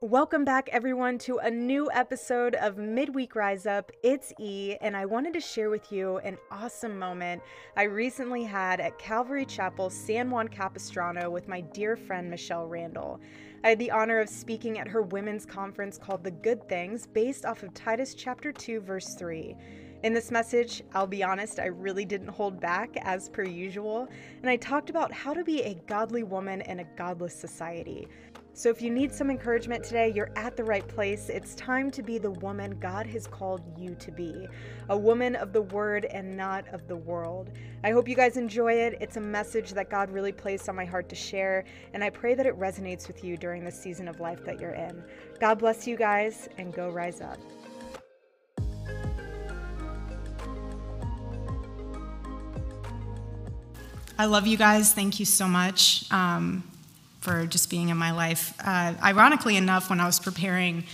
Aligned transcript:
Welcome 0.00 0.44
back, 0.44 0.68
everyone, 0.70 1.18
to 1.18 1.38
a 1.38 1.50
new 1.50 1.90
episode 1.92 2.54
of 2.54 2.78
Midweek 2.78 3.34
Rise 3.34 3.66
Up. 3.66 3.90
It's 4.04 4.32
E, 4.38 4.76
and 4.80 4.96
I 4.96 5.04
wanted 5.04 5.34
to 5.34 5.40
share 5.40 5.70
with 5.70 5.90
you 5.90 6.18
an 6.18 6.38
awesome 6.52 6.96
moment 6.96 7.42
I 7.76 7.82
recently 7.82 8.44
had 8.44 8.78
at 8.78 8.96
Calvary 9.00 9.44
Chapel, 9.44 9.90
San 9.90 10.30
Juan 10.30 10.46
Capistrano, 10.46 11.30
with 11.30 11.48
my 11.48 11.62
dear 11.62 11.96
friend 11.96 12.30
Michelle 12.30 12.68
Randall. 12.68 13.18
I 13.64 13.70
had 13.70 13.80
the 13.80 13.90
honor 13.90 14.20
of 14.20 14.28
speaking 14.28 14.78
at 14.78 14.86
her 14.86 15.02
women's 15.02 15.44
conference 15.44 15.98
called 15.98 16.22
The 16.22 16.30
Good 16.30 16.68
Things, 16.68 17.08
based 17.08 17.44
off 17.44 17.64
of 17.64 17.74
Titus 17.74 18.14
chapter 18.14 18.52
2, 18.52 18.78
verse 18.78 19.16
3. 19.16 19.56
In 20.04 20.14
this 20.14 20.30
message, 20.30 20.80
I'll 20.94 21.08
be 21.08 21.24
honest, 21.24 21.58
I 21.58 21.66
really 21.66 22.04
didn't 22.04 22.28
hold 22.28 22.60
back 22.60 22.96
as 23.00 23.28
per 23.28 23.42
usual, 23.42 24.08
and 24.42 24.48
I 24.48 24.54
talked 24.54 24.90
about 24.90 25.10
how 25.10 25.34
to 25.34 25.42
be 25.42 25.62
a 25.62 25.74
godly 25.88 26.22
woman 26.22 26.60
in 26.60 26.78
a 26.78 26.86
godless 26.96 27.34
society. 27.34 28.06
So, 28.58 28.70
if 28.70 28.82
you 28.82 28.90
need 28.90 29.14
some 29.14 29.30
encouragement 29.30 29.84
today, 29.84 30.12
you're 30.12 30.32
at 30.34 30.56
the 30.56 30.64
right 30.64 30.86
place. 30.88 31.28
It's 31.28 31.54
time 31.54 31.92
to 31.92 32.02
be 32.02 32.18
the 32.18 32.32
woman 32.32 32.76
God 32.80 33.06
has 33.06 33.28
called 33.28 33.62
you 33.78 33.94
to 33.94 34.10
be 34.10 34.48
a 34.88 34.98
woman 34.98 35.36
of 35.36 35.52
the 35.52 35.62
word 35.62 36.06
and 36.06 36.36
not 36.36 36.66
of 36.74 36.88
the 36.88 36.96
world. 36.96 37.52
I 37.84 37.92
hope 37.92 38.08
you 38.08 38.16
guys 38.16 38.36
enjoy 38.36 38.72
it. 38.72 38.98
It's 39.00 39.16
a 39.16 39.20
message 39.20 39.74
that 39.74 39.90
God 39.90 40.10
really 40.10 40.32
placed 40.32 40.68
on 40.68 40.74
my 40.74 40.84
heart 40.84 41.08
to 41.10 41.14
share, 41.14 41.66
and 41.94 42.02
I 42.02 42.10
pray 42.10 42.34
that 42.34 42.46
it 42.46 42.58
resonates 42.58 43.06
with 43.06 43.22
you 43.22 43.36
during 43.36 43.64
the 43.64 43.70
season 43.70 44.08
of 44.08 44.18
life 44.18 44.44
that 44.44 44.58
you're 44.58 44.72
in. 44.72 45.04
God 45.38 45.60
bless 45.60 45.86
you 45.86 45.96
guys, 45.96 46.48
and 46.58 46.74
go 46.74 46.90
rise 46.90 47.20
up. 47.20 47.38
I 54.18 54.24
love 54.24 54.48
you 54.48 54.56
guys. 54.56 54.92
Thank 54.92 55.20
you 55.20 55.26
so 55.26 55.46
much. 55.46 56.10
Um, 56.10 56.67
for 57.28 57.44
just 57.44 57.68
being 57.68 57.90
in 57.90 57.96
my 57.98 58.10
life. 58.10 58.54
Uh, 58.64 58.94
ironically 59.04 59.58
enough, 59.58 59.90
when 59.90 60.00
I 60.00 60.06
was 60.06 60.18
preparing 60.18 60.84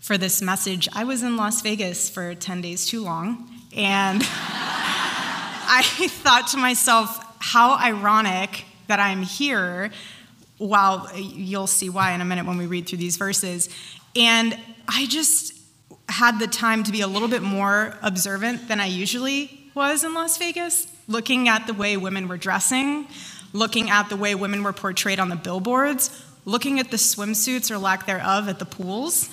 for 0.00 0.16
this 0.16 0.40
message, 0.40 0.88
I 0.94 1.04
was 1.04 1.22
in 1.22 1.36
Las 1.36 1.60
Vegas 1.60 2.08
for 2.08 2.34
10 2.34 2.62
days 2.62 2.86
too 2.86 3.02
long. 3.02 3.46
And 3.76 4.22
I 4.24 5.82
thought 6.08 6.46
to 6.48 6.56
myself, 6.56 7.22
how 7.40 7.76
ironic 7.76 8.64
that 8.86 9.00
I'm 9.00 9.20
here. 9.20 9.90
While 10.56 11.10
you'll 11.14 11.66
see 11.66 11.90
why 11.90 12.12
in 12.12 12.22
a 12.22 12.24
minute 12.24 12.46
when 12.46 12.56
we 12.56 12.64
read 12.64 12.86
through 12.86 12.98
these 12.98 13.18
verses. 13.18 13.68
And 14.16 14.58
I 14.88 15.04
just 15.06 15.52
had 16.08 16.38
the 16.38 16.46
time 16.46 16.84
to 16.84 16.92
be 16.92 17.02
a 17.02 17.06
little 17.06 17.28
bit 17.28 17.42
more 17.42 17.98
observant 18.00 18.66
than 18.68 18.80
I 18.80 18.86
usually 18.86 19.70
was 19.74 20.04
in 20.04 20.14
Las 20.14 20.38
Vegas, 20.38 20.86
looking 21.06 21.48
at 21.48 21.66
the 21.66 21.74
way 21.74 21.98
women 21.98 22.28
were 22.28 22.38
dressing, 22.38 23.08
looking 23.52 23.90
at 23.90 24.08
the 24.08 24.16
way 24.16 24.34
women 24.34 24.62
were 24.62 24.72
portrayed 24.72 25.18
on 25.18 25.28
the 25.28 25.36
billboards, 25.36 26.24
looking 26.44 26.80
at 26.80 26.90
the 26.90 26.96
swimsuits 26.96 27.70
or 27.70 27.78
lack 27.78 28.06
thereof 28.06 28.48
at 28.48 28.58
the 28.58 28.64
pools. 28.64 29.28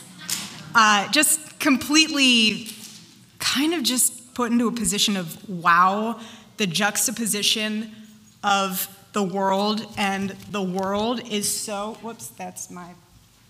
Uh, 0.76 1.10
just 1.12 1.60
completely 1.60 2.68
kind 3.40 3.74
of 3.74 3.84
just 3.84 4.34
put 4.34 4.52
into 4.52 4.68
a 4.68 4.72
position 4.72 5.18
of 5.18 5.50
wow, 5.50 6.20
the 6.58 6.68
juxtaposition 6.68 7.92
of 8.44 8.96
the 9.14 9.24
world 9.24 9.86
and 9.98 10.30
the 10.52 10.62
world 10.62 11.22
is 11.32 11.52
so, 11.52 11.98
whoops, 12.02 12.28
that's 12.28 12.70
my, 12.70 12.88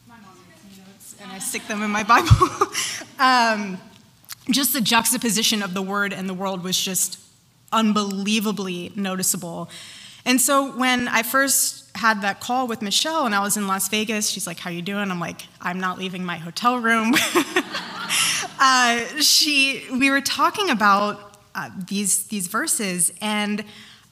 my 0.08 0.16
notes 0.16 1.16
and 1.22 1.32
I 1.32 1.40
stick 1.40 1.68
them 1.68 1.84
in 1.84 1.92
my 1.92 2.04
Bible. 2.04 2.30
um, 3.20 3.78
just 4.50 4.74
the 4.74 4.82
juxtaposition 4.82 5.62
of 5.62 5.74
the 5.74 5.82
word 5.82 6.14
and 6.14 6.30
the 6.30 6.34
world 6.34 6.64
was 6.64 6.80
just 6.80 7.20
unbelievably 7.72 8.94
noticeable. 8.96 9.70
And 10.26 10.40
so 10.40 10.72
when 10.72 11.08
I 11.08 11.24
first 11.24 11.90
had 11.96 12.22
that 12.22 12.40
call 12.40 12.68
with 12.68 12.82
Michelle 12.82 13.26
and 13.26 13.34
I 13.34 13.42
was 13.42 13.58
in 13.58 13.68
Las 13.68 13.90
Vegas, 13.90 14.30
she's 14.30 14.48
like, 14.48 14.60
"How 14.60 14.70
you 14.70 14.82
doing?" 14.82 15.12
I'm 15.12 15.20
like, 15.20 15.42
"I'm 15.62 15.80
not 15.80 15.98
leaving 15.98 16.24
my 16.24 16.38
hotel 16.38 16.78
room." 16.78 17.14
uh, 18.60 19.00
she, 19.22 19.84
we 19.92 20.10
were 20.10 20.22
talking 20.22 20.70
about 20.70 21.38
uh, 21.56 21.70
these 21.88 22.26
these 22.28 22.48
verses, 22.48 23.12
and 23.22 23.64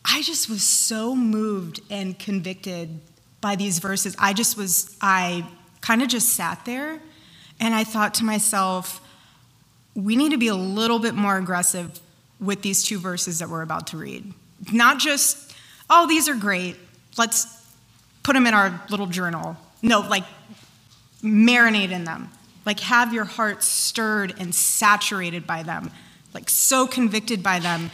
I 0.06 0.22
just 0.22 0.50
was 0.50 0.64
so 0.64 1.16
moved 1.16 1.82
and 1.90 2.18
convicted 2.18 3.00
by 3.42 3.56
these 3.56 3.80
verses. 3.80 4.16
I 4.18 4.34
just 4.34 4.58
was, 4.58 4.96
I 5.02 5.46
kind 5.82 6.02
of 6.02 6.08
just 6.08 6.30
sat 6.30 6.64
there, 6.66 7.00
and 7.60 7.76
I 7.76 7.84
thought 7.84 8.14
to 8.16 8.24
myself, 8.24 9.02
we 9.96 10.16
need 10.16 10.32
to 10.32 10.38
be 10.38 10.48
a 10.48 10.56
little 10.56 11.00
bit 11.00 11.14
more 11.14 11.38
aggressive 11.38 12.00
with 12.40 12.62
these 12.62 12.84
two 12.84 13.00
verses 13.00 13.40
that 13.40 13.50
we're 13.50 13.62
about 13.62 13.88
to 13.88 13.98
read. 13.98 14.34
Not 14.72 15.00
just 15.00 15.47
oh, 15.90 16.08
these 16.08 16.28
are 16.28 16.36
great. 16.36 16.76
Let's 17.18 17.46
put 18.24 18.34
them 18.34 18.46
in 18.46 18.54
our 18.54 18.82
little 18.90 19.08
journal. 19.08 19.58
No, 19.82 20.02
like 20.02 20.24
marinate 21.24 21.92
in 21.92 22.04
them. 22.04 22.30
Like 22.66 22.82
have 22.82 23.14
your 23.14 23.26
heart 23.26 23.64
stirred 23.64 24.36
and 24.40 24.54
saturated 24.54 25.48
by 25.48 25.64
them, 25.64 25.92
like 26.34 26.50
so 26.50 26.86
convicted 26.86 27.42
by 27.42 27.60
them. 27.60 27.90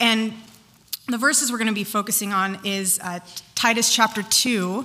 And 0.00 0.34
the 1.06 1.18
verses 1.18 1.52
we're 1.52 1.58
going 1.58 1.68
to 1.68 1.74
be 1.74 1.84
focusing 1.84 2.32
on 2.32 2.58
is 2.64 2.98
uh, 3.02 3.20
Titus 3.54 3.94
chapter 3.94 4.24
2, 4.24 4.84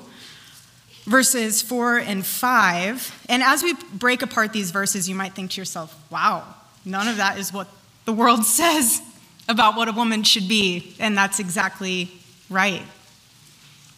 verses 1.05 1.63
4 1.63 1.97
and 1.97 2.23
5. 2.23 3.25
And 3.27 3.41
as 3.41 3.63
we 3.63 3.73
break 3.94 4.21
apart 4.21 4.53
these 4.53 4.69
verses, 4.69 5.09
you 5.09 5.16
might 5.16 5.33
think 5.33 5.51
to 5.51 5.61
yourself, 5.61 6.00
wow, 6.11 6.45
none 6.85 7.07
of 7.07 7.17
that 7.17 7.39
is 7.39 7.51
what 7.51 7.67
the 8.05 8.13
world 8.13 8.45
says 8.45 9.01
about 9.50 9.75
what 9.75 9.88
a 9.88 9.91
woman 9.91 10.21
should 10.21 10.47
be. 10.47 10.95
And 11.00 11.17
that's 11.17 11.39
exactly 11.39 12.11
right 12.51 12.84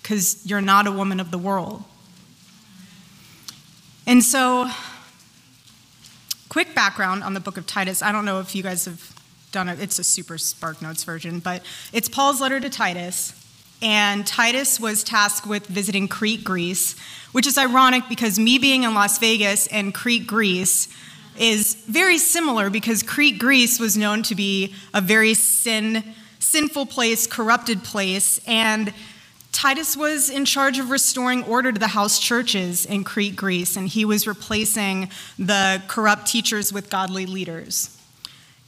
because 0.02 0.46
you're 0.46 0.62
not 0.62 0.86
a 0.86 0.92
woman 0.92 1.20
of 1.20 1.32
the 1.32 1.38
world. 1.38 1.84
And 4.06 4.22
so, 4.22 4.70
quick 6.50 6.76
background 6.76 7.24
on 7.24 7.34
the 7.34 7.40
book 7.40 7.58
of 7.58 7.66
Titus. 7.66 8.02
I 8.02 8.12
don't 8.12 8.26
know 8.26 8.40
if 8.40 8.54
you 8.54 8.62
guys 8.62 8.86
have 8.86 9.14
done 9.52 9.70
it, 9.70 9.80
it's 9.80 9.98
a 10.00 10.04
super 10.04 10.38
Spark 10.38 10.82
Notes 10.82 11.04
version, 11.04 11.40
but 11.40 11.64
it's 11.94 12.10
Paul's 12.10 12.42
letter 12.42 12.60
to 12.60 12.70
Titus. 12.70 13.40
And 13.82 14.26
Titus 14.26 14.80
was 14.80 15.04
tasked 15.04 15.46
with 15.46 15.68
visiting 15.68 16.08
Crete, 16.08 16.44
Greece, 16.44 16.98
which 17.34 17.46
is 17.46 17.58
ironic 17.58 18.04
because 18.08 18.40
me 18.40 18.58
being 18.58 18.84
in 18.84 18.94
Las 18.94 19.20
Vegas 19.20 19.68
and 19.68 19.94
Crete, 19.94 20.26
Greece, 20.26 20.88
is 21.38 21.76
very 21.88 22.18
similar 22.18 22.70
because 22.70 23.04
Crete, 23.04 23.40
Greece 23.40 23.80
was 23.80 23.98
known 23.98 24.24
to 24.24 24.36
be 24.36 24.74
a 24.94 25.02
very 25.02 25.34
sin 25.34 26.04
sinful 26.44 26.88
place, 26.88 27.26
corrupted 27.26 27.84
place, 27.84 28.40
and 28.46 28.94
Titus 29.52 29.96
was 29.96 30.30
in 30.30 30.46
charge 30.46 30.80
of 30.80 30.90
restoring 30.90 31.44
order 31.44 31.72
to 31.72 31.80
the 31.80 31.88
house 31.88 32.20
churches 32.20 32.86
in 32.86 33.04
Crete, 33.04 33.36
Greece, 33.36 33.78
and 33.78 33.88
he 33.88 34.04
was 34.04 34.28
replacing 34.28 35.10
the 35.38 35.82
corrupt 35.88 36.28
teachers 36.28 36.74
with 36.74 36.90
godly 36.90 37.26
leaders. 37.26 37.96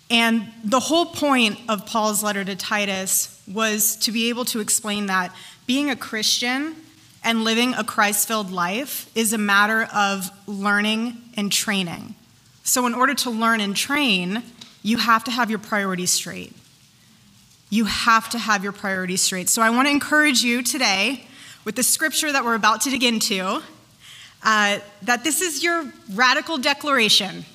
And 0.10 0.48
the 0.64 0.80
whole 0.80 1.08
point 1.08 1.60
of 1.68 1.88
Paul's 1.88 2.24
letter 2.24 2.46
to 2.46 2.56
Titus 2.56 3.42
was 3.52 3.96
to 3.98 4.12
be 4.12 4.30
able 4.30 4.46
to 4.46 4.60
explain 4.60 5.08
that 5.08 5.36
being 5.66 5.90
a 5.90 5.96
Christian 5.96 6.76
and 7.24 7.44
living 7.44 7.74
a 7.74 7.84
Christ 7.84 8.28
filled 8.28 8.52
life 8.52 9.10
is 9.16 9.34
a 9.34 9.40
matter 9.40 9.90
of 9.92 10.30
learning 10.46 11.18
and 11.36 11.52
training. 11.52 12.14
So, 12.64 12.86
in 12.86 12.94
order 12.94 13.16
to 13.16 13.32
learn 13.32 13.60
and 13.62 13.76
train, 13.76 14.44
you 14.84 14.98
have 14.98 15.24
to 15.24 15.32
have 15.32 15.50
your 15.50 15.60
priorities 15.60 16.12
straight 16.12 16.54
you 17.76 17.86
have 17.86 18.30
to 18.30 18.40
have 18.40 18.64
your 18.64 18.72
priorities 18.72 19.22
straight. 19.22 19.50
So 19.50 19.62
I 19.62 19.70
want 19.70 19.88
to 19.88 19.92
encourage 19.92 20.42
you 20.42 20.64
today 20.64 21.26
with 21.66 21.76
the 21.76 21.84
scripture 21.84 22.32
that 22.32 22.46
we're 22.46 22.56
about 22.56 22.82
to 22.82 22.90
dig 22.90 23.04
into 23.04 23.62
uh, 24.44 24.80
that 25.02 25.24
this 25.24 25.42
is 25.42 25.64
your 25.64 25.92
radical 26.14 26.58
declaration. 26.58 27.46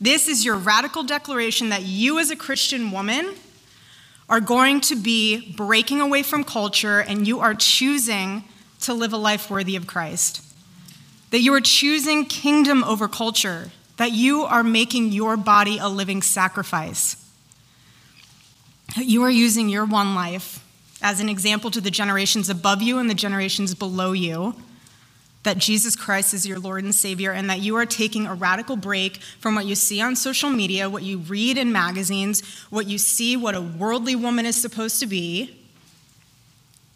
This 0.00 0.28
is 0.28 0.44
your 0.44 0.56
radical 0.56 1.02
declaration 1.02 1.70
that 1.70 1.82
you, 1.82 2.18
as 2.18 2.30
a 2.30 2.36
Christian 2.36 2.90
woman, 2.90 3.34
are 4.28 4.40
going 4.40 4.80
to 4.82 4.96
be 4.96 5.52
breaking 5.56 6.00
away 6.00 6.22
from 6.22 6.44
culture 6.44 7.00
and 7.00 7.26
you 7.26 7.40
are 7.40 7.54
choosing 7.54 8.44
to 8.80 8.92
live 8.94 9.12
a 9.12 9.16
life 9.16 9.50
worthy 9.50 9.76
of 9.76 9.86
Christ. 9.86 10.42
That 11.30 11.40
you 11.40 11.54
are 11.54 11.60
choosing 11.60 12.26
kingdom 12.26 12.84
over 12.84 13.08
culture. 13.08 13.70
That 13.96 14.12
you 14.12 14.42
are 14.42 14.62
making 14.62 15.12
your 15.12 15.36
body 15.36 15.78
a 15.78 15.88
living 15.88 16.20
sacrifice 16.20 17.23
you 18.96 19.22
are 19.22 19.30
using 19.30 19.68
your 19.68 19.84
one 19.84 20.14
life 20.14 20.64
as 21.02 21.20
an 21.20 21.28
example 21.28 21.70
to 21.70 21.80
the 21.80 21.90
generations 21.90 22.48
above 22.48 22.82
you 22.82 22.98
and 22.98 23.10
the 23.10 23.14
generations 23.14 23.74
below 23.74 24.12
you 24.12 24.54
that 25.44 25.58
Jesus 25.58 25.94
Christ 25.94 26.34
is 26.34 26.46
your 26.46 26.58
Lord 26.58 26.84
and 26.84 26.94
Savior, 26.94 27.30
and 27.30 27.48
that 27.50 27.60
you 27.60 27.76
are 27.76 27.86
taking 27.86 28.26
a 28.26 28.34
radical 28.34 28.76
break 28.76 29.18
from 29.38 29.54
what 29.54 29.66
you 29.66 29.74
see 29.74 30.00
on 30.00 30.16
social 30.16 30.50
media, 30.50 30.88
what 30.88 31.02
you 31.02 31.18
read 31.18 31.58
in 31.58 31.70
magazines, 31.70 32.42
what 32.70 32.86
you 32.86 32.96
see 32.98 33.36
what 33.36 33.54
a 33.54 33.60
worldly 33.60 34.16
woman 34.16 34.46
is 34.46 34.56
supposed 34.56 35.00
to 35.00 35.06
be, 35.06 35.54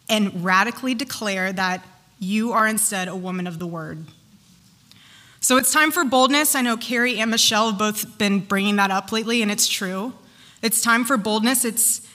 and 0.09 0.43
radically 0.43 0.95
declare 0.95 1.53
that 1.53 1.85
you 2.19 2.51
are 2.51 2.67
instead 2.67 3.07
a 3.07 3.15
woman 3.15 3.45
of 3.45 3.59
the 3.59 3.67
Word. 3.67 4.03
So 5.41 5.57
it's 5.57 5.71
time 5.71 5.91
for 5.91 6.03
boldness. 6.03 6.55
I 6.55 6.61
know 6.61 6.75
Carrie 6.75 7.19
and 7.19 7.29
Michelle 7.29 7.69
have 7.69 7.77
both 7.79 8.17
been 8.17 8.39
bringing 8.39 8.77
that 8.77 8.89
up 8.89 9.11
lately, 9.11 9.43
and 9.43 9.51
it's 9.51 9.67
true. 9.67 10.13
It's 10.61 10.81
time 10.81 11.05
for 11.05 11.17
boldness. 11.17 11.65
It's, 11.65 12.07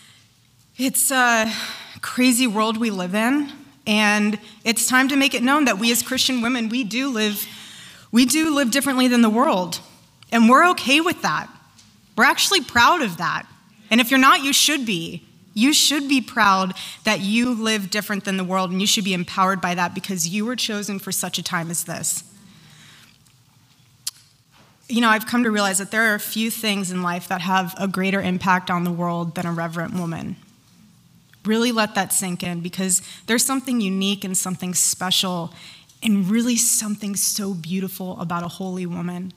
it's 0.76 1.11
a 1.11 1.52
crazy 2.00 2.46
world 2.46 2.76
we 2.76 2.91
live 2.91 3.14
in. 3.14 3.50
And 3.87 4.38
it's 4.64 4.87
time 4.87 5.08
to 5.08 5.17
make 5.17 5.35
it 5.35 5.43
known 5.43 5.67
that 5.67 5.79
we 5.79 5.93
as 5.93 6.02
Christian 6.02 6.41
women, 6.41 6.69
we 6.70 6.85
do 6.85 7.11
live, 7.11 7.46
We 8.14 8.26
do 8.26 8.55
live 8.55 8.70
differently 8.70 9.08
than 9.08 9.23
the 9.23 9.29
world, 9.29 9.81
and 10.31 10.49
we're 10.49 10.70
okay 10.70 11.00
with 11.00 11.23
that. 11.23 11.50
We're 12.17 12.23
actually 12.23 12.61
proud 12.61 13.02
of 13.02 13.17
that. 13.17 13.44
And 13.91 14.00
if 14.00 14.08
you're 14.08 14.20
not, 14.20 14.44
you 14.44 14.52
should 14.52 14.87
be. 14.87 15.25
You 15.52 15.73
should 15.73 16.08
be 16.08 16.20
proud 16.20 16.75
that 17.02 17.20
you 17.20 17.52
live 17.52 17.91
different 17.91 18.25
than 18.25 18.37
the 18.37 18.44
world, 18.44 18.70
and 18.70 18.81
you 18.81 18.87
should 18.87 19.02
be 19.02 19.14
empowered 19.14 19.61
by 19.61 19.75
that 19.75 19.94
because 19.96 20.29
you 20.29 20.46
were 20.46 20.55
chosen 20.55 21.00
for 21.00 21.11
such 21.11 21.38
a 21.38 21.43
time 21.43 21.73
as 21.73 21.85
this. 21.85 22.23
You 24.88 25.00
know, 25.00 25.08
I've 25.08 25.26
come 25.26 25.44
to 25.44 25.50
realize 25.50 25.78
that 25.78 25.90
there 25.90 26.12
are 26.12 26.14
a 26.14 26.20
few 26.20 26.50
things 26.50 26.90
in 26.90 27.02
life 27.02 27.28
that 27.28 27.40
have 27.40 27.75
a 27.78 27.88
greater 27.88 28.20
impact 28.20 28.70
on 28.70 28.84
the 28.84 28.90
world 28.90 29.34
than 29.34 29.46
a 29.46 29.52
reverent 29.52 29.94
woman. 29.94 30.36
Really 31.44 31.72
let 31.72 31.94
that 31.94 32.12
sink 32.12 32.42
in 32.42 32.60
because 32.60 33.02
there's 33.26 33.44
something 33.44 33.81
unique 33.81 34.25
and 34.25 34.36
something 34.36 34.75
special 34.75 35.52
and 36.02 36.28
really 36.28 36.56
something 36.56 37.16
so 37.16 37.54
beautiful 37.54 38.20
about 38.20 38.42
a 38.42 38.48
holy 38.48 38.84
woman. 38.84 39.32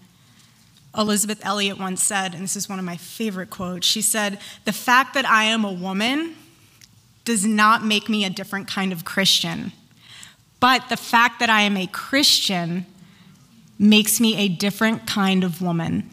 Elisabeth 0.97 1.45
Elliot 1.45 1.79
once 1.79 2.03
said, 2.03 2.33
and 2.33 2.44
this 2.44 2.55
is 2.55 2.67
one 2.67 2.79
of 2.79 2.85
my 2.85 2.97
favorite 2.97 3.49
quotes, 3.49 3.88
she 3.88 4.01
said, 4.01 4.39
The 4.65 4.73
fact 4.73 5.13
that 5.13 5.25
I 5.25 5.44
am 5.44 5.63
a 5.63 5.71
woman 5.71 6.35
does 7.23 7.45
not 7.45 7.85
make 7.85 8.09
me 8.09 8.25
a 8.25 8.29
different 8.29 8.67
kind 8.67 8.91
of 8.91 9.05
Christian. 9.05 9.71
But 10.59 10.89
the 10.89 10.97
fact 10.97 11.39
that 11.39 11.49
I 11.49 11.61
am 11.61 11.77
a 11.77 11.88
Christian 11.88 12.85
makes 13.79 14.19
me 14.19 14.38
a 14.38 14.47
different 14.47 15.07
kind 15.07 15.44
of 15.44 15.62
woman. 15.62 16.09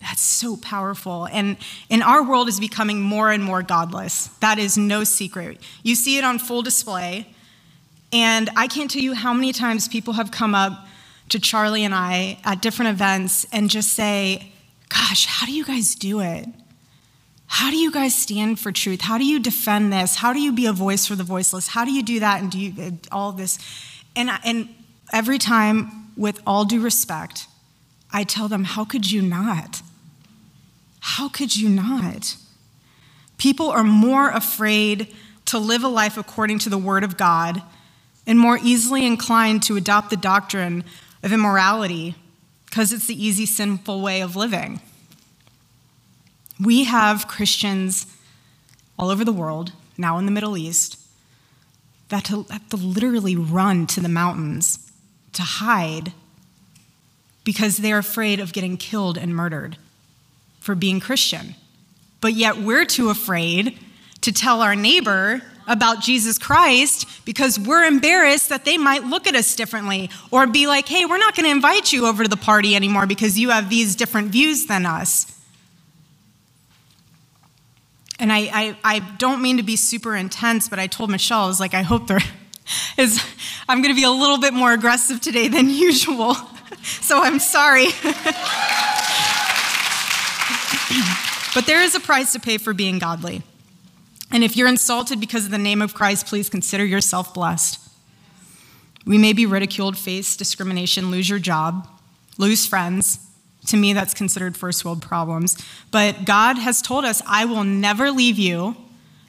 That's 0.00 0.22
so 0.22 0.56
powerful. 0.56 1.28
And, 1.30 1.56
and 1.90 2.02
our 2.02 2.22
world 2.22 2.48
is 2.48 2.58
becoming 2.58 3.00
more 3.00 3.30
and 3.30 3.44
more 3.44 3.62
godless. 3.62 4.28
That 4.40 4.58
is 4.58 4.78
no 4.78 5.04
secret. 5.04 5.58
You 5.82 5.94
see 5.94 6.16
it 6.16 6.24
on 6.24 6.38
full 6.38 6.62
display. 6.62 7.26
And 8.12 8.48
I 8.56 8.66
can't 8.66 8.90
tell 8.90 9.02
you 9.02 9.14
how 9.14 9.32
many 9.32 9.52
times 9.52 9.88
people 9.88 10.14
have 10.14 10.30
come 10.30 10.54
up 10.54 10.86
to 11.28 11.38
Charlie 11.38 11.84
and 11.84 11.94
I 11.94 12.38
at 12.44 12.62
different 12.62 12.90
events 12.90 13.46
and 13.52 13.70
just 13.70 13.92
say, 13.92 14.52
Gosh, 14.88 15.26
how 15.26 15.46
do 15.46 15.52
you 15.52 15.64
guys 15.64 15.94
do 15.94 16.18
it? 16.20 16.48
How 17.46 17.70
do 17.70 17.76
you 17.76 17.92
guys 17.92 18.14
stand 18.14 18.58
for 18.58 18.72
truth? 18.72 19.02
How 19.02 19.18
do 19.18 19.24
you 19.24 19.38
defend 19.38 19.92
this? 19.92 20.16
How 20.16 20.32
do 20.32 20.40
you 20.40 20.52
be 20.52 20.66
a 20.66 20.72
voice 20.72 21.06
for 21.06 21.14
the 21.14 21.22
voiceless? 21.22 21.68
How 21.68 21.84
do 21.84 21.92
you 21.92 22.02
do 22.02 22.20
that 22.20 22.40
and 22.42 22.50
do 22.50 22.58
you, 22.58 22.98
all 23.12 23.30
this? 23.30 23.58
And, 24.16 24.30
and 24.44 24.68
every 25.12 25.38
time, 25.38 25.99
with 26.20 26.38
all 26.46 26.66
due 26.66 26.82
respect, 26.82 27.46
I 28.12 28.24
tell 28.24 28.46
them, 28.46 28.64
How 28.64 28.84
could 28.84 29.10
you 29.10 29.22
not? 29.22 29.80
How 31.00 31.30
could 31.30 31.56
you 31.56 31.66
not? 31.66 32.36
People 33.38 33.70
are 33.70 33.82
more 33.82 34.28
afraid 34.28 35.08
to 35.46 35.58
live 35.58 35.82
a 35.82 35.88
life 35.88 36.18
according 36.18 36.58
to 36.58 36.68
the 36.68 36.76
Word 36.76 37.04
of 37.04 37.16
God 37.16 37.62
and 38.26 38.38
more 38.38 38.58
easily 38.62 39.06
inclined 39.06 39.62
to 39.62 39.76
adopt 39.76 40.10
the 40.10 40.16
doctrine 40.16 40.84
of 41.22 41.32
immorality 41.32 42.14
because 42.66 42.92
it's 42.92 43.06
the 43.06 43.24
easy, 43.24 43.46
sinful 43.46 44.02
way 44.02 44.20
of 44.20 44.36
living. 44.36 44.82
We 46.62 46.84
have 46.84 47.28
Christians 47.28 48.04
all 48.98 49.08
over 49.08 49.24
the 49.24 49.32
world, 49.32 49.72
now 49.96 50.18
in 50.18 50.26
the 50.26 50.32
Middle 50.32 50.58
East, 50.58 50.98
that 52.10 52.26
have 52.26 52.68
to 52.68 52.76
literally 52.76 53.36
run 53.36 53.86
to 53.86 54.00
the 54.00 54.08
mountains 54.10 54.89
to 55.32 55.42
hide 55.42 56.12
because 57.44 57.78
they're 57.78 57.98
afraid 57.98 58.40
of 58.40 58.52
getting 58.52 58.76
killed 58.76 59.16
and 59.16 59.34
murdered 59.34 59.76
for 60.60 60.74
being 60.74 61.00
Christian. 61.00 61.54
But 62.20 62.34
yet 62.34 62.58
we're 62.58 62.84
too 62.84 63.08
afraid 63.08 63.78
to 64.20 64.32
tell 64.32 64.60
our 64.60 64.76
neighbor 64.76 65.42
about 65.66 66.00
Jesus 66.00 66.38
Christ 66.38 67.06
because 67.24 67.58
we're 67.58 67.84
embarrassed 67.84 68.48
that 68.48 68.64
they 68.64 68.76
might 68.76 69.04
look 69.04 69.26
at 69.26 69.34
us 69.34 69.54
differently 69.54 70.10
or 70.30 70.46
be 70.46 70.66
like, 70.66 70.88
hey, 70.88 71.06
we're 71.06 71.18
not 71.18 71.34
going 71.34 71.44
to 71.44 71.50
invite 71.50 71.92
you 71.92 72.06
over 72.06 72.22
to 72.24 72.28
the 72.28 72.36
party 72.36 72.74
anymore 72.74 73.06
because 73.06 73.38
you 73.38 73.50
have 73.50 73.70
these 73.70 73.96
different 73.96 74.28
views 74.28 74.66
than 74.66 74.84
us. 74.84 75.36
And 78.18 78.30
I, 78.30 78.38
I, 78.52 78.76
I 78.84 78.98
don't 79.16 79.40
mean 79.40 79.56
to 79.56 79.62
be 79.62 79.76
super 79.76 80.14
intense, 80.14 80.68
but 80.68 80.78
I 80.78 80.88
told 80.88 81.08
Michelle, 81.08 81.44
I 81.44 81.46
was 81.46 81.60
like, 81.60 81.72
I 81.72 81.82
hope 81.82 82.06
there 82.06 82.20
is, 82.96 83.22
I'm 83.68 83.82
going 83.82 83.94
to 83.94 84.00
be 84.00 84.04
a 84.04 84.10
little 84.10 84.38
bit 84.38 84.54
more 84.54 84.72
aggressive 84.72 85.20
today 85.20 85.48
than 85.48 85.68
usual. 85.70 86.34
so 86.82 87.22
I'm 87.22 87.38
sorry. 87.38 87.86
but 91.54 91.66
there 91.66 91.82
is 91.82 91.94
a 91.94 92.00
price 92.00 92.32
to 92.32 92.40
pay 92.40 92.58
for 92.58 92.72
being 92.72 92.98
godly. 92.98 93.42
And 94.30 94.44
if 94.44 94.56
you're 94.56 94.68
insulted 94.68 95.18
because 95.18 95.44
of 95.44 95.50
the 95.50 95.58
name 95.58 95.82
of 95.82 95.94
Christ, 95.94 96.26
please 96.26 96.48
consider 96.48 96.84
yourself 96.84 97.34
blessed. 97.34 97.80
We 99.06 99.18
may 99.18 99.32
be 99.32 99.46
ridiculed, 99.46 99.96
face 99.96 100.36
discrimination, 100.36 101.10
lose 101.10 101.28
your 101.28 101.38
job, 101.38 101.88
lose 102.38 102.66
friends. 102.66 103.18
To 103.66 103.76
me, 103.76 103.92
that's 103.92 104.14
considered 104.14 104.56
first 104.56 104.84
world 104.84 105.02
problems. 105.02 105.56
But 105.90 106.24
God 106.24 106.58
has 106.58 106.80
told 106.80 107.04
us, 107.04 107.20
I 107.26 107.44
will 107.44 107.64
never 107.64 108.10
leave 108.10 108.38
you 108.38 108.76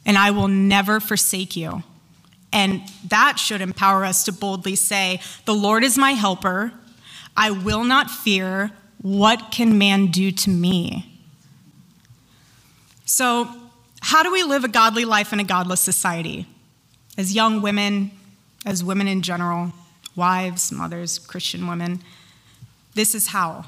and 0.06 0.18
I 0.18 0.32
will 0.32 0.48
never 0.48 1.00
forsake 1.00 1.56
you. 1.56 1.84
And 2.54 2.82
that 3.08 3.40
should 3.40 3.62
empower 3.62 4.04
us 4.04 4.24
to 4.26 4.32
boldly 4.32 4.76
say, 4.76 5.22
The 5.46 5.54
Lord 5.54 5.84
is 5.84 5.98
my 5.98 6.12
helper. 6.12 6.74
I 7.36 7.52
will 7.52 7.84
not 7.84 8.10
fear. 8.12 8.72
What 9.02 9.52
can 9.52 9.78
man 9.78 10.08
do 10.08 10.32
to 10.32 10.50
me? 10.50 11.20
So, 13.06 13.50
how 14.02 14.24
do 14.24 14.32
we 14.32 14.44
live 14.44 14.64
a 14.64 14.68
godly 14.68 15.06
life 15.06 15.32
in 15.32 15.40
a 15.40 15.44
godless 15.44 15.80
society? 15.80 16.48
As 17.18 17.36
young 17.36 17.62
women, 17.62 18.12
as 18.66 18.84
women 18.84 19.08
in 19.08 19.22
general, 19.22 19.72
wives, 20.16 20.72
mothers, 20.72 21.20
Christian 21.20 21.68
women, 21.68 22.02
this 22.96 23.16
is 23.16 23.28
how. 23.28 23.66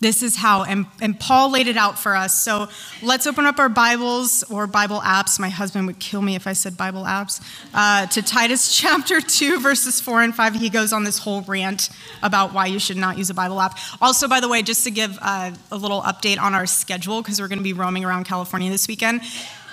This 0.00 0.22
is 0.22 0.36
how, 0.36 0.62
and, 0.62 0.86
and 1.00 1.18
Paul 1.18 1.50
laid 1.50 1.66
it 1.66 1.76
out 1.76 1.98
for 1.98 2.14
us. 2.14 2.40
So 2.40 2.68
let's 3.02 3.26
open 3.26 3.46
up 3.46 3.58
our 3.58 3.68
Bibles 3.68 4.44
or 4.44 4.68
Bible 4.68 5.00
apps. 5.00 5.40
My 5.40 5.48
husband 5.48 5.88
would 5.88 5.98
kill 5.98 6.22
me 6.22 6.36
if 6.36 6.46
I 6.46 6.52
said 6.52 6.76
Bible 6.76 7.02
apps. 7.02 7.42
Uh, 7.74 8.06
to 8.06 8.22
Titus 8.22 8.72
chapter 8.80 9.20
2, 9.20 9.58
verses 9.58 10.00
4 10.00 10.22
and 10.22 10.34
5. 10.34 10.54
He 10.54 10.70
goes 10.70 10.92
on 10.92 11.02
this 11.02 11.18
whole 11.18 11.42
rant 11.42 11.90
about 12.22 12.54
why 12.54 12.66
you 12.66 12.78
should 12.78 12.96
not 12.96 13.18
use 13.18 13.28
a 13.28 13.34
Bible 13.34 13.60
app. 13.60 13.76
Also, 14.00 14.28
by 14.28 14.38
the 14.38 14.48
way, 14.48 14.62
just 14.62 14.84
to 14.84 14.92
give 14.92 15.18
uh, 15.20 15.50
a 15.72 15.76
little 15.76 16.02
update 16.02 16.38
on 16.38 16.54
our 16.54 16.66
schedule, 16.66 17.20
because 17.20 17.40
we're 17.40 17.48
going 17.48 17.58
to 17.58 17.64
be 17.64 17.72
roaming 17.72 18.04
around 18.04 18.22
California 18.22 18.70
this 18.70 18.86
weekend. 18.86 19.20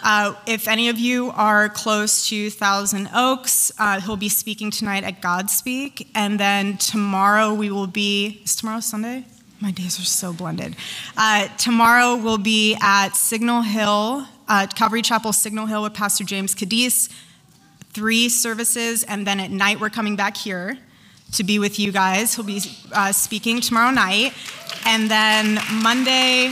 Uh, 0.02 0.34
if 0.48 0.68
any 0.68 0.90
of 0.90 0.98
you 0.98 1.30
are 1.36 1.70
close 1.70 2.28
to 2.30 2.50
Thousand 2.50 3.10
Oaks, 3.14 3.72
uh, 3.78 4.02
he'll 4.02 4.18
be 4.18 4.30
speaking 4.30 4.72
tonight 4.72 5.04
at 5.04 5.22
Godspeak. 5.22 6.08
And 6.16 6.40
then 6.40 6.78
tomorrow 6.78 7.54
we 7.54 7.70
will 7.70 7.88
be, 7.88 8.42
is 8.44 8.56
tomorrow 8.56 8.80
Sunday? 8.80 9.26
My 9.66 9.72
days 9.72 10.00
are 10.00 10.06
so 10.06 10.32
blended. 10.32 10.76
Uh, 11.18 11.48
tomorrow 11.58 12.18
we'll 12.18 12.38
be 12.38 12.78
at 12.84 13.16
Signal 13.16 13.64
Hill, 13.64 14.28
uh, 14.48 14.68
Calvary 14.68 15.02
Chapel, 15.02 15.34
Signal 15.34 15.66
Hill 15.66 15.82
with 15.82 15.96
Pastor 15.96 16.24
James 16.24 16.54
Cadiz. 16.54 17.10
Three 17.90 18.30
services, 18.30 19.02
and 19.02 19.26
then 19.26 19.40
at 19.40 19.50
night 19.50 19.80
we're 19.80 19.90
coming 19.90 20.16
back 20.16 20.38
here 20.38 20.78
to 21.32 21.44
be 21.44 21.58
with 21.58 21.80
you 21.80 21.92
guys. 21.92 22.36
He'll 22.36 22.46
be 22.46 22.62
uh, 22.94 23.12
speaking 23.12 23.60
tomorrow 23.60 23.90
night, 23.90 24.34
and 24.86 25.10
then 25.10 25.58
Monday. 25.82 26.52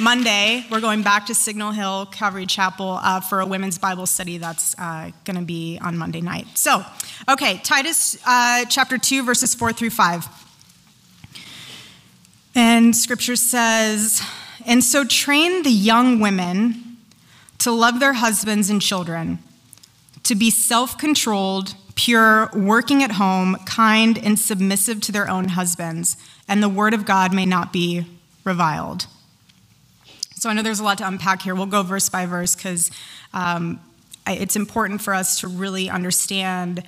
Monday, 0.00 0.64
we're 0.70 0.80
going 0.80 1.02
back 1.02 1.26
to 1.26 1.34
Signal 1.34 1.72
Hill 1.72 2.06
Calvary 2.06 2.46
Chapel 2.46 3.00
uh, 3.02 3.20
for 3.20 3.40
a 3.40 3.46
women's 3.46 3.78
Bible 3.78 4.06
study 4.06 4.38
that's 4.38 4.74
uh, 4.78 5.10
going 5.26 5.36
to 5.36 5.44
be 5.44 5.78
on 5.82 5.98
Monday 5.98 6.22
night. 6.22 6.46
So, 6.54 6.82
okay, 7.28 7.58
Titus 7.58 8.16
uh, 8.26 8.64
chapter 8.64 8.96
2, 8.96 9.24
verses 9.24 9.54
4 9.54 9.74
through 9.74 9.90
5. 9.90 10.43
And 12.54 12.94
scripture 12.94 13.36
says, 13.36 14.22
And 14.64 14.84
so 14.84 15.04
train 15.04 15.62
the 15.62 15.70
young 15.70 16.20
women 16.20 16.98
to 17.58 17.72
love 17.72 17.98
their 17.98 18.12
husbands 18.12 18.70
and 18.70 18.80
children, 18.80 19.38
to 20.22 20.34
be 20.34 20.50
self 20.50 20.96
controlled, 20.96 21.74
pure, 21.96 22.50
working 22.54 23.02
at 23.02 23.12
home, 23.12 23.56
kind, 23.66 24.18
and 24.18 24.38
submissive 24.38 25.00
to 25.02 25.12
their 25.12 25.28
own 25.28 25.48
husbands, 25.48 26.16
and 26.48 26.62
the 26.62 26.68
word 26.68 26.94
of 26.94 27.04
God 27.04 27.32
may 27.32 27.46
not 27.46 27.72
be 27.72 28.06
reviled. 28.44 29.06
So 30.36 30.50
I 30.50 30.52
know 30.52 30.62
there's 30.62 30.80
a 30.80 30.84
lot 30.84 30.98
to 30.98 31.06
unpack 31.06 31.42
here. 31.42 31.54
We'll 31.54 31.66
go 31.66 31.82
verse 31.82 32.08
by 32.08 32.26
verse 32.26 32.54
because 32.54 32.90
um, 33.32 33.80
it's 34.26 34.56
important 34.56 35.00
for 35.00 35.14
us 35.14 35.40
to 35.40 35.48
really 35.48 35.88
understand 35.88 36.82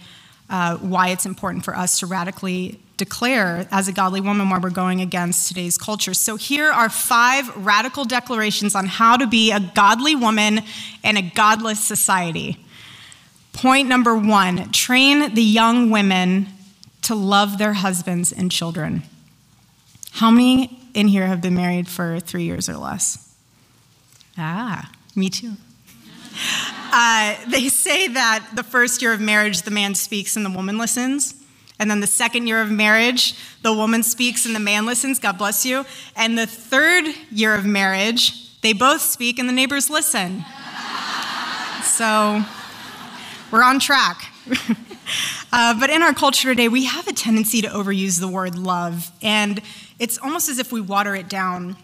uh, 0.51 0.77
why 0.77 1.09
it's 1.09 1.27
important 1.27 1.65
for 1.65 1.75
us 1.75 2.01
to 2.01 2.07
radically 2.07 2.81
declare 2.97 3.69
as 3.71 3.88
a 3.88 3.93
godly 3.93 4.21
woman 4.21 4.49
while 4.49 4.61
we're 4.61 4.71
going 4.71 5.00
against 5.00 5.49
today's 5.49 5.76
culture. 5.76 6.15
So 6.15 6.37
here 6.37 6.71
are 6.71 6.88
five 6.88 7.55
radical 7.57 8.05
declarations 8.05 8.75
on 8.75 8.87
how 8.87 9.17
to 9.17 9.26
be 9.26 9.53
a 9.53 9.61
godly 9.61 10.15
woman 10.15 10.61
in 11.05 11.17
a 11.17 11.23
godless 11.23 11.81
society. 11.81 12.59
Point 13.53 13.88
number 13.88 14.17
one 14.17 14.71
train 14.73 15.35
the 15.35 15.43
young 15.43 15.91
women 15.91 16.47
to 17.03 17.15
love 17.15 17.59
their 17.59 17.75
husbands 17.75 18.33
and 18.33 18.50
children. 18.50 19.03
How 20.12 20.31
many 20.31 20.81
in 20.95 21.09
here 21.09 21.26
have 21.26 21.41
been 21.41 21.55
married 21.55 21.88
for 21.88 22.19
three 22.21 22.45
years 22.45 22.69
or 22.69 22.76
less? 22.76 23.35
Ah, 24.38 24.91
me 25.15 25.29
too. 25.29 25.53
Uh, 26.93 27.37
they 27.49 27.69
say 27.69 28.09
that 28.09 28.47
the 28.55 28.62
first 28.62 29.03
year 29.03 29.12
of 29.12 29.21
marriage, 29.21 29.62
the 29.62 29.71
man 29.71 29.95
speaks 29.95 30.37
and 30.37 30.45
the 30.45 30.50
woman 30.50 30.79
listens. 30.79 31.35
And 31.78 31.90
then 31.90 32.00
the 32.00 32.06
second 32.06 32.47
year 32.47 32.61
of 32.62 32.71
marriage, 32.71 33.35
the 33.62 33.73
woman 33.73 34.02
speaks 34.02 34.47
and 34.47 34.54
the 34.54 34.61
man 34.61 34.87
listens. 34.87 35.18
God 35.18 35.37
bless 35.37 35.66
you. 35.66 35.85
And 36.16 36.38
the 36.38 36.47
third 36.47 37.04
year 37.30 37.54
of 37.54 37.66
marriage, 37.66 38.61
they 38.62 38.73
both 38.73 39.02
speak 39.02 39.38
and 39.38 39.49
the 39.49 39.52
neighbors 39.52 39.90
listen. 39.90 40.45
so 41.85 42.42
we're 43.52 43.62
on 43.62 43.78
track. 43.78 44.33
uh, 45.52 45.78
but 45.78 45.90
in 45.90 46.02
our 46.02 46.14
culture 46.14 46.49
today, 46.49 46.68
we 46.68 46.85
have 46.87 47.06
a 47.09 47.12
tendency 47.12 47.61
to 47.62 47.68
overuse 47.68 48.21
the 48.21 48.28
word 48.28 48.56
love. 48.56 49.11
And 49.21 49.61
it's 49.99 50.18
almost 50.18 50.49
as 50.49 50.59
if 50.59 50.73
we 50.73 50.80
water 50.80 51.14
it 51.14 51.28
down 51.28 51.76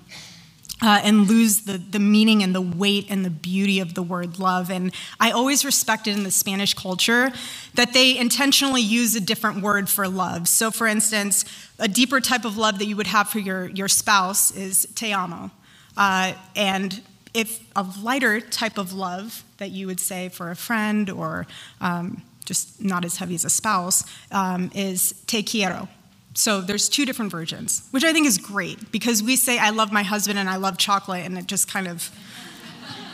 uh, 0.83 1.01
and 1.03 1.29
lose 1.29 1.63
the, 1.63 1.79
the 1.79 1.99
meaning 1.99 2.43
and 2.43 2.55
the 2.55 2.61
weight 2.61 3.07
and 3.09 3.25
the 3.25 3.31
beauty 3.31 3.79
of 3.81 3.95
the 3.95 4.03
word 4.03 4.39
love. 4.39 4.71
And 4.71 4.93
I 5.21 5.31
always 5.31 5.65
respected 5.65 6.17
in 6.17 6.25
the 6.25 6.31
Spanish 6.31 6.75
culture 6.75 7.33
that 7.75 7.93
they 7.93 8.19
intentionally 8.19 8.83
use 8.83 9.15
a 9.15 9.21
different 9.21 9.63
word 9.63 9.89
for 9.89 10.09
love. 10.09 10.49
So, 10.49 10.71
for 10.71 10.87
instance, 10.87 11.45
a 11.79 11.89
deeper 11.89 12.21
type 12.21 12.45
of 12.45 12.59
love 12.59 12.81
that 12.81 12.87
you 12.87 12.97
would 12.97 13.07
have 13.07 13.29
for 13.29 13.39
your, 13.39 13.69
your 13.69 13.89
spouse 13.89 14.51
is 14.51 14.87
te 14.95 15.13
amo. 15.13 15.51
Uh, 15.97 16.33
and 16.57 17.01
if 17.33 17.65
a 17.77 17.87
lighter 18.03 18.41
type 18.41 18.77
of 18.77 18.93
love 18.93 19.45
that 19.59 19.71
you 19.71 19.87
would 19.87 20.01
say 20.01 20.29
for 20.29 20.51
a 20.51 20.57
friend 20.57 21.09
or 21.09 21.47
um, 21.81 22.23
just 22.45 22.83
not 22.83 23.05
as 23.05 23.17
heavy 23.17 23.35
as 23.35 23.45
a 23.45 23.51
spouse 23.51 24.05
um, 24.33 24.71
is 24.75 25.15
te 25.27 25.43
quiero. 25.43 25.89
So 26.35 26.61
there's 26.61 26.89
two 26.89 27.05
different 27.05 27.31
versions, 27.31 27.87
which 27.91 28.05
I 28.05 28.13
think 28.13 28.27
is 28.27 28.39
great 28.39 28.91
because 28.91 29.23
we 29.23 29.37
say 29.37 29.59
I 29.59 29.71
love 29.71 29.93
my 29.93 30.03
husband 30.03 30.39
and 30.39 30.49
I 30.49 30.57
love 30.57 30.79
chocolate 30.79 31.27
and 31.27 31.37
it 31.37 31.47
just 31.47 31.69
kind 31.69 31.87
of 31.87 32.11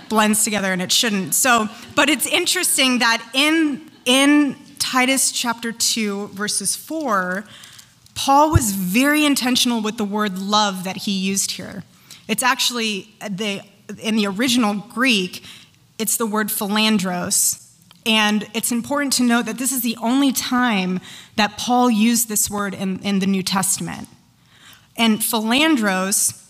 blends 0.09 0.45
together 0.45 0.73
and 0.73 0.81
it 0.81 0.93
shouldn't. 0.93 1.35
So, 1.35 1.69
but 1.95 2.09
it's 2.09 2.27
interesting 2.27 3.01
that 3.01 3.23
in 3.35 3.91
in 4.05 4.57
Titus 4.79 5.33
chapter 5.33 5.71
2 5.73 6.29
verses 6.29 6.75
4, 6.77 7.45
Paul 8.15 8.53
was 8.53 8.73
very 8.73 9.27
intentional 9.27 9.83
with 9.83 9.99
the 9.99 10.05
word 10.05 10.39
love 10.39 10.85
that 10.85 10.99
he 10.99 11.13
used 11.13 11.53
here. 11.53 11.85
It's 12.27 12.43
actually 12.43 13.15
the 13.29 13.63
in 14.01 14.17
the 14.17 14.27
original 14.27 14.75
Greek, 14.75 15.43
it's 15.99 16.17
the 16.17 16.27
word 16.27 16.49
philandros, 16.49 17.68
and 18.07 18.49
it's 18.55 18.73
important 18.73 19.13
to 19.15 19.23
note 19.23 19.47
that 19.47 19.59
this 19.59 19.73
is 19.73 19.83
the 19.83 19.97
only 20.01 20.33
time 20.33 21.01
that 21.37 21.59
Paul 21.59 21.91
used 21.91 22.29
this 22.29 22.51
word 22.51 22.75
in, 22.75 23.01
in 23.01 23.19
the 23.19 23.27
New 23.27 23.43
Testament. 23.43 24.09
And 24.97 25.19
philandros 25.19 26.45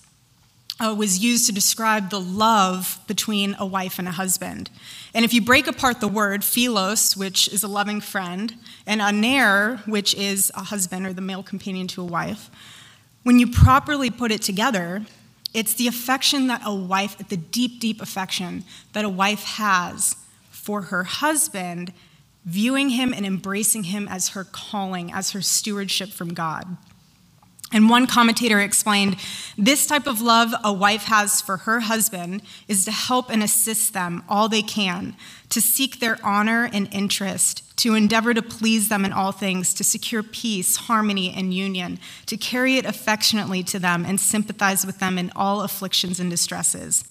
uh, 0.80 0.94
was 0.96 1.18
used 1.18 1.46
to 1.46 1.52
describe 1.52 2.10
the 2.10 2.20
love 2.20 3.00
between 3.06 3.56
a 3.58 3.66
wife 3.66 3.98
and 3.98 4.06
a 4.06 4.12
husband. 4.12 4.70
And 5.12 5.24
if 5.24 5.34
you 5.34 5.42
break 5.42 5.66
apart 5.66 6.00
the 6.00 6.08
word, 6.08 6.44
philos, 6.44 7.16
which 7.16 7.48
is 7.48 7.62
a 7.62 7.68
loving 7.68 8.00
friend, 8.00 8.54
and 8.86 9.00
aner, 9.00 9.78
which 9.86 10.14
is 10.14 10.52
a 10.54 10.64
husband 10.64 11.06
or 11.06 11.12
the 11.12 11.20
male 11.20 11.42
companion 11.42 11.88
to 11.88 12.02
a 12.02 12.04
wife, 12.04 12.50
when 13.24 13.38
you 13.38 13.50
properly 13.50 14.10
put 14.10 14.30
it 14.30 14.42
together, 14.42 15.04
it's 15.52 15.74
the 15.74 15.88
affection 15.88 16.46
that 16.46 16.62
a 16.64 16.74
wife, 16.74 17.18
the 17.28 17.36
deep, 17.36 17.80
deep 17.80 18.00
affection 18.00 18.64
that 18.92 19.04
a 19.04 19.08
wife 19.08 19.42
has 19.44 20.14
for 20.68 20.82
her 20.82 21.04
husband, 21.04 21.94
viewing 22.44 22.90
him 22.90 23.14
and 23.14 23.24
embracing 23.24 23.84
him 23.84 24.06
as 24.06 24.28
her 24.28 24.44
calling, 24.44 25.10
as 25.10 25.30
her 25.30 25.40
stewardship 25.40 26.10
from 26.10 26.34
God. 26.34 26.76
And 27.72 27.88
one 27.88 28.06
commentator 28.06 28.60
explained 28.60 29.16
this 29.56 29.86
type 29.86 30.06
of 30.06 30.20
love 30.20 30.52
a 30.62 30.70
wife 30.70 31.04
has 31.04 31.40
for 31.40 31.56
her 31.56 31.80
husband 31.80 32.42
is 32.68 32.84
to 32.84 32.90
help 32.90 33.30
and 33.30 33.42
assist 33.42 33.94
them 33.94 34.22
all 34.28 34.50
they 34.50 34.60
can, 34.60 35.16
to 35.48 35.62
seek 35.62 36.00
their 36.00 36.18
honor 36.22 36.68
and 36.70 36.92
interest, 36.92 37.74
to 37.78 37.94
endeavor 37.94 38.34
to 38.34 38.42
please 38.42 38.90
them 38.90 39.06
in 39.06 39.12
all 39.14 39.32
things, 39.32 39.72
to 39.72 39.82
secure 39.82 40.22
peace, 40.22 40.76
harmony, 40.76 41.32
and 41.34 41.54
union, 41.54 41.98
to 42.26 42.36
carry 42.36 42.76
it 42.76 42.84
affectionately 42.84 43.62
to 43.62 43.78
them 43.78 44.04
and 44.04 44.20
sympathize 44.20 44.84
with 44.84 44.98
them 44.98 45.16
in 45.16 45.32
all 45.34 45.62
afflictions 45.62 46.20
and 46.20 46.28
distresses. 46.28 47.04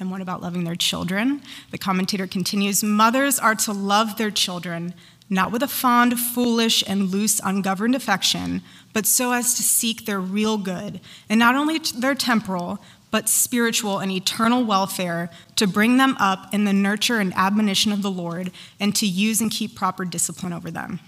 And 0.00 0.10
what 0.10 0.20
about 0.20 0.42
loving 0.42 0.64
their 0.64 0.74
children? 0.74 1.42
The 1.70 1.78
commentator 1.78 2.26
continues 2.26 2.82
Mothers 2.82 3.38
are 3.38 3.54
to 3.56 3.72
love 3.72 4.16
their 4.16 4.30
children, 4.30 4.94
not 5.30 5.52
with 5.52 5.62
a 5.62 5.68
fond, 5.68 6.18
foolish, 6.18 6.82
and 6.86 7.10
loose, 7.10 7.40
ungoverned 7.42 7.94
affection, 7.94 8.62
but 8.92 9.06
so 9.06 9.32
as 9.32 9.54
to 9.54 9.62
seek 9.62 10.04
their 10.04 10.20
real 10.20 10.58
good, 10.58 11.00
and 11.28 11.38
not 11.38 11.54
only 11.54 11.78
their 11.78 12.14
temporal, 12.14 12.80
but 13.10 13.28
spiritual 13.28 14.00
and 14.00 14.10
eternal 14.10 14.64
welfare, 14.64 15.30
to 15.54 15.68
bring 15.68 15.96
them 15.96 16.16
up 16.18 16.52
in 16.52 16.64
the 16.64 16.72
nurture 16.72 17.20
and 17.20 17.32
admonition 17.34 17.92
of 17.92 18.02
the 18.02 18.10
Lord, 18.10 18.50
and 18.80 18.94
to 18.96 19.06
use 19.06 19.40
and 19.40 19.50
keep 19.50 19.76
proper 19.76 20.04
discipline 20.04 20.52
over 20.52 20.70
them. 20.70 20.98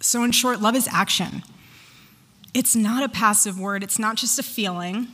So, 0.00 0.22
in 0.24 0.32
short, 0.32 0.60
love 0.60 0.76
is 0.76 0.88
action. 0.92 1.42
It's 2.52 2.76
not 2.76 3.02
a 3.02 3.08
passive 3.08 3.58
word, 3.58 3.82
it's 3.82 3.98
not 3.98 4.16
just 4.16 4.38
a 4.38 4.42
feeling. 4.42 5.08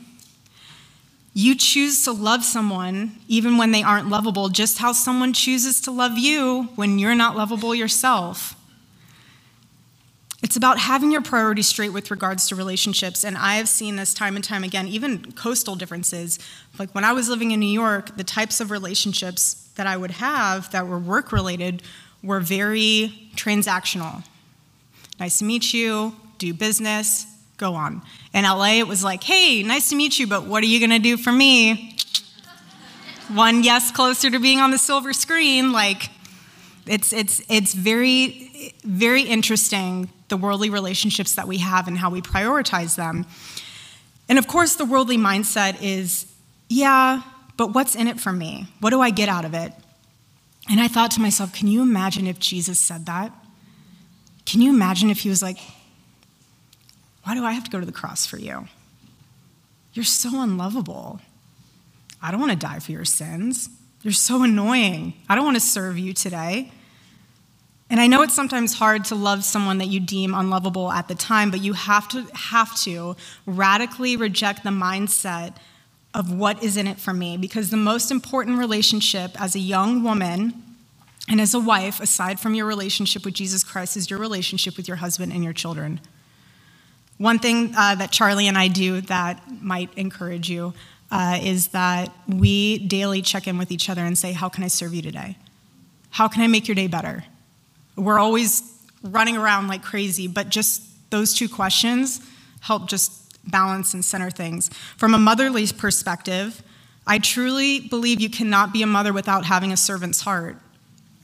You 1.39 1.53
choose 1.53 2.03
to 2.05 2.11
love 2.13 2.43
someone 2.43 3.19
even 3.27 3.59
when 3.59 3.71
they 3.71 3.83
aren't 3.83 4.09
lovable, 4.09 4.49
just 4.49 4.79
how 4.79 4.91
someone 4.91 5.33
chooses 5.33 5.79
to 5.81 5.91
love 5.91 6.17
you 6.17 6.69
when 6.75 6.97
you're 6.97 7.13
not 7.13 7.37
lovable 7.37 7.75
yourself. 7.75 8.55
It's 10.41 10.55
about 10.55 10.79
having 10.79 11.11
your 11.11 11.21
priorities 11.21 11.67
straight 11.67 11.93
with 11.93 12.09
regards 12.09 12.47
to 12.47 12.55
relationships. 12.55 13.23
And 13.23 13.37
I 13.37 13.57
have 13.57 13.69
seen 13.69 13.97
this 13.97 14.15
time 14.15 14.35
and 14.35 14.43
time 14.43 14.63
again, 14.63 14.87
even 14.87 15.31
coastal 15.33 15.75
differences. 15.75 16.39
Like 16.79 16.95
when 16.95 17.03
I 17.03 17.13
was 17.13 17.29
living 17.29 17.51
in 17.51 17.59
New 17.59 17.67
York, 17.67 18.17
the 18.17 18.23
types 18.23 18.59
of 18.59 18.71
relationships 18.71 19.69
that 19.75 19.85
I 19.85 19.95
would 19.95 20.09
have 20.09 20.71
that 20.71 20.87
were 20.87 20.97
work 20.97 21.31
related 21.31 21.83
were 22.23 22.39
very 22.39 23.29
transactional. 23.35 24.23
Nice 25.19 25.37
to 25.37 25.45
meet 25.45 25.71
you, 25.71 26.15
do 26.39 26.51
business, 26.55 27.27
go 27.57 27.73
on. 27.73 28.01
In 28.33 28.43
LA, 28.43 28.75
it 28.79 28.87
was 28.87 29.03
like, 29.03 29.23
hey, 29.23 29.63
nice 29.63 29.89
to 29.89 29.95
meet 29.95 30.17
you, 30.19 30.27
but 30.27 30.45
what 30.45 30.63
are 30.63 30.67
you 30.67 30.79
going 30.79 30.91
to 30.91 30.99
do 30.99 31.17
for 31.17 31.31
me? 31.31 31.97
One 33.33 33.63
yes 33.63 33.91
closer 33.91 34.29
to 34.29 34.39
being 34.39 34.59
on 34.59 34.71
the 34.71 34.77
silver 34.77 35.11
screen. 35.11 35.71
Like, 35.71 36.09
it's, 36.85 37.11
it's, 37.11 37.41
it's 37.49 37.73
very, 37.73 38.73
very 38.83 39.23
interesting 39.23 40.09
the 40.29 40.37
worldly 40.37 40.69
relationships 40.69 41.35
that 41.35 41.47
we 41.47 41.57
have 41.57 41.87
and 41.87 41.97
how 41.97 42.09
we 42.09 42.21
prioritize 42.21 42.95
them. 42.95 43.25
And 44.29 44.37
of 44.37 44.47
course, 44.47 44.75
the 44.75 44.85
worldly 44.85 45.17
mindset 45.17 45.81
is, 45.81 46.25
yeah, 46.69 47.21
but 47.55 47.73
what's 47.73 47.95
in 47.95 48.07
it 48.07 48.19
for 48.19 48.31
me? 48.31 48.67
What 48.79 48.91
do 48.91 49.01
I 49.01 49.09
get 49.09 49.29
out 49.29 49.45
of 49.45 49.53
it? 49.53 49.73
And 50.69 50.81
I 50.81 50.87
thought 50.87 51.11
to 51.11 51.21
myself, 51.21 51.53
can 51.53 51.67
you 51.67 51.81
imagine 51.81 52.27
if 52.27 52.39
Jesus 52.39 52.79
said 52.79 53.05
that? 53.05 53.31
Can 54.45 54.61
you 54.61 54.69
imagine 54.69 55.09
if 55.09 55.19
he 55.19 55.29
was 55.29 55.41
like, 55.41 55.57
why 57.27 57.35
do 57.35 57.43
I 57.43 57.51
have 57.51 57.65
to 57.65 57.69
go 57.69 57.81
to 57.81 57.85
the 57.85 57.91
cross 57.91 58.25
for 58.25 58.37
you? 58.37 58.69
You're 59.91 60.05
so 60.05 60.41
unlovable. 60.41 61.19
I 62.21 62.31
don't 62.31 62.39
want 62.39 62.53
to 62.53 62.57
die 62.57 62.79
for 62.79 62.93
your 62.93 63.03
sins. 63.03 63.69
You're 64.01 64.13
so 64.13 64.43
annoying. 64.43 65.13
I 65.27 65.35
don't 65.35 65.43
want 65.43 65.57
to 65.57 65.61
serve 65.61 65.99
you 65.99 66.13
today. 66.13 66.71
And 67.89 67.99
I 67.99 68.07
know 68.07 68.21
it's 68.21 68.33
sometimes 68.33 68.75
hard 68.75 69.03
to 69.05 69.15
love 69.15 69.43
someone 69.43 69.79
that 69.79 69.89
you 69.89 69.99
deem 69.99 70.33
unlovable 70.33 70.89
at 70.89 71.09
the 71.09 71.15
time, 71.15 71.51
but 71.51 71.59
you 71.59 71.73
have 71.73 72.07
to 72.09 72.25
have 72.33 72.73
to 72.83 73.17
radically 73.45 74.15
reject 74.15 74.63
the 74.63 74.69
mindset 74.69 75.57
of 76.13 76.31
what 76.31 76.63
is 76.63 76.77
in 76.77 76.87
it 76.87 76.97
for 76.97 77.11
me 77.11 77.35
because 77.35 77.71
the 77.71 77.75
most 77.75 78.09
important 78.09 78.57
relationship 78.57 79.31
as 79.39 79.53
a 79.53 79.59
young 79.59 80.01
woman 80.01 80.63
and 81.27 81.41
as 81.41 81.53
a 81.53 81.59
wife 81.59 81.99
aside 81.99 82.39
from 82.39 82.55
your 82.55 82.65
relationship 82.65 83.25
with 83.25 83.33
Jesus 83.33 83.65
Christ 83.65 83.97
is 83.97 84.09
your 84.09 84.17
relationship 84.17 84.77
with 84.77 84.87
your 84.87 84.97
husband 84.97 85.33
and 85.33 85.43
your 85.43 85.51
children. 85.51 85.99
One 87.17 87.39
thing 87.39 87.73
uh, 87.75 87.95
that 87.95 88.11
Charlie 88.11 88.47
and 88.47 88.57
I 88.57 88.67
do 88.67 89.01
that 89.01 89.41
might 89.61 89.91
encourage 89.97 90.49
you 90.49 90.73
uh, 91.09 91.39
is 91.41 91.69
that 91.69 92.11
we 92.27 92.79
daily 92.79 93.21
check 93.21 93.47
in 93.47 93.57
with 93.57 93.71
each 93.71 93.89
other 93.89 94.03
and 94.03 94.17
say, 94.17 94.33
How 94.33 94.49
can 94.49 94.63
I 94.63 94.67
serve 94.67 94.93
you 94.93 95.01
today? 95.01 95.37
How 96.11 96.27
can 96.27 96.41
I 96.41 96.47
make 96.47 96.67
your 96.67 96.75
day 96.75 96.87
better? 96.87 97.23
We're 97.95 98.19
always 98.19 98.63
running 99.03 99.37
around 99.37 99.67
like 99.67 99.83
crazy, 99.83 100.27
but 100.27 100.49
just 100.49 100.83
those 101.09 101.33
two 101.33 101.49
questions 101.49 102.21
help 102.61 102.87
just 102.87 103.11
balance 103.49 103.93
and 103.93 104.03
center 104.03 104.29
things. 104.29 104.69
From 104.97 105.13
a 105.13 105.17
motherly 105.17 105.65
perspective, 105.67 106.61
I 107.05 107.19
truly 107.19 107.79
believe 107.79 108.19
you 108.19 108.29
cannot 108.29 108.73
be 108.73 108.83
a 108.83 108.87
mother 108.87 109.13
without 109.13 109.45
having 109.45 109.71
a 109.71 109.77
servant's 109.77 110.21
heart. 110.21 110.57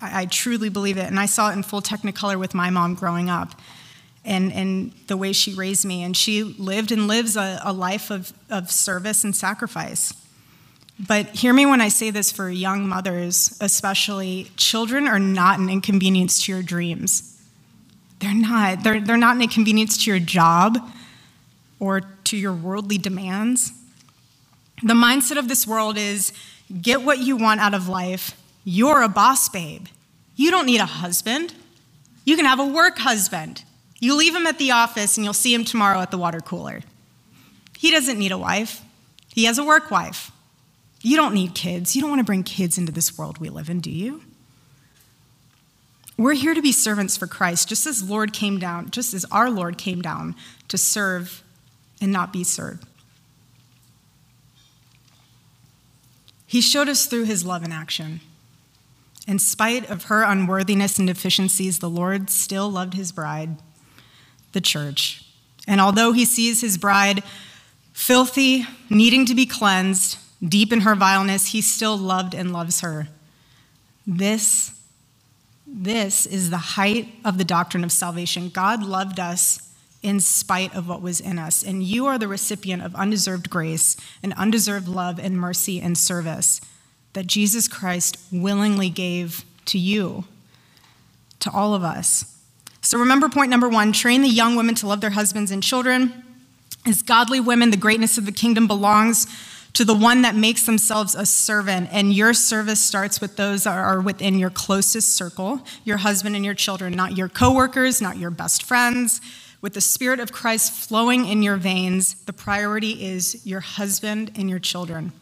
I, 0.01 0.21
I 0.21 0.25
truly 0.25 0.69
believe 0.69 0.97
it, 0.97 1.05
and 1.05 1.19
I 1.19 1.25
saw 1.25 1.49
it 1.49 1.53
in 1.53 1.63
full 1.63 1.81
technicolor 1.81 2.39
with 2.39 2.53
my 2.53 2.69
mom 2.69 2.95
growing 2.95 3.29
up 3.29 3.59
and, 4.25 4.51
and 4.53 4.91
the 5.07 5.17
way 5.17 5.33
she 5.33 5.53
raised 5.53 5.85
me. 5.85 6.03
And 6.03 6.15
she 6.15 6.43
lived 6.43 6.91
and 6.91 7.07
lives 7.07 7.35
a, 7.35 7.59
a 7.63 7.73
life 7.73 8.09
of, 8.09 8.33
of 8.49 8.71
service 8.71 9.23
and 9.23 9.35
sacrifice. 9.35 10.13
But 10.99 11.27
hear 11.29 11.53
me 11.53 11.65
when 11.65 11.81
I 11.81 11.89
say 11.89 12.11
this 12.11 12.31
for 12.31 12.49
young 12.49 12.87
mothers, 12.87 13.57
especially 13.59 14.51
children 14.55 15.07
are 15.07 15.19
not 15.19 15.59
an 15.59 15.69
inconvenience 15.69 16.43
to 16.45 16.51
your 16.51 16.61
dreams. 16.61 17.41
They're 18.19 18.33
not. 18.33 18.83
They're, 18.83 19.01
they're 19.01 19.17
not 19.17 19.35
an 19.35 19.41
inconvenience 19.41 20.03
to 20.03 20.11
your 20.11 20.19
job 20.19 20.77
or 21.79 22.01
to 22.25 22.37
your 22.37 22.53
worldly 22.53 22.97
demands. 22.97 23.73
The 24.81 24.93
mindset 24.93 25.37
of 25.37 25.49
this 25.49 25.67
world 25.67 25.97
is 25.97 26.31
get 26.81 27.01
what 27.01 27.19
you 27.19 27.35
want 27.35 27.59
out 27.59 27.73
of 27.73 27.89
life. 27.89 28.39
You're 28.63 29.01
a 29.01 29.09
boss 29.09 29.49
babe. 29.49 29.87
You 30.35 30.51
don't 30.51 30.65
need 30.65 30.79
a 30.79 30.85
husband. 30.85 31.53
You 32.23 32.35
can 32.35 32.45
have 32.45 32.59
a 32.59 32.65
work 32.65 32.97
husband. 32.99 33.63
You 34.03 34.17
leave 34.17 34.35
him 34.35 34.45
at 34.47 34.57
the 34.57 34.71
office 34.71 35.15
and 35.15 35.23
you'll 35.23 35.33
see 35.33 35.53
him 35.53 35.63
tomorrow 35.63 36.01
at 36.01 36.11
the 36.11 36.17
water 36.17 36.41
cooler. 36.41 36.81
He 37.77 37.89
doesn't 37.89 38.19
need 38.19 38.33
a 38.33 38.37
wife, 38.37 38.81
he 39.33 39.45
has 39.45 39.57
a 39.57 39.63
work 39.63 39.91
wife. 39.91 40.29
You 41.01 41.15
don't 41.15 41.33
need 41.33 41.55
kids. 41.55 41.95
You 41.95 42.01
don't 42.01 42.09
want 42.09 42.19
to 42.19 42.25
bring 42.25 42.43
kids 42.43 42.77
into 42.77 42.91
this 42.91 43.17
world 43.17 43.37
we 43.37 43.47
live 43.47 43.69
in, 43.69 43.79
do 43.79 43.89
you? 43.89 44.21
We're 46.17 46.33
here 46.33 46.53
to 46.53 46.61
be 46.61 46.73
servants 46.73 47.15
for 47.15 47.27
Christ, 47.27 47.69
just 47.69 47.87
as 47.87 48.09
Lord 48.09 48.33
came 48.33 48.59
down, 48.59 48.89
just 48.89 49.13
as 49.13 49.23
our 49.31 49.49
Lord 49.49 49.77
came 49.77 50.01
down 50.01 50.35
to 50.67 50.77
serve 50.77 51.41
and 52.01 52.11
not 52.11 52.33
be 52.33 52.43
served. 52.43 52.85
He 56.45 56.59
showed 56.59 56.89
us 56.89 57.05
through 57.05 57.23
his 57.23 57.45
love 57.45 57.63
in 57.63 57.71
action. 57.71 58.19
In 59.27 59.39
spite 59.39 59.89
of 59.89 60.05
her 60.05 60.23
unworthiness 60.23 60.99
and 60.99 61.07
deficiencies, 61.07 61.79
the 61.79 61.89
Lord 61.89 62.29
still 62.29 62.69
loved 62.69 62.95
his 62.95 63.13
bride, 63.13 63.57
the 64.53 64.61
church. 64.61 65.25
And 65.67 65.79
although 65.79 66.11
he 66.11 66.25
sees 66.25 66.61
his 66.61 66.77
bride 66.77 67.23
filthy, 67.93 68.65
needing 68.89 69.25
to 69.25 69.35
be 69.35 69.45
cleansed, 69.45 70.17
deep 70.43 70.73
in 70.73 70.81
her 70.81 70.95
vileness, 70.95 71.47
he 71.47 71.61
still 71.61 71.97
loved 71.97 72.33
and 72.33 72.51
loves 72.51 72.81
her. 72.81 73.07
This, 74.05 74.79
this 75.65 76.25
is 76.25 76.49
the 76.49 76.57
height 76.57 77.07
of 77.23 77.37
the 77.37 77.45
doctrine 77.45 77.83
of 77.83 77.91
salvation. 77.91 78.49
God 78.49 78.83
loved 78.83 79.19
us 79.19 79.69
in 80.01 80.19
spite 80.19 80.75
of 80.75 80.89
what 80.89 81.01
was 81.01 81.21
in 81.21 81.39
us. 81.39 81.63
And 81.63 81.81
you 81.81 82.05
are 82.05 82.17
the 82.17 82.27
recipient 82.27 82.83
of 82.83 82.93
undeserved 82.95 83.49
grace 83.49 83.95
and 84.21 84.33
undeserved 84.33 84.87
love 84.87 85.17
and 85.17 85.37
mercy 85.37 85.79
and 85.79 85.97
service 85.97 86.59
that 87.13 87.27
Jesus 87.27 87.67
Christ 87.67 88.17
willingly 88.31 88.89
gave 88.89 89.45
to 89.65 89.79
you, 89.79 90.25
to 91.39 91.49
all 91.51 91.73
of 91.73 91.83
us. 91.83 92.32
So 92.83 92.99
remember 92.99 93.29
point 93.29 93.49
number 93.49 93.69
one 93.69 93.93
train 93.93 94.21
the 94.21 94.27
young 94.27 94.57
women 94.57 94.75
to 94.75 94.87
love 94.87 94.99
their 94.99 95.11
husbands 95.11 95.51
and 95.51 95.63
children. 95.63 96.23
As 96.85 97.01
godly 97.01 97.39
women, 97.39 97.71
the 97.71 97.77
greatness 97.77 98.17
of 98.17 98.25
the 98.25 98.31
kingdom 98.31 98.67
belongs 98.67 99.25
to 99.71 99.85
the 99.85 99.95
one 99.95 100.21
that 100.23 100.35
makes 100.35 100.65
themselves 100.65 101.15
a 101.15 101.25
servant. 101.25 101.87
And 101.93 102.13
your 102.13 102.33
service 102.33 102.81
starts 102.81 103.21
with 103.21 103.37
those 103.37 103.63
that 103.63 103.77
are 103.77 104.01
within 104.01 104.37
your 104.37 104.49
closest 104.49 105.15
circle 105.15 105.61
your 105.85 105.97
husband 105.97 106.35
and 106.35 106.43
your 106.43 106.53
children, 106.53 106.93
not 106.93 107.17
your 107.17 107.29
coworkers, 107.29 108.01
not 108.01 108.17
your 108.17 108.31
best 108.31 108.63
friends. 108.63 109.21
With 109.61 109.75
the 109.75 109.81
Spirit 109.81 110.19
of 110.19 110.33
Christ 110.33 110.73
flowing 110.73 111.25
in 111.25 111.41
your 111.41 111.55
veins, 111.55 112.15
the 112.25 112.33
priority 112.33 113.05
is 113.05 113.45
your 113.47 113.61
husband 113.61 114.31
and 114.35 114.49
your 114.49 114.59
children. 114.59 115.13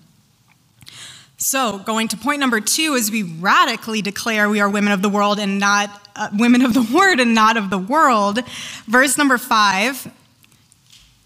So, 1.44 1.80
going 1.80 2.08
to 2.10 2.18
point 2.18 2.40
number 2.40 2.60
two 2.60 2.94
is 2.94 3.10
we 3.10 3.24
radically 3.24 4.04
declare 4.04 4.48
we 4.48 4.60
are 4.60 4.70
women 4.70 4.94
of 4.94 5.02
the 5.02 5.10
world 5.10 5.40
and 5.40 5.58
not 5.58 6.08
uh, 6.16 6.30
women 6.34 6.62
of 6.62 6.76
the 6.76 6.84
word 6.94 7.20
and 7.20 7.34
not 7.34 7.58
of 7.58 7.72
the 7.72 7.80
world. 7.80 8.48
Verse 8.86 9.18
number 9.18 9.40
five 9.40 10.08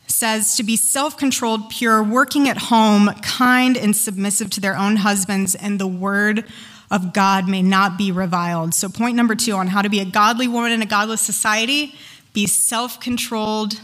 says 0.07 0.55
to 0.55 0.63
be 0.63 0.77
self 0.77 1.17
controlled, 1.17 1.69
pure, 1.69 2.01
working 2.01 2.48
at 2.48 2.57
home, 2.57 3.10
kind, 3.24 3.75
and 3.75 3.93
submissive 3.93 4.50
to 4.51 4.62
their 4.62 4.77
own 4.77 4.95
husbands, 4.95 5.53
and 5.53 5.81
the 5.81 5.88
word 5.88 6.45
of 6.89 7.12
God 7.12 7.50
may 7.50 7.62
not 7.62 7.98
be 7.98 8.10
reviled. 8.10 8.74
So, 8.74 8.88
point 8.88 9.17
number 9.17 9.36
two 9.36 9.51
on 9.51 9.67
how 9.67 9.81
to 9.81 9.89
be 9.89 10.00
a 10.00 10.05
godly 10.05 10.48
woman 10.48 10.72
in 10.72 10.81
a 10.81 10.86
godless 10.86 11.19
society 11.19 11.93
be 12.31 12.48
self 12.48 13.01
controlled 13.01 13.81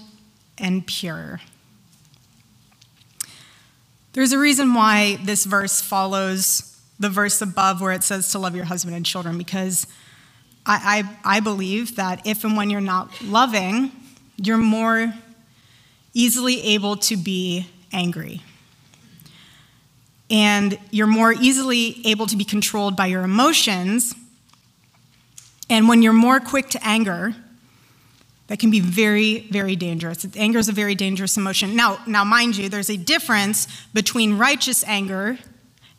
and 0.57 0.87
pure. 0.87 1.41
There's 4.13 4.33
a 4.33 4.39
reason 4.39 4.73
why 4.73 5.17
this 5.23 5.45
verse 5.45 5.79
follows 5.79 6.77
the 6.99 7.09
verse 7.09 7.41
above 7.41 7.79
where 7.79 7.93
it 7.93 8.03
says 8.03 8.31
to 8.31 8.39
love 8.39 8.55
your 8.55 8.65
husband 8.65 8.95
and 8.95 9.05
children, 9.05 9.37
because 9.37 9.87
I, 10.65 11.03
I, 11.23 11.37
I 11.37 11.39
believe 11.39 11.95
that 11.95 12.27
if 12.27 12.43
and 12.43 12.57
when 12.57 12.69
you're 12.69 12.81
not 12.81 13.21
loving, 13.23 13.91
you're 14.37 14.57
more 14.57 15.13
easily 16.13 16.61
able 16.61 16.97
to 16.97 17.15
be 17.15 17.67
angry. 17.93 18.41
And 20.29 20.77
you're 20.91 21.07
more 21.07 21.33
easily 21.33 22.05
able 22.05 22.27
to 22.27 22.35
be 22.35 22.43
controlled 22.43 22.95
by 22.95 23.07
your 23.07 23.23
emotions. 23.23 24.13
And 25.69 25.87
when 25.87 26.01
you're 26.01 26.13
more 26.13 26.39
quick 26.39 26.69
to 26.71 26.85
anger, 26.85 27.33
that 28.51 28.59
can 28.59 28.69
be 28.69 28.81
very, 28.81 29.47
very 29.49 29.77
dangerous. 29.77 30.27
Anger 30.35 30.59
is 30.59 30.67
a 30.67 30.73
very 30.73 30.93
dangerous 30.93 31.37
emotion. 31.37 31.73
Now, 31.73 31.99
now, 32.05 32.25
mind 32.25 32.57
you, 32.57 32.67
there's 32.67 32.89
a 32.89 32.97
difference 32.97 33.65
between 33.93 34.37
righteous 34.37 34.83
anger 34.83 35.39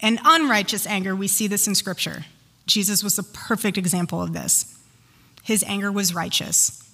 and 0.01 0.21
unrighteous 0.23 0.87
anger. 0.87 1.17
We 1.17 1.29
see 1.29 1.47
this 1.47 1.67
in 1.67 1.75
Scripture. 1.75 2.27
Jesus 2.67 3.03
was 3.03 3.17
the 3.17 3.23
perfect 3.23 3.79
example 3.79 4.21
of 4.21 4.35
this. 4.35 4.79
His 5.43 5.65
anger 5.67 5.91
was 5.91 6.15
righteous. 6.15 6.87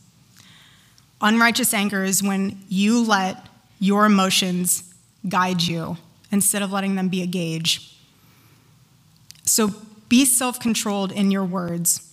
Unrighteous 1.20 1.74
anger 1.74 2.04
is 2.04 2.22
when 2.22 2.62
you 2.68 3.04
let 3.04 3.48
your 3.80 4.06
emotions 4.06 4.84
guide 5.28 5.60
you 5.60 5.96
instead 6.30 6.62
of 6.62 6.70
letting 6.70 6.94
them 6.94 7.08
be 7.08 7.20
a 7.20 7.26
gauge. 7.26 7.98
So 9.42 9.74
be 10.08 10.24
self 10.24 10.60
controlled 10.60 11.10
in 11.10 11.32
your 11.32 11.44
words, 11.44 12.07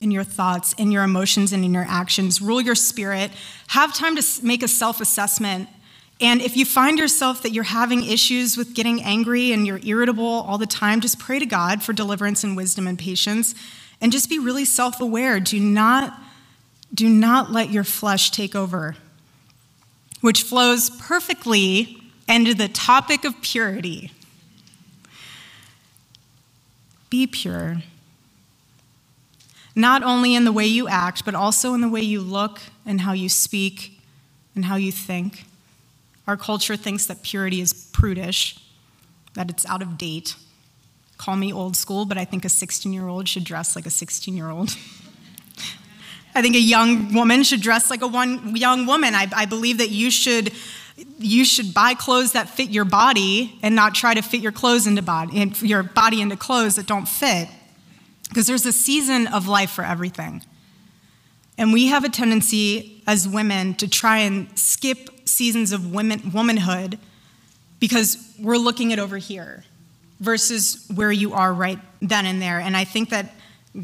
in 0.00 0.10
your 0.10 0.24
thoughts, 0.24 0.72
in 0.78 0.90
your 0.90 1.02
emotions, 1.04 1.52
and 1.52 1.62
in 1.62 1.74
your 1.74 1.84
actions. 1.86 2.40
Rule 2.40 2.62
your 2.62 2.74
spirit. 2.74 3.30
Have 3.68 3.94
time 3.94 4.16
to 4.16 4.24
make 4.42 4.62
a 4.62 4.68
self 4.68 5.00
assessment. 5.00 5.68
And 6.22 6.40
if 6.40 6.56
you 6.56 6.64
find 6.64 6.98
yourself 6.98 7.42
that 7.42 7.50
you're 7.50 7.64
having 7.64 8.04
issues 8.04 8.56
with 8.56 8.74
getting 8.74 9.02
angry 9.02 9.52
and 9.52 9.66
you're 9.66 9.80
irritable 9.82 10.24
all 10.24 10.58
the 10.58 10.66
time, 10.66 11.00
just 11.00 11.18
pray 11.18 11.38
to 11.38 11.46
God 11.46 11.82
for 11.82 11.92
deliverance 11.92 12.44
and 12.44 12.56
wisdom 12.56 12.86
and 12.86 12.98
patience. 12.98 13.54
And 14.00 14.10
just 14.10 14.30
be 14.30 14.38
really 14.38 14.64
self 14.64 15.00
aware. 15.02 15.38
Do 15.38 15.60
not 15.60 16.18
do 16.92 17.08
not 17.08 17.52
let 17.52 17.70
your 17.70 17.84
flesh 17.84 18.30
take 18.30 18.54
over, 18.54 18.96
which 20.22 20.42
flows 20.42 20.88
perfectly 20.88 21.98
into 22.26 22.54
the 22.54 22.68
topic 22.68 23.24
of 23.24 23.40
purity. 23.42 24.12
Be 27.10 27.26
pure, 27.26 27.82
not 29.80 30.02
only 30.02 30.34
in 30.34 30.44
the 30.44 30.52
way 30.52 30.66
you 30.66 30.88
act, 30.88 31.24
but 31.24 31.34
also 31.34 31.74
in 31.74 31.80
the 31.80 31.88
way 31.88 32.00
you 32.00 32.20
look 32.20 32.60
and 32.86 33.00
how 33.00 33.12
you 33.12 33.28
speak 33.28 34.00
and 34.54 34.64
how 34.64 34.76
you 34.76 34.92
think. 34.92 35.44
Our 36.26 36.36
culture 36.36 36.76
thinks 36.76 37.06
that 37.06 37.22
purity 37.22 37.60
is 37.60 37.72
prudish, 37.72 38.58
that 39.34 39.50
it's 39.50 39.66
out 39.66 39.82
of 39.82 39.98
date. 39.98 40.36
Call 41.18 41.36
me 41.36 41.52
old 41.52 41.76
school, 41.76 42.04
but 42.04 42.16
I 42.16 42.24
think 42.24 42.44
a 42.44 42.48
16 42.48 42.92
year 42.92 43.08
old 43.08 43.28
should 43.28 43.44
dress 43.44 43.76
like 43.76 43.86
a 43.86 43.90
16 43.90 44.36
year 44.36 44.50
old. 44.50 44.70
I 46.34 46.42
think 46.42 46.54
a 46.54 46.60
young 46.60 47.12
woman 47.12 47.42
should 47.42 47.60
dress 47.60 47.90
like 47.90 48.02
a 48.02 48.06
one 48.06 48.54
young 48.54 48.86
woman. 48.86 49.14
I, 49.14 49.26
I 49.34 49.46
believe 49.46 49.78
that 49.78 49.90
you 49.90 50.10
should 50.10 50.52
you 51.18 51.44
should 51.44 51.72
buy 51.72 51.94
clothes 51.94 52.32
that 52.32 52.48
fit 52.48 52.70
your 52.70 52.84
body 52.84 53.58
and 53.62 53.74
not 53.74 53.94
try 53.94 54.12
to 54.12 54.22
fit 54.22 54.40
your 54.40 54.52
clothes 54.52 54.86
into 54.86 55.02
body 55.02 55.52
your 55.62 55.82
body 55.82 56.20
into 56.20 56.36
clothes 56.36 56.76
that 56.76 56.86
don't 56.86 57.08
fit. 57.08 57.48
Because 58.30 58.46
there's 58.46 58.64
a 58.64 58.72
season 58.72 59.26
of 59.26 59.46
life 59.46 59.70
for 59.70 59.84
everything. 59.84 60.42
And 61.58 61.74
we 61.74 61.88
have 61.88 62.04
a 62.04 62.08
tendency 62.08 63.02
as 63.06 63.28
women 63.28 63.74
to 63.74 63.86
try 63.86 64.18
and 64.18 64.58
skip 64.58 65.28
seasons 65.28 65.72
of 65.72 65.92
women, 65.92 66.32
womanhood 66.32 66.98
because 67.80 68.34
we're 68.38 68.56
looking 68.56 68.94
at 68.94 68.98
over 68.98 69.18
here 69.18 69.64
versus 70.20 70.86
where 70.94 71.12
you 71.12 71.34
are 71.34 71.52
right 71.52 71.78
then 72.00 72.24
and 72.24 72.40
there. 72.40 72.60
And 72.60 72.76
I 72.76 72.84
think 72.84 73.10
that 73.10 73.34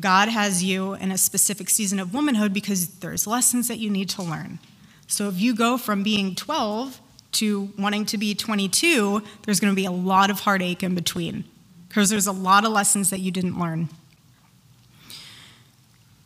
God 0.01 0.29
has 0.29 0.65
you 0.65 0.95
in 0.95 1.11
a 1.11 1.19
specific 1.19 1.69
season 1.69 2.01
of 2.01 2.15
womanhood 2.15 2.53
because 2.53 2.89
there's 3.01 3.27
lessons 3.27 3.69
that 3.69 3.79
you 3.79 3.91
need 3.91 4.09
to 4.11 4.23
learn. 4.23 4.59
So 5.07 5.29
if 5.29 5.41
you 5.41 5.55
go 5.55 5.79
from 5.79 6.03
being 6.03 6.35
12 6.35 7.01
to 7.33 7.73
wanting 7.79 8.07
to 8.07 8.19
be 8.19 8.35
22, 8.35 9.23
there's 9.45 9.61
going 9.61 9.73
to 9.73 9.77
be 9.77 9.85
a 9.85 9.91
lot 9.91 10.31
of 10.31 10.41
heartache 10.41 10.83
in 10.83 10.95
between 10.95 11.45
because 11.89 12.11
there's 12.11 12.27
a 12.27 12.33
lot 12.33 12.65
of 12.65 12.73
lessons 12.73 13.11
that 13.11 13.21
you 13.21 13.31
didn't 13.31 13.59
learn. 13.59 13.89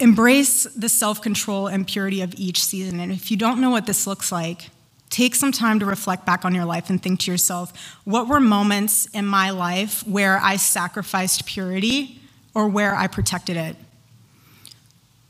Embrace 0.01 0.65
the 0.65 0.89
self 0.89 1.21
control 1.21 1.67
and 1.67 1.87
purity 1.87 2.23
of 2.23 2.35
each 2.39 2.65
season. 2.65 3.01
And 3.01 3.13
if 3.13 3.31
you 3.31 3.37
don't 3.37 3.61
know 3.61 3.71
what 3.71 3.87
this 3.87 4.07
looks 4.07 4.33
like, 4.33 4.71
take 5.11 5.35
some 5.35 5.53
time 5.53 5.79
to 5.81 5.85
reflect 5.87 6.25
back 6.25 6.45
on 6.45 6.55
your 6.55 6.65
life 6.65 6.89
and 6.89 7.03
think 7.03 7.21
to 7.21 7.31
yourself 7.31 7.99
what 8.05 8.27
were 8.27 8.41
moments 8.41 9.07
in 9.07 9.27
my 9.27 9.51
life 9.51 10.07
where 10.07 10.39
I 10.39 10.57
sacrificed 10.57 11.45
purity 11.45 12.21
or 12.55 12.67
where 12.69 12.95
I 12.95 13.09
protected 13.09 13.57
it. 13.57 13.77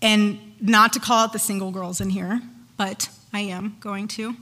And 0.00 0.38
not 0.61 0.92
to 0.92 1.00
call 1.00 1.24
out 1.24 1.33
the 1.33 1.38
single 1.38 1.72
girls 1.72 2.00
in 2.00 2.11
here, 2.11 2.40
but 2.76 3.09
I 3.33 3.40
am 3.40 3.76
going 3.80 4.06
to. 4.09 4.37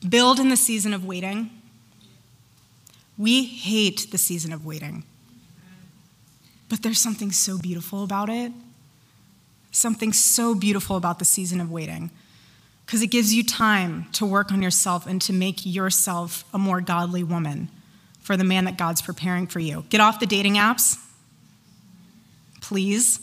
Build 0.08 0.40
in 0.40 0.48
the 0.48 0.56
season 0.56 0.92
of 0.92 1.04
waiting. 1.04 1.50
We 3.16 3.44
hate 3.44 4.10
the 4.10 4.18
season 4.18 4.52
of 4.52 4.64
waiting. 4.64 5.04
But 6.70 6.82
there's 6.82 7.00
something 7.00 7.32
so 7.32 7.58
beautiful 7.58 8.02
about 8.02 8.30
it. 8.30 8.52
Something 9.72 10.12
so 10.14 10.54
beautiful 10.54 10.96
about 10.96 11.18
the 11.18 11.24
season 11.26 11.60
of 11.60 11.70
waiting. 11.70 12.10
Because 12.86 13.02
it 13.02 13.08
gives 13.08 13.34
you 13.34 13.44
time 13.44 14.06
to 14.12 14.24
work 14.24 14.50
on 14.50 14.62
yourself 14.62 15.06
and 15.06 15.20
to 15.22 15.32
make 15.32 15.66
yourself 15.66 16.44
a 16.54 16.58
more 16.58 16.80
godly 16.80 17.22
woman 17.22 17.68
for 18.20 18.36
the 18.36 18.44
man 18.44 18.64
that 18.64 18.78
God's 18.78 19.02
preparing 19.02 19.46
for 19.46 19.58
you. 19.58 19.84
Get 19.90 20.00
off 20.00 20.20
the 20.20 20.26
dating 20.26 20.54
apps, 20.54 20.96
please. 22.60 23.20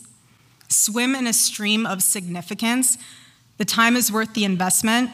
swim 0.69 1.15
in 1.15 1.25
a 1.25 1.33
stream 1.33 1.85
of 1.85 2.03
significance, 2.03 2.97
the 3.57 3.63
time 3.63 3.95
is 3.95 4.11
worth 4.11 4.33
the 4.33 4.43
investment. 4.43 5.09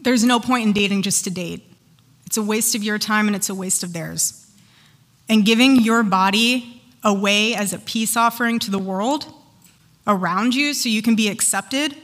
There's 0.00 0.24
no 0.24 0.40
point 0.40 0.66
in 0.66 0.72
dating 0.72 1.02
just 1.02 1.24
to 1.24 1.30
date. 1.30 1.70
It's 2.24 2.38
a 2.38 2.42
waste 2.42 2.74
of 2.74 2.82
your 2.82 2.98
time 2.98 3.26
and 3.26 3.36
it's 3.36 3.50
a 3.50 3.54
waste 3.54 3.82
of 3.82 3.92
theirs. 3.92 4.46
And 5.28 5.44
giving 5.44 5.82
your 5.82 6.02
body 6.02 6.77
away 7.02 7.54
as 7.54 7.72
a 7.72 7.78
peace 7.78 8.16
offering 8.16 8.58
to 8.60 8.70
the 8.70 8.78
world 8.78 9.32
around 10.06 10.54
you 10.54 10.74
so 10.74 10.88
you 10.88 11.02
can 11.02 11.14
be 11.14 11.28
accepted, 11.28 11.96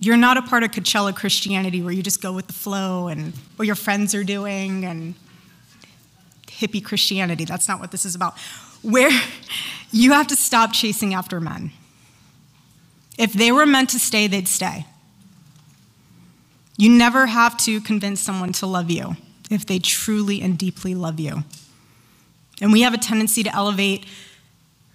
you're 0.00 0.16
not 0.16 0.36
a 0.36 0.42
part 0.42 0.62
of 0.62 0.70
Coachella 0.70 1.14
Christianity 1.14 1.82
where 1.82 1.92
you 1.92 2.02
just 2.02 2.22
go 2.22 2.32
with 2.32 2.46
the 2.46 2.52
flow 2.52 3.08
and 3.08 3.32
what 3.56 3.66
your 3.66 3.74
friends 3.74 4.14
are 4.14 4.24
doing 4.24 4.84
and 4.84 5.14
hippie 6.46 6.84
Christianity. 6.84 7.44
That's 7.44 7.68
not 7.68 7.80
what 7.80 7.90
this 7.90 8.04
is 8.04 8.14
about. 8.14 8.38
Where 8.82 9.10
you 9.90 10.12
have 10.12 10.28
to 10.28 10.36
stop 10.36 10.72
chasing 10.72 11.14
after 11.14 11.40
men. 11.40 11.72
If 13.18 13.32
they 13.32 13.50
were 13.50 13.66
meant 13.66 13.90
to 13.90 13.98
stay, 13.98 14.28
they'd 14.28 14.46
stay. 14.46 14.86
You 16.76 16.90
never 16.90 17.26
have 17.26 17.56
to 17.58 17.80
convince 17.80 18.20
someone 18.20 18.52
to 18.54 18.66
love 18.66 18.90
you 18.90 19.16
if 19.50 19.66
they 19.66 19.80
truly 19.80 20.40
and 20.40 20.56
deeply 20.56 20.94
love 20.94 21.18
you. 21.18 21.42
And 22.60 22.72
we 22.72 22.82
have 22.82 22.94
a 22.94 22.98
tendency 22.98 23.42
to 23.42 23.54
elevate 23.54 24.06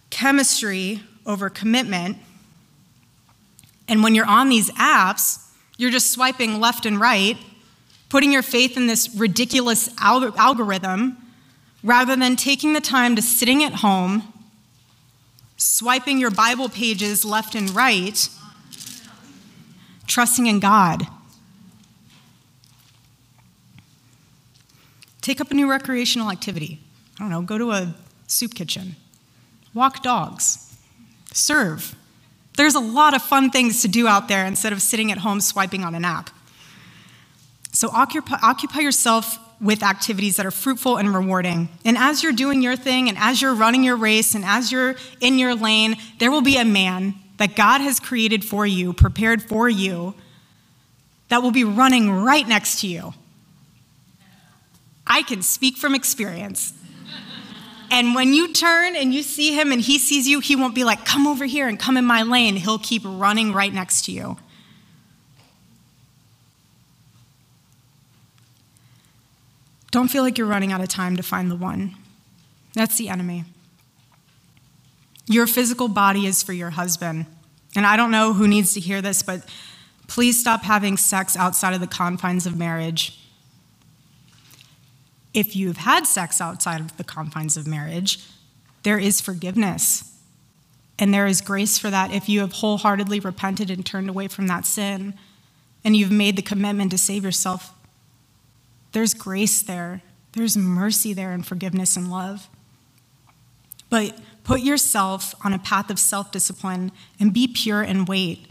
chemistry 0.10 1.02
over 1.26 1.50
commitment. 1.50 2.18
And 3.88 4.04
when 4.04 4.16
you're 4.16 4.26
on 4.26 4.50
these 4.50 4.70
apps, 4.72 5.40
you're 5.78 5.92
just 5.92 6.12
swiping 6.12 6.60
left 6.60 6.86
and 6.86 7.00
right, 7.00 7.38
putting 8.10 8.32
your 8.32 8.42
faith 8.42 8.78
in 8.78 8.88
this 8.88 9.14
ridiculous 9.16 9.90
algorithm, 10.00 11.18
rather 11.84 12.16
than 12.16 12.36
taking 12.36 12.74
the 12.74 12.82
time 12.82 13.16
to 13.16 13.22
sitting 13.22 13.64
at 13.64 13.76
home, 13.76 14.24
swiping 15.58 16.20
your 16.20 16.32
Bible 16.32 16.70
pages 16.70 17.26
left 17.26 17.56
and 17.56 17.70
right, 17.72 18.30
trusting 20.08 20.48
in 20.48 20.60
God 20.60 21.08
Take 25.24 25.40
up 25.40 25.52
a 25.52 25.54
new 25.54 25.70
recreational 25.70 26.30
activity. 26.30 26.82
I 27.18 27.24
don't 27.24 27.30
know, 27.30 27.42
go 27.42 27.58
to 27.58 27.72
a 27.72 27.94
soup 28.28 28.56
kitchen, 28.56 28.96
walk 29.74 30.02
dogs, 30.04 30.76
serve. 31.32 31.96
There's 32.58 32.76
a 32.76 32.80
lot 32.80 33.16
of 33.16 33.22
fun 33.22 33.50
things 33.50 33.82
to 33.82 33.88
do 33.88 34.08
out 34.08 34.28
there 34.28 34.46
instead 34.46 34.74
of 34.74 34.82
sitting 34.82 35.12
at 35.12 35.20
home 35.20 35.42
swiping 35.42 35.84
on 35.84 35.96
an 35.96 36.06
app. 36.06 36.30
So 37.72 37.90
occupy, 37.90 38.38
occupy 38.42 38.80
yourself 38.82 39.40
with 39.60 39.82
activities 39.82 40.36
that 40.36 40.46
are 40.46 40.52
fruitful 40.52 40.98
and 40.98 41.14
rewarding. 41.14 41.70
And 41.86 41.98
as 41.98 42.22
you're 42.22 42.34
doing 42.34 42.62
your 42.62 42.76
thing, 42.76 43.10
and 43.10 43.18
as 43.18 43.42
you're 43.42 43.56
running 43.56 43.84
your 43.84 43.96
race, 43.96 44.36
and 44.36 44.44
as 44.44 44.72
you're 44.72 44.96
in 45.22 45.40
your 45.40 45.56
lane, 45.56 45.96
there 46.20 46.30
will 46.30 46.42
be 46.42 46.58
a 46.58 46.66
man 46.66 47.16
that 47.38 47.56
God 47.56 47.82
has 47.82 48.00
created 48.00 48.44
for 48.44 48.66
you, 48.68 48.94
prepared 48.94 49.42
for 49.42 49.70
you, 49.70 50.14
that 51.30 51.42
will 51.42 51.52
be 51.52 51.64
running 51.64 52.12
right 52.12 52.48
next 52.48 52.82
to 52.82 52.88
you. 52.88 53.14
I 55.08 55.24
can 55.24 55.42
speak 55.42 55.78
from 55.78 55.96
experience. 55.96 56.74
And 57.94 58.16
when 58.16 58.34
you 58.34 58.52
turn 58.52 58.96
and 58.96 59.14
you 59.14 59.22
see 59.22 59.54
him 59.54 59.72
and 59.72 59.80
he 59.80 60.00
sees 60.00 60.28
you, 60.28 60.40
he 60.40 60.56
won't 60.56 60.74
be 60.74 60.84
like, 60.84 61.06
come 61.06 61.28
over 61.28 61.46
here 61.46 61.68
and 61.68 61.80
come 61.80 61.96
in 61.96 62.04
my 62.04 62.24
lane. 62.24 62.56
He'll 62.56 62.80
keep 62.80 63.04
running 63.06 63.54
right 63.54 63.72
next 63.72 64.06
to 64.06 64.12
you. 64.12 64.38
Don't 69.92 70.08
feel 70.08 70.24
like 70.24 70.40
you're 70.40 70.48
running 70.48 70.72
out 70.72 70.82
of 70.82 70.90
time 70.90 71.18
to 71.18 71.22
find 71.22 71.52
the 71.52 71.56
one. 71.56 71.94
That's 72.74 72.98
the 72.98 73.10
enemy. 73.10 73.44
Your 75.28 75.46
physical 75.46 75.88
body 75.88 76.26
is 76.26 76.42
for 76.42 76.52
your 76.52 76.72
husband. 76.72 77.28
And 77.76 77.86
I 77.86 77.96
don't 77.96 78.10
know 78.10 78.34
who 78.34 78.48
needs 78.48 78.74
to 78.74 78.80
hear 78.80 79.04
this, 79.04 79.22
but 79.22 79.48
please 80.08 80.42
stop 80.42 80.64
having 80.64 80.98
sex 80.98 81.38
outside 81.38 81.76
of 81.76 81.80
the 81.80 81.86
confines 81.86 82.48
of 82.48 82.58
marriage. 82.58 83.23
If 85.34 85.56
you've 85.56 85.78
had 85.78 86.06
sex 86.06 86.40
outside 86.40 86.82
of 86.82 86.98
the 86.98 87.04
confines 87.04 87.58
of 87.58 87.68
marriage, 87.68 88.20
there 88.84 89.00
is 89.00 89.22
forgiveness. 89.22 90.10
And 91.00 91.14
there 91.14 91.26
is 91.26 91.42
grace 91.42 91.78
for 91.78 91.90
that 91.90 92.12
if 92.12 92.30
you 92.30 92.42
have 92.42 92.54
wholeheartedly 92.54 93.20
repented 93.20 93.72
and 93.72 93.86
turned 93.86 94.10
away 94.10 94.28
from 94.28 94.48
that 94.48 94.66
sin 94.66 95.16
and 95.84 95.98
you've 95.98 96.12
made 96.12 96.36
the 96.36 96.42
commitment 96.42 96.92
to 96.92 96.98
save 96.98 97.24
yourself. 97.24 97.74
There's 98.92 99.14
grace 99.14 99.62
there, 99.62 100.02
there's 100.34 100.56
mercy 100.56 101.14
there, 101.14 101.32
and 101.32 101.46
forgiveness 101.46 101.98
and 101.98 102.10
love. 102.10 102.48
But 103.90 104.18
put 104.44 104.62
yourself 104.62 105.36
on 105.44 105.54
a 105.54 105.60
path 105.60 105.90
of 105.90 106.00
self 106.00 106.32
discipline 106.32 106.92
and 107.20 107.34
be 107.34 107.48
pure 107.48 107.82
and 107.82 108.08
wait. 108.08 108.48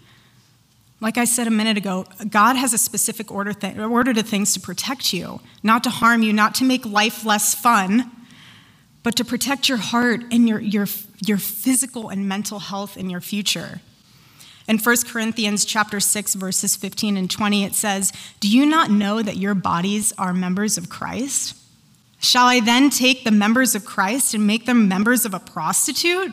Like 1.03 1.19
I 1.19 1.25
said 1.25 1.49
a 1.49 1.51
minute 1.51 1.77
ago, 1.77 2.07
God 2.31 2.55
has 2.55 2.73
a 2.73 2.79
specific 2.79 3.33
order, 3.33 3.53
th- 3.53 3.77
order 3.77 4.15
to 4.15 4.23
things 4.23 4.55
to 4.55 4.61
protect 4.61 5.13
you, 5.13 5.41
not 5.61 5.83
to 5.83 5.91
harm 5.91 6.23
you, 6.23 6.33
not 6.33 6.55
to 6.55 6.65
make 6.65 6.87
life 6.87 7.25
less 7.25 7.57
fun, 7.57 8.09
but 9.03 9.17
to 9.17 9.25
protect 9.25 9.69
your 9.69 9.79
heart 9.79 10.23
and 10.31 10.49
your, 10.49 10.61
your, 10.61 10.87
your 11.27 11.39
physical 11.39 12.09
and 12.09 12.29
mental 12.29 12.61
health 12.61 12.97
in 12.97 13.11
your 13.11 13.21
future. 13.21 13.81
In 14.69 14.79
1 14.79 14.97
Corinthians 15.09 15.65
chapter 15.65 15.99
6 15.99 16.35
verses 16.35 16.77
15 16.77 17.17
and 17.17 17.29
20 17.29 17.65
it 17.65 17.75
says, 17.75 18.13
"Do 18.39 18.49
you 18.49 18.65
not 18.65 18.89
know 18.89 19.23
that 19.23 19.37
your 19.37 19.55
bodies 19.55 20.13
are 20.19 20.33
members 20.33 20.79
of 20.79 20.89
Christ? 20.89 21.57
Shall 22.21 22.47
I 22.47 22.61
then 22.61 22.91
take 22.91 23.25
the 23.25 23.33
members 23.33 23.75
of 23.75 23.85
Christ 23.85 24.35
and 24.35 24.47
make 24.47 24.67
them 24.67 24.87
members 24.87 25.25
of 25.25 25.35
a 25.35 25.41
prostitute? 25.41 26.33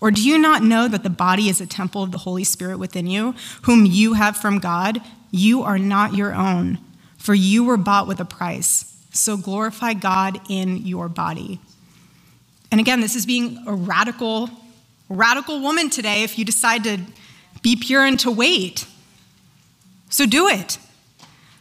Or 0.00 0.10
do 0.10 0.22
you 0.22 0.38
not 0.38 0.62
know 0.62 0.88
that 0.88 1.02
the 1.02 1.10
body 1.10 1.48
is 1.48 1.60
a 1.60 1.66
temple 1.66 2.02
of 2.02 2.12
the 2.12 2.18
Holy 2.18 2.44
Spirit 2.44 2.78
within 2.78 3.06
you, 3.06 3.34
whom 3.62 3.86
you 3.86 4.14
have 4.14 4.36
from 4.36 4.58
God? 4.58 5.00
You 5.30 5.62
are 5.62 5.78
not 5.78 6.14
your 6.14 6.34
own, 6.34 6.78
for 7.16 7.34
you 7.34 7.64
were 7.64 7.76
bought 7.76 8.06
with 8.06 8.20
a 8.20 8.24
price. 8.24 8.96
So 9.12 9.36
glorify 9.36 9.94
God 9.94 10.40
in 10.48 10.78
your 10.86 11.08
body. 11.08 11.60
And 12.70 12.80
again, 12.80 13.00
this 13.00 13.14
is 13.14 13.24
being 13.24 13.62
a 13.66 13.74
radical, 13.74 14.50
radical 15.08 15.60
woman 15.60 15.90
today 15.90 16.24
if 16.24 16.38
you 16.38 16.44
decide 16.44 16.84
to 16.84 16.98
be 17.62 17.76
pure 17.76 18.04
and 18.04 18.18
to 18.20 18.30
wait. 18.30 18.86
So 20.10 20.26
do 20.26 20.48
it. 20.48 20.78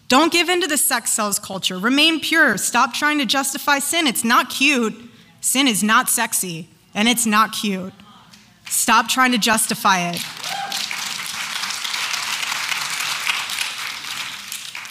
Don't 0.07 0.31
give 0.31 0.49
in 0.49 0.61
to 0.61 0.67
the 0.67 0.77
sex 0.77 1.11
sells 1.11 1.39
culture. 1.39 1.77
Remain 1.77 2.19
pure. 2.19 2.57
Stop 2.57 2.93
trying 2.93 3.17
to 3.19 3.25
justify 3.25 3.79
sin. 3.79 4.05
It's 4.05 4.23
not 4.23 4.49
cute. 4.49 4.93
Sin 5.41 5.67
is 5.67 5.83
not 5.83 6.09
sexy, 6.09 6.69
and 6.93 7.07
it's 7.07 7.25
not 7.25 7.51
cute. 7.51 7.93
Stop 8.67 9.07
trying 9.07 9.31
to 9.31 9.37
justify 9.37 10.09
it. 10.09 10.23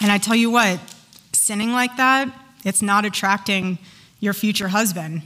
And 0.02 0.10
I 0.10 0.18
tell 0.18 0.34
you 0.34 0.50
what, 0.50 0.80
sinning 1.32 1.72
like 1.72 1.96
that, 1.96 2.28
it's 2.64 2.82
not 2.82 3.04
attracting 3.04 3.78
your 4.20 4.32
future 4.32 4.68
husband. 4.68 5.22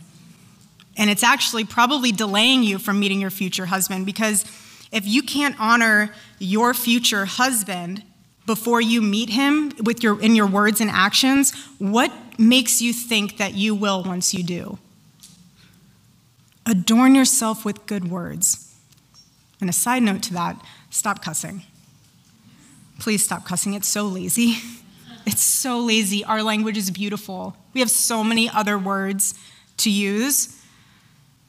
And 0.98 1.10
it's 1.10 1.22
actually 1.22 1.64
probably 1.64 2.12
delaying 2.12 2.62
you 2.62 2.78
from 2.78 3.00
meeting 3.00 3.20
your 3.20 3.30
future 3.30 3.66
husband 3.66 4.06
because 4.06 4.44
if 4.92 5.06
you 5.06 5.22
can't 5.22 5.54
honor 5.58 6.14
your 6.38 6.74
future 6.74 7.24
husband 7.24 8.02
before 8.46 8.80
you 8.80 9.02
meet 9.02 9.30
him 9.30 9.72
with 9.82 10.02
your 10.02 10.20
in 10.20 10.34
your 10.34 10.46
words 10.46 10.80
and 10.80 10.90
actions, 10.90 11.52
what 11.78 12.12
makes 12.38 12.80
you 12.80 12.92
think 12.92 13.38
that 13.38 13.54
you 13.54 13.74
will 13.74 14.02
once 14.02 14.32
you 14.32 14.42
do? 14.42 14.78
Adorn 16.66 17.14
yourself 17.14 17.64
with 17.64 17.86
good 17.86 18.10
words. 18.10 18.74
And 19.60 19.70
a 19.70 19.72
side 19.72 20.02
note 20.02 20.22
to 20.24 20.34
that 20.34 20.60
stop 20.90 21.24
cussing. 21.24 21.62
Please 22.98 23.24
stop 23.24 23.44
cussing. 23.46 23.74
It's 23.74 23.88
so 23.88 24.04
lazy. 24.04 24.58
It's 25.28 25.42
so 25.42 25.80
lazy. 25.80 26.24
Our 26.24 26.40
language 26.40 26.76
is 26.76 26.88
beautiful. 26.92 27.56
We 27.74 27.80
have 27.80 27.90
so 27.90 28.22
many 28.22 28.48
other 28.48 28.78
words 28.78 29.34
to 29.78 29.90
use. 29.90 30.62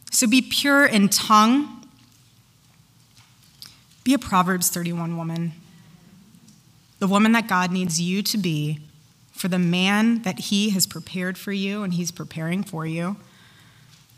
So 0.10 0.26
be 0.26 0.42
pure 0.42 0.84
in 0.84 1.10
tongue. 1.10 1.88
Be 4.04 4.16
a 4.16 4.18
Proverbs 4.18 4.70
31 4.70 5.16
woman. 5.16 5.52
The 6.98 7.06
woman 7.06 7.34
that 7.34 7.48
God 7.48 7.72
needs 7.72 8.02
you 8.02 8.24
to 8.24 8.38
be 8.40 8.80
for 9.32 9.48
the 9.48 9.60
man 9.60 10.24
that 10.24 10.40
He 10.40 10.72
has 10.72 10.88
prepared 10.88 11.38
for 11.38 11.52
you 11.52 11.84
and 11.84 11.94
He's 11.94 12.10
preparing 12.10 12.64
for 12.64 12.88
you. 12.88 13.18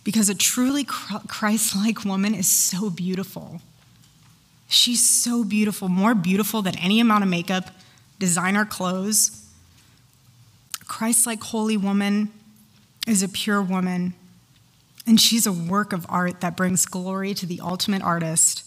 Because 0.04 0.30
a 0.30 0.36
truly 0.36 0.84
Christ 0.86 1.76
like 1.76 2.06
woman 2.06 2.34
is 2.34 2.48
so 2.48 2.90
beautiful. 2.90 3.62
She's 4.68 5.08
so 5.08 5.44
beautiful, 5.44 5.90
more 5.90 6.16
beautiful 6.16 6.62
than 6.62 6.78
any 6.78 7.00
amount 7.00 7.24
of 7.24 7.30
makeup, 7.30 7.72
designer 8.20 8.66
clothes. 8.66 9.48
Christ 10.86 11.26
like 11.26 11.42
holy 11.42 11.78
woman 11.78 12.32
is 13.08 13.24
a 13.24 13.30
pure 13.30 13.62
woman, 13.62 14.14
and 15.08 15.20
she's 15.20 15.48
a 15.48 15.52
work 15.52 15.92
of 15.94 16.06
art 16.08 16.42
that 16.42 16.56
brings 16.56 16.86
glory 16.86 17.34
to 17.34 17.46
the 17.46 17.60
ultimate 17.62 18.04
artist. 18.04 18.64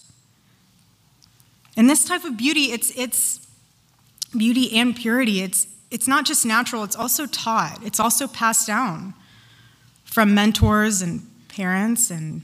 And 1.77 1.89
this 1.89 2.05
type 2.05 2.25
of 2.25 2.37
beauty, 2.37 2.73
it's, 2.73 2.91
it's 2.97 3.47
beauty 4.37 4.77
and 4.77 4.95
purity. 4.95 5.41
It's, 5.41 5.67
it's 5.91 6.09
not 6.09 6.25
just 6.25 6.45
natural, 6.45 6.85
it's 6.85 6.97
also 6.97 7.27
taught, 7.27 7.81
it's 7.85 8.01
also 8.01 8.27
passed 8.27 8.67
down 8.67 9.15
from 10.13 10.35
mentors 10.35 11.01
and 11.01 11.27
parents 11.49 12.11
and 12.11 12.43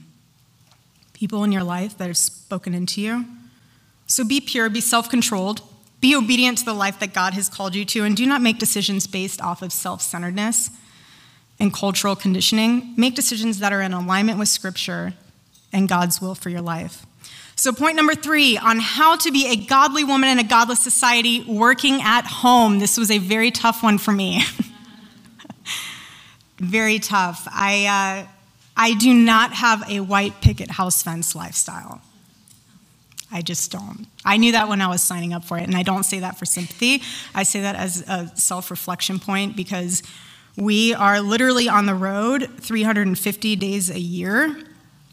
people 1.13 1.43
in 1.43 1.51
your 1.51 1.63
life 1.63 1.95
that 1.99 2.07
have 2.07 2.17
spoken 2.17 2.73
into 2.73 2.99
you. 2.99 3.25
So 4.07 4.23
be 4.23 4.41
pure, 4.41 4.69
be 4.69 4.81
self 4.81 5.07
controlled, 5.07 5.61
be 6.01 6.15
obedient 6.15 6.57
to 6.59 6.65
the 6.65 6.73
life 6.73 6.99
that 6.99 7.13
God 7.13 7.35
has 7.35 7.47
called 7.47 7.75
you 7.75 7.85
to, 7.85 8.03
and 8.05 8.17
do 8.17 8.25
not 8.25 8.41
make 8.41 8.57
decisions 8.57 9.05
based 9.05 9.39
off 9.39 9.61
of 9.61 9.71
self 9.71 10.01
centeredness 10.01 10.71
and 11.59 11.71
cultural 11.71 12.15
conditioning. 12.15 12.95
Make 12.97 13.13
decisions 13.13 13.59
that 13.59 13.71
are 13.71 13.81
in 13.81 13.93
alignment 13.93 14.39
with 14.39 14.47
Scripture 14.47 15.13
and 15.71 15.87
God's 15.87 16.19
will 16.19 16.33
for 16.33 16.49
your 16.49 16.61
life. 16.61 17.05
So, 17.55 17.71
point 17.71 17.97
number 17.97 18.15
three 18.15 18.57
on 18.57 18.79
how 18.79 19.15
to 19.17 19.31
be 19.31 19.45
a 19.45 19.55
godly 19.55 20.03
woman 20.03 20.29
in 20.29 20.39
a 20.39 20.43
godless 20.43 20.79
society 20.83 21.43
working 21.43 22.01
at 22.01 22.25
home. 22.25 22.79
This 22.79 22.97
was 22.97 23.11
a 23.11 23.19
very 23.19 23.51
tough 23.51 23.83
one 23.83 23.99
for 23.99 24.11
me. 24.11 24.41
very 26.59 26.99
tough. 26.99 27.47
I, 27.51 28.25
uh, 28.25 28.27
I 28.75 28.93
do 28.93 29.13
not 29.13 29.53
have 29.53 29.89
a 29.89 29.99
white 30.01 30.41
picket 30.41 30.71
house 30.71 31.03
fence 31.03 31.35
lifestyle. 31.35 32.01
I 33.31 33.41
just 33.41 33.71
don't. 33.71 34.07
I 34.25 34.37
knew 34.37 34.53
that 34.53 34.67
when 34.69 34.81
I 34.81 34.87
was 34.87 35.03
signing 35.03 35.33
up 35.33 35.43
for 35.45 35.57
it, 35.57 35.63
and 35.63 35.75
I 35.75 35.83
don't 35.83 36.03
say 36.03 36.19
that 36.19 36.37
for 36.39 36.45
sympathy. 36.45 37.03
I 37.35 37.43
say 37.43 37.61
that 37.61 37.75
as 37.75 38.01
a 38.07 38.31
self 38.35 38.71
reflection 38.71 39.19
point 39.19 39.55
because 39.55 40.01
we 40.57 40.93
are 40.93 41.21
literally 41.21 41.69
on 41.69 41.85
the 41.85 41.93
road 41.93 42.49
350 42.59 43.55
days 43.55 43.89
a 43.89 43.99
year. 43.99 44.63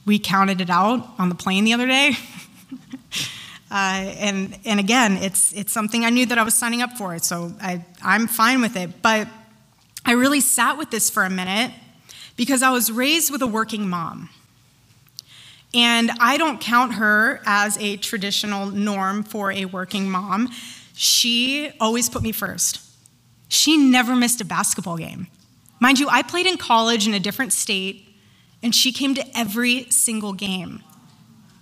We 0.06 0.18
counted 0.18 0.60
it 0.60 0.70
out 0.70 1.06
on 1.18 1.28
the 1.28 1.34
plane 1.34 1.64
the 1.64 1.74
other 1.74 1.86
day. 1.86 2.12
uh, 3.70 3.72
and, 3.72 4.58
and 4.64 4.80
again, 4.80 5.18
it's, 5.18 5.52
it's 5.52 5.72
something 5.72 6.04
I 6.04 6.10
knew 6.10 6.26
that 6.26 6.38
I 6.38 6.42
was 6.42 6.54
signing 6.54 6.82
up 6.82 6.92
for, 6.92 7.18
so 7.18 7.52
I, 7.60 7.84
I'm 8.02 8.28
fine 8.28 8.60
with 8.60 8.76
it. 8.76 9.02
But 9.02 9.28
I 10.06 10.12
really 10.12 10.40
sat 10.40 10.78
with 10.78 10.90
this 10.90 11.10
for 11.10 11.24
a 11.24 11.30
minute 11.30 11.72
because 12.36 12.62
I 12.62 12.70
was 12.70 12.92
raised 12.92 13.32
with 13.32 13.42
a 13.42 13.46
working 13.46 13.88
mom. 13.88 14.30
And 15.74 16.12
I 16.20 16.36
don't 16.36 16.60
count 16.60 16.94
her 16.94 17.40
as 17.44 17.76
a 17.78 17.96
traditional 17.96 18.66
norm 18.66 19.24
for 19.24 19.50
a 19.50 19.64
working 19.64 20.08
mom. 20.08 20.50
She 20.94 21.72
always 21.80 22.08
put 22.08 22.22
me 22.22 22.30
first. 22.30 22.80
She 23.48 23.76
never 23.76 24.14
missed 24.14 24.40
a 24.40 24.44
basketball 24.44 24.96
game. 24.96 25.26
Mind 25.80 25.98
you, 25.98 26.08
I 26.08 26.22
played 26.22 26.46
in 26.46 26.56
college 26.56 27.08
in 27.08 27.12
a 27.12 27.20
different 27.20 27.52
state, 27.52 28.08
and 28.62 28.74
she 28.74 28.92
came 28.92 29.14
to 29.16 29.38
every 29.38 29.90
single 29.90 30.32
game. 30.32 30.84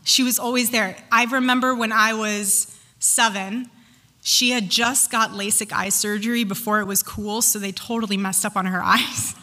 She 0.04 0.22
was 0.22 0.38
always 0.38 0.70
there. 0.70 0.96
I 1.10 1.24
remember 1.24 1.74
when 1.74 1.92
I 1.92 2.12
was 2.12 2.78
seven, 2.98 3.70
she 4.26 4.50
had 4.52 4.70
just 4.70 5.10
got 5.10 5.32
LASIK 5.32 5.70
eye 5.70 5.90
surgery 5.90 6.44
before 6.44 6.80
it 6.80 6.86
was 6.86 7.02
cool, 7.02 7.42
so 7.42 7.58
they 7.58 7.72
totally 7.72 8.16
messed 8.16 8.46
up 8.46 8.56
on 8.56 8.64
her 8.64 8.82
eyes. 8.84 9.34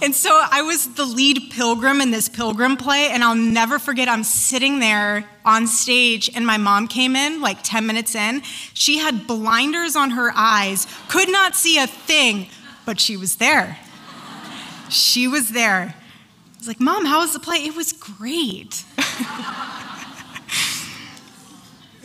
And 0.00 0.14
so 0.14 0.30
I 0.30 0.62
was 0.62 0.94
the 0.94 1.04
lead 1.04 1.50
pilgrim 1.50 2.00
in 2.00 2.12
this 2.12 2.28
pilgrim 2.28 2.76
play, 2.76 3.08
and 3.10 3.24
I'll 3.24 3.34
never 3.34 3.80
forget. 3.80 4.08
I'm 4.08 4.22
sitting 4.22 4.78
there 4.78 5.28
on 5.44 5.66
stage, 5.66 6.30
and 6.32 6.46
my 6.46 6.56
mom 6.56 6.86
came 6.86 7.16
in 7.16 7.40
like 7.40 7.58
10 7.64 7.84
minutes 7.84 8.14
in. 8.14 8.42
She 8.74 8.98
had 8.98 9.26
blinders 9.26 9.96
on 9.96 10.12
her 10.12 10.30
eyes, 10.36 10.86
could 11.08 11.28
not 11.28 11.56
see 11.56 11.76
a 11.76 11.88
thing, 11.88 12.46
but 12.86 13.00
she 13.00 13.16
was 13.16 13.36
there. 13.36 13.76
She 14.88 15.26
was 15.26 15.50
there. 15.50 15.96
I 15.96 16.58
was 16.58 16.68
like, 16.68 16.80
Mom, 16.80 17.06
how 17.06 17.22
was 17.22 17.32
the 17.32 17.40
play? 17.40 17.56
It 17.56 17.74
was 17.74 17.92
great. 17.92 18.84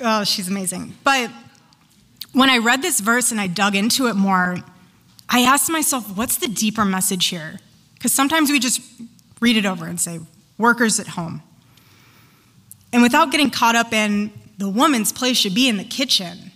oh, 0.03 0.23
she's 0.23 0.47
amazing. 0.47 0.95
But 1.03 1.29
when 2.35 2.49
I 2.49 2.57
read 2.57 2.81
this 2.81 2.99
verse 2.99 3.31
and 3.31 3.39
I 3.39 3.47
dug 3.47 3.75
into 3.75 4.07
it 4.07 4.15
more, 4.15 4.57
I 5.29 5.41
asked 5.41 5.71
myself, 5.71 6.15
what's 6.17 6.37
the 6.37 6.49
deeper 6.49 6.83
message 6.83 7.27
here? 7.27 7.59
Because 7.93 8.11
sometimes 8.11 8.51
we 8.51 8.59
just 8.59 8.81
read 9.39 9.55
it 9.55 9.65
over 9.65 9.87
and 9.87 9.99
say, 9.99 10.19
workers 10.57 10.99
at 10.99 11.07
home. 11.07 11.41
And 12.91 13.01
without 13.01 13.31
getting 13.31 13.49
caught 13.49 13.75
up 13.75 13.93
in 13.93 14.31
the 14.57 14.69
woman's 14.69 15.13
place 15.13 15.37
should 15.37 15.55
be 15.55 15.69
in 15.69 15.77
the 15.77 15.85
kitchen 15.85 16.51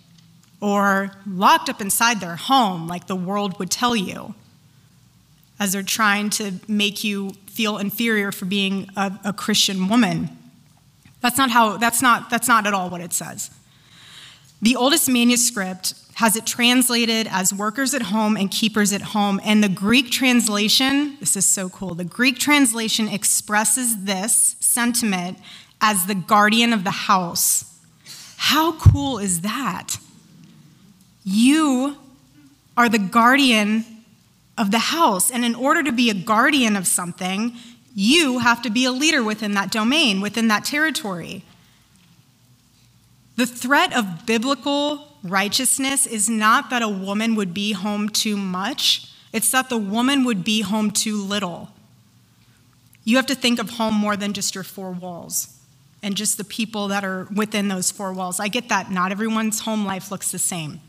or 0.62 1.12
locked 1.26 1.70
up 1.70 1.80
inside 1.80 2.20
their 2.20 2.36
home, 2.36 2.88
like 2.88 3.08
the 3.08 3.16
world 3.16 3.58
would 3.58 3.72
tell 3.72 3.96
you, 3.96 4.36
as 5.62 5.72
they're 5.72 5.82
trying 5.82 6.30
to 6.30 6.54
make 6.68 7.04
you 7.04 7.32
feel 7.48 7.78
inferior 7.78 8.32
for 8.34 8.46
being 8.46 8.90
a, 8.98 9.18
a 9.26 9.34
Christian 9.34 9.88
woman. 9.88 10.30
That's 11.22 11.38
not 11.38 11.50
how, 11.52 11.78
that's 11.78 12.02
not, 12.02 12.30
that's 12.30 12.50
not 12.50 12.68
at 12.68 12.74
all 12.74 12.90
what 12.90 13.02
it 13.02 13.14
says. 13.14 13.50
The 14.62 14.76
oldest 14.76 15.10
manuscript 15.10 15.94
has 16.16 16.36
it 16.36 16.46
translated 16.46 17.28
as 17.32 17.54
workers 17.54 17.94
at 17.94 18.02
home 18.02 18.36
and 18.36 18.52
keepers 18.52 18.92
at 18.92 19.02
home. 19.02 19.40
And 19.46 19.64
the 19.64 19.70
Greek 19.70 20.12
translation, 20.12 21.16
this 21.22 21.38
is 21.38 21.46
so 21.46 21.70
cool, 21.70 21.96
the 21.96 22.04
Greek 22.04 22.38
translation 22.40 23.08
expresses 23.08 24.04
this 24.04 24.58
sentiment 24.60 25.38
as 25.80 26.08
the 26.08 26.16
guardian 26.16 26.74
of 26.74 26.84
the 26.84 26.92
house. 26.92 27.80
How 28.36 28.74
cool 28.74 29.18
is 29.18 29.42
that? 29.42 29.98
You 31.24 31.98
are 32.76 32.90
the 32.90 33.00
guardian 33.00 33.86
of 34.58 34.72
the 34.72 34.80
house. 34.80 35.32
And 35.32 35.46
in 35.46 35.56
order 35.56 35.84
to 35.84 35.92
be 35.92 36.10
a 36.10 36.14
guardian 36.14 36.76
of 36.76 36.86
something, 36.86 37.54
you 37.96 38.40
have 38.40 38.62
to 38.64 38.70
be 38.70 38.84
a 38.84 38.92
leader 38.92 39.24
within 39.24 39.54
that 39.54 39.72
domain, 39.72 40.20
within 40.20 40.50
that 40.50 40.66
territory. 40.66 41.44
The 43.40 43.46
threat 43.46 43.96
of 43.96 44.26
biblical 44.26 45.08
righteousness 45.24 46.06
is 46.06 46.30
not 46.30 46.70
that 46.72 46.82
a 46.82 46.90
woman 46.90 47.36
would 47.36 47.54
be 47.54 47.72
home 47.72 48.10
too 48.10 48.36
much, 48.36 49.14
it's 49.32 49.50
that 49.52 49.70
the 49.70 49.78
woman 49.78 50.26
would 50.26 50.44
be 50.44 50.60
home 50.60 50.92
too 50.92 51.24
little. 51.24 51.70
You 53.06 53.16
have 53.16 53.28
to 53.28 53.36
think 53.36 53.58
of 53.58 53.70
home 53.70 53.94
more 53.94 54.18
than 54.18 54.34
just 54.34 54.56
your 54.56 54.66
four 54.66 54.92
walls 54.92 55.58
and 56.04 56.18
just 56.18 56.38
the 56.38 56.44
people 56.44 56.90
that 56.90 57.06
are 57.06 57.30
within 57.34 57.70
those 57.70 57.92
four 57.92 58.12
walls. 58.12 58.42
I 58.42 58.50
get 58.50 58.68
that 58.68 58.92
not 58.92 59.10
everyone's 59.10 59.62
home 59.62 59.86
life 59.86 60.12
looks 60.12 60.34
the 60.34 60.38
same. 60.38 60.82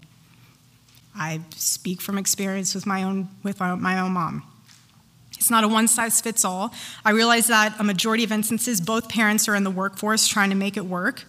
I 1.15 1.43
speak 1.55 2.01
from 2.01 2.19
experience 2.19 2.75
with 2.75 2.85
my 2.85 3.05
own 3.05 3.29
with 3.45 3.61
my 3.61 4.01
own 4.01 4.11
mom. 4.11 4.43
It's 5.39 5.51
not 5.51 5.63
a 5.63 5.69
one 5.69 5.87
size 5.87 6.21
fits 6.21 6.45
all. 6.45 6.75
I 7.05 7.13
realize 7.13 7.47
that 7.47 7.79
a 7.79 7.85
majority 7.85 8.25
of 8.25 8.33
instances 8.33 8.81
both 8.81 9.09
parents 9.09 9.47
are 9.47 9.55
in 9.55 9.63
the 9.63 9.71
workforce 9.71 10.27
trying 10.27 10.51
to 10.51 10.57
make 10.57 10.77
it 10.77 10.87
work. 10.87 11.27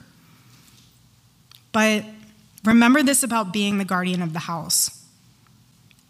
But 1.71 2.03
Remember 2.63 3.01
this 3.01 3.23
about 3.23 3.51
being 3.53 3.77
the 3.77 3.85
guardian 3.85 4.21
of 4.21 4.33
the 4.33 4.39
house. 4.39 5.03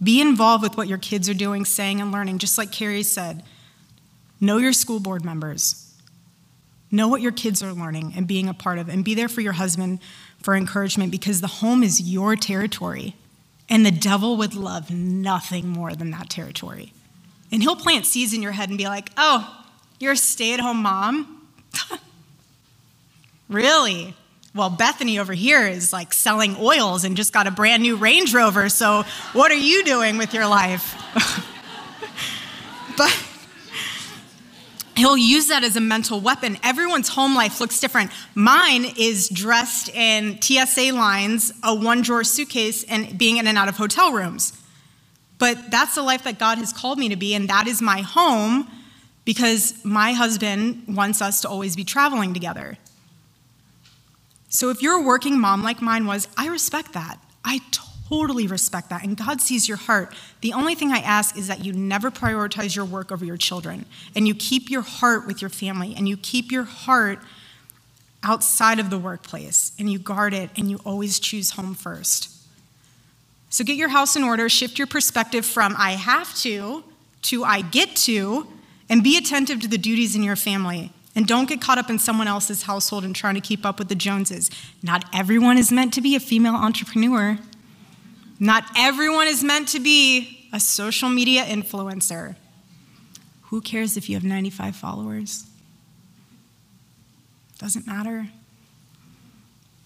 Be 0.03 0.19
involved 0.19 0.63
with 0.63 0.75
what 0.75 0.87
your 0.87 0.97
kids 0.97 1.29
are 1.29 1.33
doing, 1.33 1.63
saying, 1.63 2.01
and 2.01 2.11
learning, 2.11 2.39
just 2.39 2.57
like 2.57 2.71
Carrie 2.71 3.03
said. 3.03 3.43
Know 4.39 4.57
your 4.57 4.73
school 4.73 4.99
board 4.99 5.23
members. 5.23 5.93
Know 6.89 7.07
what 7.07 7.21
your 7.21 7.31
kids 7.31 7.63
are 7.63 7.71
learning 7.71 8.13
and 8.17 8.27
being 8.27 8.49
a 8.49 8.53
part 8.53 8.79
of, 8.79 8.89
and 8.89 9.05
be 9.05 9.15
there 9.15 9.29
for 9.29 9.41
your 9.41 9.53
husband 9.53 9.99
for 10.41 10.55
encouragement 10.55 11.11
because 11.11 11.39
the 11.39 11.47
home 11.47 11.83
is 11.83 12.01
your 12.01 12.35
territory. 12.35 13.15
And 13.69 13.85
the 13.85 13.91
devil 13.91 14.35
would 14.37 14.53
love 14.53 14.91
nothing 14.91 15.69
more 15.69 15.93
than 15.93 16.11
that 16.11 16.29
territory. 16.29 16.91
And 17.51 17.61
he'll 17.61 17.77
plant 17.77 18.05
seeds 18.05 18.33
in 18.33 18.41
your 18.41 18.51
head 18.51 18.67
and 18.67 18.77
be 18.77 18.85
like, 18.85 19.09
oh, 19.15 19.63
you're 19.99 20.13
a 20.13 20.17
stay 20.17 20.53
at 20.53 20.59
home 20.59 20.81
mom? 20.81 21.47
really? 23.49 24.15
Well, 24.53 24.69
Bethany 24.69 25.17
over 25.17 25.33
here 25.33 25.65
is 25.65 25.93
like 25.93 26.13
selling 26.13 26.57
oils 26.59 27.05
and 27.05 27.15
just 27.15 27.31
got 27.31 27.47
a 27.47 27.51
brand 27.51 27.83
new 27.83 27.95
Range 27.95 28.33
Rover. 28.33 28.67
So, 28.67 29.03
what 29.33 29.51
are 29.51 29.55
you 29.55 29.83
doing 29.85 30.17
with 30.17 30.33
your 30.33 30.45
life? 30.45 30.95
but 32.97 33.25
he'll 34.97 35.17
use 35.17 35.47
that 35.47 35.63
as 35.63 35.77
a 35.77 35.81
mental 35.81 36.19
weapon. 36.19 36.57
Everyone's 36.63 37.07
home 37.07 37.33
life 37.33 37.61
looks 37.61 37.79
different. 37.79 38.11
Mine 38.35 38.85
is 38.97 39.29
dressed 39.29 39.87
in 39.89 40.41
TSA 40.41 40.91
lines, 40.93 41.53
a 41.63 41.73
one 41.73 42.01
drawer 42.01 42.25
suitcase, 42.25 42.83
and 42.83 43.17
being 43.17 43.37
in 43.37 43.47
and 43.47 43.57
out 43.57 43.69
of 43.69 43.77
hotel 43.77 44.11
rooms. 44.11 44.57
But 45.37 45.71
that's 45.71 45.95
the 45.95 46.03
life 46.03 46.23
that 46.25 46.39
God 46.39 46.57
has 46.57 46.73
called 46.73 46.99
me 46.99 47.07
to 47.09 47.15
be, 47.15 47.33
and 47.33 47.49
that 47.49 47.67
is 47.67 47.81
my 47.81 48.01
home 48.01 48.69
because 49.23 49.83
my 49.85 50.11
husband 50.11 50.83
wants 50.87 51.21
us 51.21 51.41
to 51.41 51.49
always 51.49 51.75
be 51.75 51.83
traveling 51.83 52.33
together. 52.33 52.77
So 54.51 54.69
if 54.69 54.83
you're 54.83 54.99
a 54.99 55.01
working 55.01 55.39
mom 55.39 55.63
like 55.63 55.81
mine 55.81 56.05
was, 56.05 56.27
I 56.37 56.47
respect 56.47 56.93
that. 56.93 57.17
I 57.43 57.61
totally 58.07 58.45
respect 58.45 58.89
that. 58.89 59.03
And 59.03 59.17
God 59.17 59.41
sees 59.41 59.67
your 59.67 59.77
heart. 59.77 60.13
The 60.41 60.53
only 60.53 60.75
thing 60.75 60.91
I 60.91 60.99
ask 60.99 61.35
is 61.35 61.47
that 61.47 61.65
you 61.65 61.73
never 61.73 62.11
prioritize 62.11 62.75
your 62.75 62.85
work 62.85 63.11
over 63.11 63.25
your 63.25 63.37
children 63.37 63.85
and 64.15 64.27
you 64.27 64.35
keep 64.35 64.69
your 64.69 64.83
heart 64.83 65.25
with 65.25 65.41
your 65.41 65.49
family 65.49 65.95
and 65.97 66.07
you 66.07 66.17
keep 66.17 66.51
your 66.51 66.65
heart 66.65 67.17
outside 68.21 68.77
of 68.77 68.91
the 68.91 68.99
workplace 68.99 69.71
and 69.79 69.91
you 69.91 69.97
guard 69.97 70.35
it 70.35 70.51
and 70.55 70.69
you 70.69 70.79
always 70.85 71.19
choose 71.19 71.51
home 71.51 71.73
first. 71.73 72.29
So 73.49 73.63
get 73.63 73.77
your 73.77 73.89
house 73.89 74.15
in 74.15 74.23
order, 74.23 74.47
shift 74.49 74.77
your 74.77 74.87
perspective 74.87 75.45
from 75.45 75.73
I 75.77 75.93
have 75.93 76.35
to 76.39 76.83
to 77.23 77.43
I 77.43 77.61
get 77.61 77.95
to, 77.97 78.47
and 78.89 79.03
be 79.03 79.17
attentive 79.17 79.61
to 79.61 79.67
the 79.67 79.77
duties 79.77 80.15
in 80.15 80.23
your 80.23 80.35
family. 80.35 80.91
And 81.15 81.27
don't 81.27 81.49
get 81.49 81.59
caught 81.59 81.77
up 81.77 81.89
in 81.89 81.99
someone 81.99 82.27
else's 82.27 82.63
household 82.63 83.03
and 83.03 83.15
trying 83.15 83.35
to 83.35 83.41
keep 83.41 83.65
up 83.65 83.79
with 83.79 83.89
the 83.89 83.95
Joneses. 83.95 84.49
Not 84.81 85.05
everyone 85.13 85.57
is 85.57 85.71
meant 85.71 85.93
to 85.95 86.01
be 86.01 86.15
a 86.15 86.19
female 86.19 86.55
entrepreneur. 86.55 87.37
Not 88.39 88.63
everyone 88.77 89.27
is 89.27 89.43
meant 89.43 89.67
to 89.69 89.79
be 89.79 90.47
a 90.53 90.59
social 90.59 91.09
media 91.09 91.43
influencer. 91.43 92.35
Who 93.43 93.61
cares 93.61 93.97
if 93.97 94.09
you 94.09 94.15
have 94.15 94.23
95 94.23 94.75
followers? 94.75 95.45
Doesn't 97.57 97.85
matter. 97.85 98.27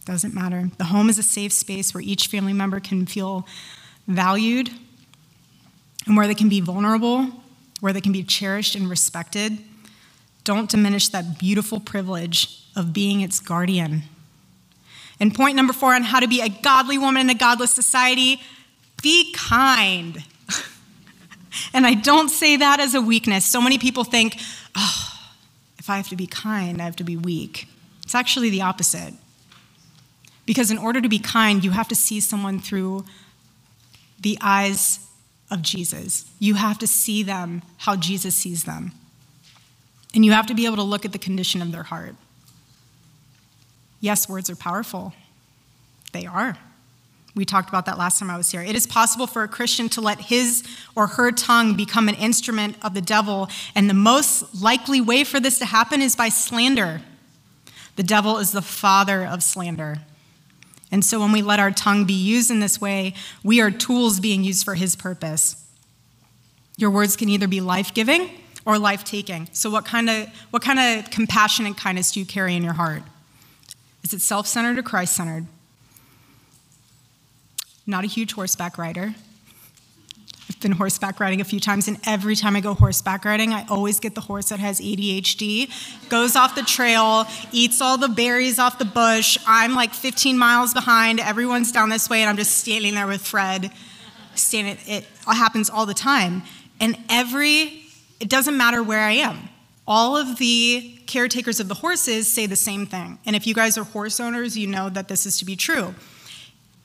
Doesn't 0.05 0.35
matter. 0.35 0.69
The 0.77 0.85
home 0.85 1.09
is 1.09 1.17
a 1.17 1.23
safe 1.23 1.51
space 1.51 1.93
where 1.93 2.03
each 2.03 2.27
family 2.27 2.53
member 2.53 2.79
can 2.79 3.07
feel 3.07 3.47
valued 4.07 4.69
and 6.05 6.15
where 6.15 6.27
they 6.27 6.35
can 6.35 6.47
be 6.47 6.61
vulnerable, 6.61 7.27
where 7.79 7.91
they 7.91 8.01
can 8.01 8.11
be 8.11 8.23
cherished 8.23 8.75
and 8.75 8.87
respected. 8.87 9.57
Don't 10.45 10.69
diminish 10.69 11.09
that 11.09 11.37
beautiful 11.37 11.81
privilege 11.81 12.63
of 12.75 12.93
being 12.93 13.21
its 13.21 13.41
guardian. 13.41 14.03
And 15.19 15.33
point 15.33 15.55
number 15.55 15.73
four 15.73 15.93
on 15.93 16.03
how 16.03 16.19
to 16.19 16.27
be 16.27 16.39
a 16.39 16.49
godly 16.49 16.97
woman 16.97 17.23
in 17.23 17.29
a 17.29 17.35
godless 17.35 17.73
society 17.73 18.41
be 19.01 19.33
kind. 19.33 20.23
and 21.73 21.85
I 21.85 21.95
don't 21.95 22.29
say 22.29 22.57
that 22.57 22.79
as 22.79 22.93
a 22.93 23.01
weakness. 23.01 23.45
So 23.45 23.59
many 23.59 23.77
people 23.77 24.03
think, 24.03 24.37
oh, 24.75 25.19
if 25.79 25.89
I 25.89 25.97
have 25.97 26.09
to 26.09 26.15
be 26.15 26.27
kind, 26.27 26.81
I 26.81 26.85
have 26.85 26.95
to 26.97 27.03
be 27.03 27.17
weak. 27.17 27.67
It's 28.03 28.15
actually 28.15 28.49
the 28.49 28.61
opposite. 28.61 29.13
Because 30.45 30.69
in 30.69 30.77
order 30.77 31.01
to 31.01 31.09
be 31.09 31.19
kind, 31.19 31.63
you 31.63 31.71
have 31.71 31.87
to 31.87 31.95
see 31.95 32.19
someone 32.19 32.59
through 32.59 33.03
the 34.19 34.37
eyes 34.41 34.99
of 35.49 35.61
Jesus. 35.61 36.29
You 36.39 36.53
have 36.55 36.77
to 36.79 36.87
see 36.87 37.23
them 37.23 37.63
how 37.77 37.95
Jesus 37.95 38.35
sees 38.35 38.65
them. 38.65 38.91
And 40.15 40.25
you 40.25 40.31
have 40.31 40.47
to 40.47 40.55
be 40.55 40.65
able 40.65 40.77
to 40.77 40.83
look 40.83 41.03
at 41.03 41.11
the 41.11 41.19
condition 41.19 41.61
of 41.61 41.73
their 41.73 41.83
heart. 41.83 42.15
Yes, 43.99 44.29
words 44.29 44.49
are 44.49 44.55
powerful. 44.55 45.13
They 46.13 46.25
are. 46.25 46.57
We 47.35 47.43
talked 47.43 47.67
about 47.67 47.85
that 47.87 47.97
last 47.97 48.19
time 48.19 48.29
I 48.29 48.37
was 48.37 48.49
here. 48.49 48.61
It 48.61 48.75
is 48.75 48.87
possible 48.87 49.27
for 49.27 49.43
a 49.43 49.47
Christian 49.49 49.89
to 49.89 49.99
let 49.99 50.21
his 50.21 50.63
or 50.95 51.07
her 51.07 51.33
tongue 51.33 51.75
become 51.75 52.07
an 52.07 52.15
instrument 52.15 52.77
of 52.81 52.93
the 52.93 53.01
devil, 53.01 53.49
and 53.75 53.89
the 53.89 53.93
most 53.93 54.61
likely 54.61 55.01
way 55.01 55.25
for 55.25 55.41
this 55.41 55.59
to 55.59 55.65
happen 55.65 56.01
is 56.01 56.15
by 56.15 56.29
slander. 56.29 57.01
The 57.97 58.03
devil 58.03 58.37
is 58.37 58.53
the 58.53 58.61
father 58.61 59.25
of 59.25 59.43
slander. 59.43 59.97
And 60.91 61.03
so 61.03 61.19
when 61.19 61.33
we 61.33 61.41
let 61.41 61.59
our 61.59 61.71
tongue 61.71 62.05
be 62.05 62.13
used 62.13 62.49
in 62.49 62.61
this 62.61 62.79
way, 62.79 63.15
we 63.43 63.59
are 63.59 63.69
tools 63.69 64.21
being 64.21 64.45
used 64.45 64.63
for 64.63 64.75
his 64.75 64.95
purpose. 64.95 65.61
Your 66.77 66.89
words 66.89 67.17
can 67.17 67.27
either 67.27 67.49
be 67.49 67.59
life 67.59 67.93
giving 67.93 68.29
or 68.65 68.79
life 68.79 69.03
taking. 69.03 69.47
So, 69.53 69.69
what 69.69 69.85
kind, 69.85 70.09
of, 70.09 70.27
what 70.49 70.61
kind 70.61 70.79
of 70.79 71.11
compassion 71.11 71.65
and 71.65 71.77
kindness 71.77 72.11
do 72.11 72.19
you 72.19 72.25
carry 72.25 72.55
in 72.55 72.63
your 72.63 72.73
heart? 72.73 73.03
Is 74.03 74.13
it 74.13 74.21
self 74.21 74.47
centered 74.47 74.77
or 74.77 74.83
Christ 74.83 75.15
centered? 75.15 75.45
Not 77.87 78.03
a 78.03 78.07
huge 78.07 78.33
horseback 78.33 78.77
rider. 78.77 79.13
I've 80.49 80.59
been 80.59 80.73
horseback 80.73 81.19
riding 81.19 81.41
a 81.41 81.43
few 81.43 81.59
times, 81.59 81.87
and 81.87 81.97
every 82.05 82.35
time 82.35 82.55
I 82.55 82.61
go 82.61 82.75
horseback 82.75 83.25
riding, 83.25 83.51
I 83.51 83.65
always 83.67 83.99
get 83.99 84.13
the 84.13 84.21
horse 84.21 84.49
that 84.49 84.59
has 84.59 84.79
ADHD, 84.79 85.71
goes 86.07 86.35
off 86.35 86.53
the 86.53 86.61
trail, 86.61 87.25
eats 87.51 87.81
all 87.81 87.97
the 87.97 88.07
berries 88.07 88.59
off 88.59 88.77
the 88.77 88.85
bush. 88.85 89.39
I'm 89.47 89.73
like 89.73 89.93
15 89.93 90.37
miles 90.37 90.73
behind. 90.73 91.19
Everyone's 91.19 91.71
down 91.71 91.89
this 91.89 92.09
way, 92.11 92.21
and 92.21 92.29
I'm 92.29 92.37
just 92.37 92.59
standing 92.59 92.93
there 92.93 93.07
with 93.07 93.25
Fred. 93.25 93.71
Standing, 94.35 94.77
it 94.85 95.05
happens 95.25 95.69
all 95.71 95.87
the 95.87 95.95
time. 95.95 96.43
And 96.79 96.95
every, 97.09 97.84
it 98.19 98.29
doesn't 98.29 98.57
matter 98.57 98.81
where 98.81 99.01
I 99.01 99.11
am. 99.11 99.49
All 99.87 100.17
of 100.17 100.37
the 100.37 100.99
caretakers 101.05 101.59
of 101.59 101.67
the 101.67 101.75
horses 101.75 102.27
say 102.27 102.45
the 102.45 102.55
same 102.55 102.85
thing. 102.85 103.19
And 103.25 103.35
if 103.35 103.45
you 103.45 103.53
guys 103.53 103.77
are 103.77 103.83
horse 103.83 104.19
owners, 104.19 104.57
you 104.57 104.67
know 104.67 104.89
that 104.89 105.07
this 105.07 105.25
is 105.25 105.37
to 105.39 105.45
be 105.45 105.55
true. 105.55 105.93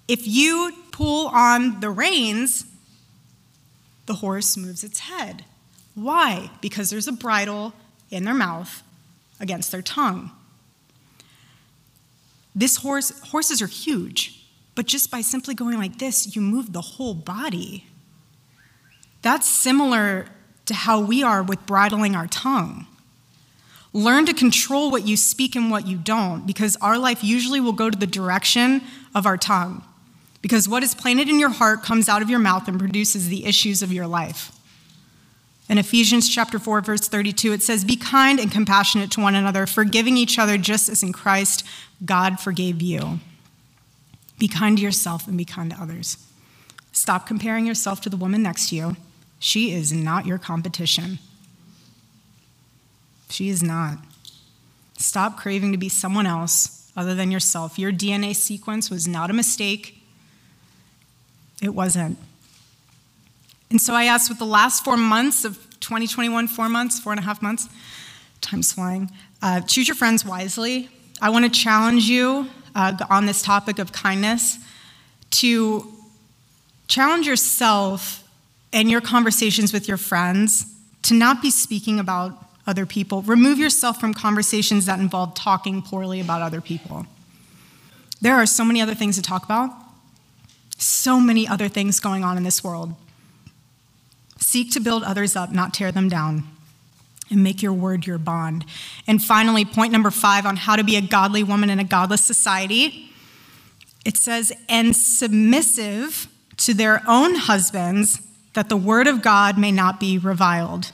If 0.07 0.27
you 0.27 0.73
pull 0.93 1.29
on 1.29 1.81
the 1.81 1.91
reins, 1.91 2.67
the 4.07 4.15
horse 4.15 4.57
moves 4.57 4.85
its 4.85 5.01
head. 5.01 5.45
Why? 5.95 6.51
Because 6.61 6.91
there's 6.91 7.09
a 7.09 7.13
bridle 7.13 7.73
in 8.11 8.25
their 8.25 8.35
mouth 8.35 8.83
against 9.39 9.73
their 9.73 9.83
tongue. 9.83 10.31
This 12.55 12.77
horse, 12.79 13.19
horses 13.29 13.63
are 13.63 13.67
huge, 13.67 14.47
but 14.75 14.87
just 14.87 15.11
by 15.11 15.21
simply 15.21 15.55
going 15.55 15.79
like 15.79 15.99
this, 15.99 16.35
you 16.35 16.43
move 16.43 16.73
the 16.73 16.81
whole 16.81 17.15
body. 17.15 17.87
That's 19.23 19.49
similar 19.49 20.27
to 20.71 20.75
how 20.75 21.01
we 21.01 21.21
are 21.21 21.43
with 21.43 21.67
bridling 21.67 22.15
our 22.15 22.29
tongue. 22.29 22.87
Learn 23.93 24.25
to 24.27 24.33
control 24.33 24.93
what 24.93 25.05
you 25.05 25.17
speak 25.17 25.57
and 25.57 25.69
what 25.69 25.85
you 25.85 25.97
don't, 25.99 26.47
because 26.47 26.77
our 26.77 26.97
life 26.97 27.25
usually 27.25 27.59
will 27.59 27.73
go 27.73 27.91
to 27.91 27.99
the 27.99 28.07
direction 28.07 28.83
of 29.13 29.27
our 29.27 29.37
tongue. 29.37 29.83
Because 30.43 30.69
what 30.69 30.85
is 30.85 30.95
planted 30.95 31.29
in 31.29 31.41
your 31.41 31.51
heart 31.51 31.83
comes 31.83 32.09
out 32.09 32.23
of 32.23 32.31
your 32.31 32.39
mouth 32.39 32.69
and 32.69 32.79
produces 32.79 33.29
the 33.29 33.47
issues 33.47 33.83
of 33.83 33.93
your 33.93 34.07
life. 34.07 34.53
In 35.69 35.77
Ephesians 35.77 36.29
chapter 36.29 36.61
4 36.61 36.83
verse 36.83 37.09
32 37.09 37.53
it 37.53 37.63
says 37.63 37.85
be 37.85 37.97
kind 37.97 38.39
and 38.39 38.51
compassionate 38.51 39.11
to 39.13 39.21
one 39.21 39.35
another 39.35 39.67
forgiving 39.67 40.17
each 40.17 40.39
other 40.39 40.57
just 40.57 40.89
as 40.89 41.03
in 41.03 41.13
Christ 41.13 41.65
God 42.05 42.39
forgave 42.39 42.81
you. 42.81 43.19
Be 44.39 44.47
kind 44.47 44.77
to 44.79 44.83
yourself 44.83 45.27
and 45.27 45.37
be 45.37 45.45
kind 45.45 45.71
to 45.71 45.81
others. 45.81 46.17
Stop 46.93 47.27
comparing 47.27 47.67
yourself 47.67 48.01
to 48.03 48.09
the 48.09 48.17
woman 48.17 48.43
next 48.43 48.71
to 48.71 48.77
you. 48.77 48.97
She 49.41 49.73
is 49.73 49.91
not 49.91 50.27
your 50.27 50.39
competition. 50.39 51.19
She 53.31 53.49
is 53.49 53.63
not. 53.63 53.99
Stop 54.99 55.39
craving 55.39 55.73
to 55.73 55.79
be 55.79 55.89
someone 55.89 56.27
else 56.27 56.93
other 56.95 57.15
than 57.15 57.31
yourself. 57.31 57.79
Your 57.79 57.91
DNA 57.91 58.37
sequence 58.37 58.91
was 58.91 59.09
not 59.09 59.31
a 59.31 59.33
mistake. 59.33 60.03
It 61.63 61.75
wasn't. 61.75 62.19
And 63.71 63.81
so 63.81 63.95
I 63.95 64.05
asked, 64.05 64.29
with 64.29 64.39
the 64.39 64.45
last 64.45 64.85
four 64.85 64.99
months 64.99 65.45
of 65.45 65.57
2021, 65.81 66.49
four 66.49 66.69
months, 66.69 67.01
four 67.01 67.13
and 67.13 67.21
a 67.21 67.23
half 67.23 67.41
months, 67.41 67.69
time's 68.43 68.73
flying, 68.73 69.11
uh, 69.41 69.63
choose 69.63 69.89
your 69.89 69.95
friends 69.95 70.23
wisely. 70.23 70.91
I 71.23 71.31
want 71.31 71.47
to 71.47 71.51
challenge 71.51 72.05
you 72.05 72.49
uh, 72.75 72.95
on 73.09 73.25
this 73.25 73.41
topic 73.41 73.79
of 73.79 73.93
kindness 73.93 74.59
to 75.31 75.91
challenge 76.89 77.27
yourself 77.27 78.20
and 78.73 78.91
your 78.91 79.01
conversations 79.01 79.73
with 79.73 79.89
your 79.89 79.97
friends 79.97 80.67
to 81.03 81.15
not 81.15 81.43
be 81.43 81.51
speaking 81.51 81.99
about 81.99 82.33
other 82.67 82.87
people. 82.87 83.23
Remove 83.23 83.59
yourself 83.59 83.99
from 83.99 84.15
conversations 84.15 84.87
that 84.87 85.01
involve 85.01 85.35
talking 85.35 85.83
poorly 85.83 86.21
about 86.21 86.43
other 86.43 86.61
people. 86.61 87.07
There 88.21 88.35
are 88.35 88.47
so 88.47 88.65
many 88.65 88.81
other 88.81 88.95
things 88.95 89.17
to 89.17 89.23
talk 89.23 89.45
about 89.45 89.71
so 90.83 91.21
many 91.21 91.47
other 91.47 91.69
things 91.69 92.01
going 92.01 92.25
on 92.25 92.39
in 92.39 92.43
this 92.43 92.65
world. 92.65 92.95
Seek 94.39 94.73
to 94.73 94.81
build 94.81 95.03
others 95.05 95.37
up, 95.37 95.53
not 95.53 95.75
tear 95.75 95.93
them 95.93 96.09
down. 96.09 96.45
And 97.31 97.45
make 97.45 97.63
your 97.63 97.75
word 97.75 98.07
your 98.07 98.19
bond. 98.19 98.65
And 99.07 99.23
finally, 99.23 99.65
point 99.65 99.93
number 99.93 100.11
five 100.11 100.47
on 100.47 100.57
how 100.57 100.75
to 100.75 100.83
be 100.83 100.97
a 100.97 101.01
godly 101.01 101.45
woman 101.45 101.71
in 101.71 101.79
a 101.79 101.85
godless 101.85 102.23
society 102.23 103.11
it 104.05 104.17
says, 104.17 104.53
and 104.69 104.97
submissive 104.97 106.27
to 106.59 106.75
their 106.75 107.03
own 107.07 107.35
husbands, 107.35 108.21
that 108.55 108.69
the 108.69 108.77
word 108.77 109.07
of 109.07 109.23
God 109.23 109.59
may 109.59 109.73
not 109.73 110.01
be 110.01 110.19
reviled. 110.19 110.93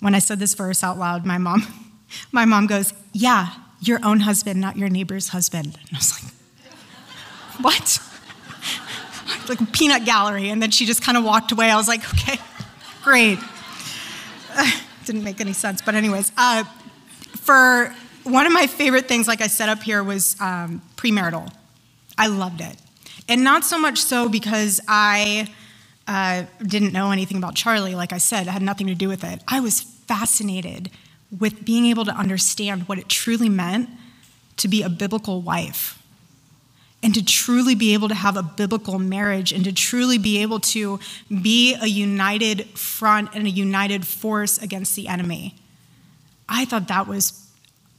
When 0.00 0.14
I 0.14 0.18
said 0.18 0.38
this 0.38 0.54
verse 0.54 0.84
out 0.84 0.98
loud, 0.98 1.24
my 1.24 1.38
mom, 1.38 1.66
my 2.32 2.44
mom 2.44 2.66
goes, 2.66 2.92
Yeah, 3.12 3.54
your 3.80 4.00
own 4.04 4.20
husband, 4.20 4.60
not 4.60 4.76
your 4.76 4.88
neighbor's 4.88 5.28
husband. 5.28 5.78
And 5.80 5.88
I 5.92 5.96
was 5.96 6.22
like, 6.22 6.32
What? 7.60 7.98
like 9.48 9.60
a 9.60 9.66
peanut 9.66 10.04
gallery. 10.04 10.50
And 10.50 10.62
then 10.62 10.70
she 10.70 10.86
just 10.86 11.02
kind 11.02 11.16
of 11.16 11.24
walked 11.24 11.52
away. 11.52 11.70
I 11.70 11.76
was 11.76 11.88
like, 11.88 12.06
okay, 12.14 12.38
great. 13.02 13.38
didn't 15.04 15.24
make 15.24 15.40
any 15.40 15.52
sense. 15.52 15.82
But, 15.82 15.94
anyways, 15.94 16.32
uh, 16.36 16.64
for 17.36 17.94
one 18.24 18.46
of 18.46 18.52
my 18.52 18.66
favorite 18.66 19.06
things, 19.06 19.28
like 19.28 19.40
I 19.40 19.46
set 19.46 19.68
up 19.68 19.82
here, 19.82 20.02
was 20.02 20.36
um, 20.40 20.82
premarital. 20.96 21.52
I 22.16 22.28
loved 22.28 22.60
it. 22.60 22.76
And 23.28 23.42
not 23.42 23.64
so 23.64 23.78
much 23.78 23.98
so 23.98 24.28
because 24.28 24.80
I 24.86 25.52
uh, 26.06 26.44
didn't 26.64 26.92
know 26.92 27.10
anything 27.10 27.36
about 27.36 27.54
Charlie, 27.54 27.94
like 27.94 28.12
I 28.12 28.18
said, 28.18 28.46
had 28.46 28.62
nothing 28.62 28.86
to 28.88 28.94
do 28.94 29.08
with 29.08 29.24
it. 29.24 29.42
I 29.48 29.60
was 29.60 29.80
fascinated 29.80 30.90
with 31.36 31.64
being 31.64 31.86
able 31.86 32.04
to 32.04 32.12
understand 32.12 32.88
what 32.88 32.98
it 32.98 33.08
truly 33.08 33.48
meant 33.48 33.88
to 34.58 34.68
be 34.68 34.82
a 34.82 34.88
biblical 34.88 35.40
wife 35.40 36.00
and 37.02 37.14
to 37.14 37.24
truly 37.24 37.74
be 37.74 37.92
able 37.92 38.08
to 38.08 38.14
have 38.14 38.36
a 38.36 38.42
biblical 38.42 38.98
marriage 38.98 39.52
and 39.52 39.64
to 39.64 39.72
truly 39.72 40.16
be 40.16 40.38
able 40.38 40.58
to 40.58 40.98
be 41.42 41.74
a 41.74 41.86
united 41.86 42.64
front 42.78 43.28
and 43.34 43.46
a 43.46 43.50
united 43.50 44.06
force 44.06 44.56
against 44.58 44.96
the 44.96 45.08
enemy. 45.08 45.54
I 46.48 46.64
thought 46.64 46.88
that 46.88 47.06
was 47.06 47.43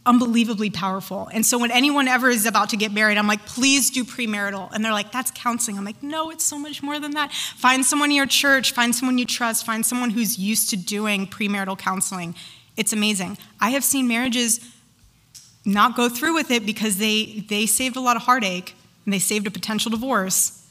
unbelievably 0.06 0.70
powerful. 0.70 1.30
And 1.34 1.46
so 1.46 1.58
when 1.58 1.72
anyone 1.72 2.08
ever 2.08 2.30
is 2.30 2.46
about 2.46 2.70
to 2.70 2.78
get 2.78 2.92
married, 2.92 3.18
I'm 3.18 3.28
like, 3.28 3.46
please 3.46 3.90
do 3.90 4.04
premarital. 4.04 4.72
And 4.72 4.86
they're 4.86 4.92
like, 4.92 5.12
that's 5.12 5.32
counseling. 5.32 5.78
I'm 5.78 5.86
like, 5.86 6.04
no, 6.04 6.30
it's 6.30 6.44
so 6.44 6.60
much 6.60 6.84
more 6.84 7.00
than 7.00 7.12
that. 7.12 7.32
Find 7.32 7.84
someone 7.84 8.12
in 8.12 8.16
your 8.16 8.28
church, 8.28 8.74
find 8.74 8.96
someone 8.96 9.18
you 9.18 9.26
trust, 9.26 9.66
find 9.66 9.86
someone 9.86 10.12
who's 10.12 10.38
used 10.38 10.70
to 10.70 10.78
doing 10.78 11.26
premarital 11.26 11.78
counseling. 11.78 12.36
It's 12.78 12.94
amazing. 12.94 13.38
I 13.60 13.72
have 13.72 13.84
seen 13.84 14.08
marriages 14.08 14.60
not 15.66 15.96
go 15.96 16.08
through 16.08 16.36
with 16.36 16.52
it 16.52 16.66
because 16.66 16.98
they, 16.98 17.44
they 17.48 17.66
saved 17.66 17.96
a 17.96 18.02
lot 18.02 18.16
of 18.16 18.24
heartache 18.24 18.76
and 19.06 19.14
they 19.14 19.20
saved 19.20 19.48
a 19.48 19.52
potential 19.52 19.90
divorce. 19.90 20.62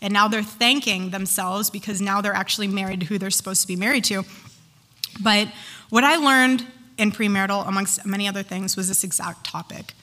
And 0.00 0.12
now 0.12 0.28
they're 0.28 0.42
thanking 0.42 1.10
themselves 1.10 1.68
because 1.68 2.00
now 2.00 2.20
they're 2.22 2.32
actually 2.32 2.68
married 2.68 3.00
to 3.00 3.06
who 3.06 3.18
they're 3.18 3.30
supposed 3.30 3.60
to 3.62 3.68
be 3.68 3.76
married 3.76 4.04
to. 4.04 4.24
But 5.22 5.48
what 5.90 6.04
I 6.04 6.16
learned 6.16 6.66
in 6.98 7.12
premarital, 7.12 7.66
amongst 7.66 8.04
many 8.04 8.28
other 8.28 8.42
things, 8.42 8.76
was 8.76 8.88
this 8.88 9.04
exact 9.04 9.44
topic 9.44 9.94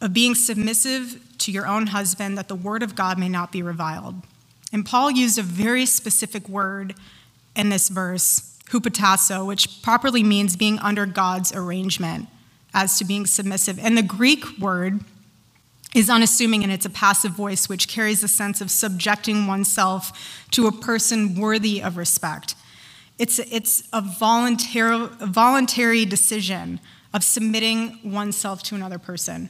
of 0.00 0.12
being 0.12 0.34
submissive 0.34 1.20
to 1.38 1.52
your 1.52 1.66
own 1.66 1.88
husband 1.88 2.36
that 2.36 2.48
the 2.48 2.54
word 2.54 2.82
of 2.82 2.96
God 2.96 3.18
may 3.18 3.28
not 3.28 3.52
be 3.52 3.62
reviled. 3.62 4.16
And 4.72 4.84
Paul 4.84 5.10
used 5.10 5.38
a 5.38 5.42
very 5.42 5.86
specific 5.86 6.48
word 6.48 6.94
in 7.54 7.68
this 7.68 7.88
verse, 7.88 8.58
hupotasso, 8.70 9.46
which 9.46 9.82
properly 9.82 10.22
means 10.22 10.56
being 10.56 10.78
under 10.80 11.06
God's 11.06 11.54
arrangement 11.54 12.28
as 12.74 12.98
to 12.98 13.04
being 13.04 13.26
submissive. 13.26 13.78
And 13.78 13.96
the 13.96 14.02
Greek 14.02 14.58
word 14.58 15.00
is 15.94 16.08
unassuming 16.08 16.62
and 16.62 16.72
it's 16.72 16.86
a 16.86 16.90
passive 16.90 17.32
voice 17.32 17.68
which 17.68 17.86
carries 17.86 18.24
a 18.24 18.28
sense 18.28 18.60
of 18.60 18.70
subjecting 18.70 19.46
oneself 19.46 20.46
to 20.50 20.66
a 20.66 20.72
person 20.72 21.38
worthy 21.38 21.82
of 21.82 21.96
respect. 21.96 22.54
It's, 23.22 23.38
it's 23.38 23.84
a 23.92 24.00
voluntary, 24.00 25.08
a 25.20 25.26
voluntary 25.26 26.04
decision 26.04 26.80
of 27.14 27.22
submitting 27.22 28.00
oneself 28.02 28.64
to 28.64 28.74
another 28.74 28.98
person. 28.98 29.48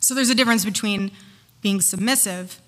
So 0.00 0.12
there's 0.12 0.28
a 0.28 0.34
difference 0.34 0.64
between 0.64 1.12
being 1.62 1.80
submissive 1.80 2.60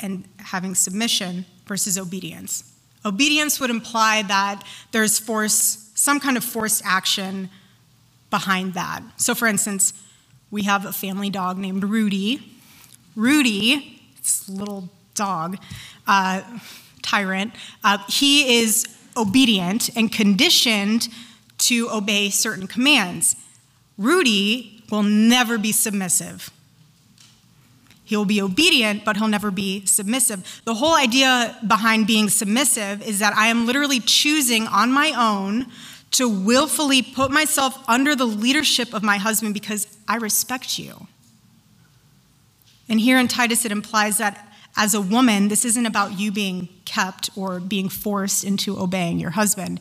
and 0.00 0.26
having 0.38 0.74
submission 0.74 1.44
versus 1.66 1.98
obedience. 1.98 2.72
Obedience 3.04 3.60
would 3.60 3.68
imply 3.68 4.22
that 4.22 4.62
there's 4.90 5.18
force, 5.18 5.90
some 5.94 6.18
kind 6.18 6.38
of 6.38 6.42
forced 6.42 6.80
action 6.86 7.50
behind 8.30 8.72
that. 8.72 9.02
So, 9.18 9.34
for 9.34 9.48
instance, 9.48 9.92
we 10.50 10.62
have 10.62 10.86
a 10.86 10.94
family 10.94 11.28
dog 11.28 11.58
named 11.58 11.84
Rudy. 11.84 12.58
Rudy, 13.14 14.00
this 14.16 14.48
little 14.48 14.88
dog, 15.14 15.58
uh, 16.06 16.40
tyrant, 17.02 17.52
uh, 17.84 17.98
he 18.08 18.62
is 18.62 18.96
obedient 19.16 19.94
and 19.96 20.10
conditioned 20.12 21.08
to 21.58 21.90
obey 21.90 22.30
certain 22.30 22.66
commands. 22.66 23.36
Rudy 23.98 24.82
will 24.90 25.02
never 25.02 25.58
be 25.58 25.72
submissive. 25.72 26.50
He'll 28.04 28.24
be 28.24 28.42
obedient, 28.42 29.04
but 29.04 29.16
he'll 29.16 29.28
never 29.28 29.52
be 29.52 29.86
submissive. 29.86 30.60
The 30.64 30.74
whole 30.74 30.96
idea 30.96 31.56
behind 31.66 32.08
being 32.08 32.28
submissive 32.28 33.06
is 33.06 33.20
that 33.20 33.34
I 33.36 33.46
am 33.46 33.66
literally 33.66 34.00
choosing 34.00 34.66
on 34.66 34.90
my 34.90 35.12
own 35.16 35.66
to 36.12 36.28
willfully 36.28 37.02
put 37.02 37.30
myself 37.30 37.78
under 37.88 38.16
the 38.16 38.24
leadership 38.24 38.94
of 38.94 39.04
my 39.04 39.16
husband 39.16 39.54
because 39.54 39.96
I 40.08 40.16
respect 40.16 40.76
you. 40.76 41.06
And 42.88 42.98
here 42.98 43.18
in 43.18 43.28
Titus, 43.28 43.64
it 43.64 43.70
implies 43.70 44.18
that 44.18 44.49
as 44.76 44.94
a 44.94 45.00
woman, 45.00 45.48
this 45.48 45.64
isn't 45.64 45.86
about 45.86 46.18
you 46.18 46.32
being 46.32 46.68
kept 46.84 47.30
or 47.36 47.60
being 47.60 47.88
forced 47.88 48.44
into 48.44 48.78
obeying 48.78 49.18
your 49.18 49.30
husband. 49.30 49.80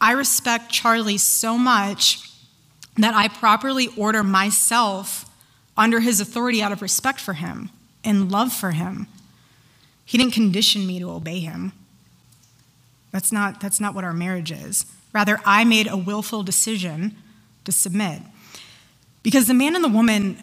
I 0.00 0.12
respect 0.12 0.70
Charlie 0.70 1.18
so 1.18 1.56
much 1.56 2.30
that 2.96 3.14
I 3.14 3.28
properly 3.28 3.88
order 3.96 4.22
myself 4.22 5.26
under 5.76 6.00
his 6.00 6.20
authority 6.20 6.62
out 6.62 6.72
of 6.72 6.82
respect 6.82 7.20
for 7.20 7.34
him 7.34 7.70
and 8.04 8.30
love 8.30 8.52
for 8.52 8.72
him. 8.72 9.06
He 10.04 10.18
didn't 10.18 10.34
condition 10.34 10.86
me 10.86 10.98
to 10.98 11.10
obey 11.10 11.40
him. 11.40 11.72
That's 13.12 13.32
not, 13.32 13.60
that's 13.60 13.80
not 13.80 13.94
what 13.94 14.04
our 14.04 14.12
marriage 14.12 14.50
is. 14.50 14.86
Rather, 15.12 15.38
I 15.44 15.64
made 15.64 15.86
a 15.86 15.96
willful 15.96 16.42
decision 16.42 17.16
to 17.64 17.72
submit. 17.72 18.22
Because 19.22 19.46
the 19.46 19.54
man 19.54 19.74
and 19.74 19.84
the 19.84 19.88
woman, 19.88 20.42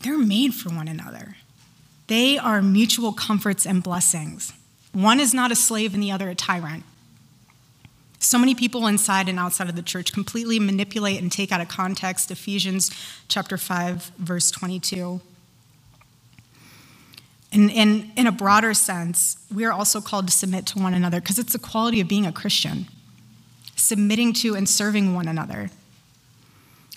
they're 0.00 0.18
made 0.18 0.54
for 0.54 0.70
one 0.70 0.88
another. 0.88 1.36
They 2.06 2.38
are 2.38 2.60
mutual 2.60 3.12
comforts 3.12 3.66
and 3.66 3.82
blessings. 3.82 4.52
One 4.92 5.20
is 5.20 5.34
not 5.34 5.50
a 5.50 5.56
slave 5.56 5.94
and 5.94 6.02
the 6.02 6.10
other 6.10 6.28
a 6.28 6.34
tyrant. 6.34 6.84
So 8.18 8.38
many 8.38 8.54
people 8.54 8.86
inside 8.86 9.28
and 9.28 9.38
outside 9.38 9.68
of 9.68 9.76
the 9.76 9.82
church 9.82 10.12
completely 10.12 10.58
manipulate 10.58 11.20
and 11.20 11.30
take 11.30 11.52
out 11.52 11.60
of 11.60 11.68
context 11.68 12.30
Ephesians 12.30 12.90
chapter 13.28 13.58
5 13.58 14.12
verse 14.18 14.50
22. 14.50 15.20
And 17.52 17.70
in, 17.70 18.10
in 18.16 18.26
a 18.26 18.32
broader 18.32 18.74
sense, 18.74 19.36
we 19.54 19.64
are 19.64 19.72
also 19.72 20.00
called 20.00 20.26
to 20.26 20.32
submit 20.32 20.66
to 20.66 20.78
one 20.78 20.94
another 20.94 21.20
because 21.20 21.38
it's 21.38 21.52
the 21.52 21.58
quality 21.58 22.00
of 22.00 22.08
being 22.08 22.26
a 22.26 22.32
Christian 22.32 22.88
submitting 23.76 24.32
to 24.32 24.54
and 24.54 24.68
serving 24.68 25.14
one 25.14 25.28
another. 25.28 25.70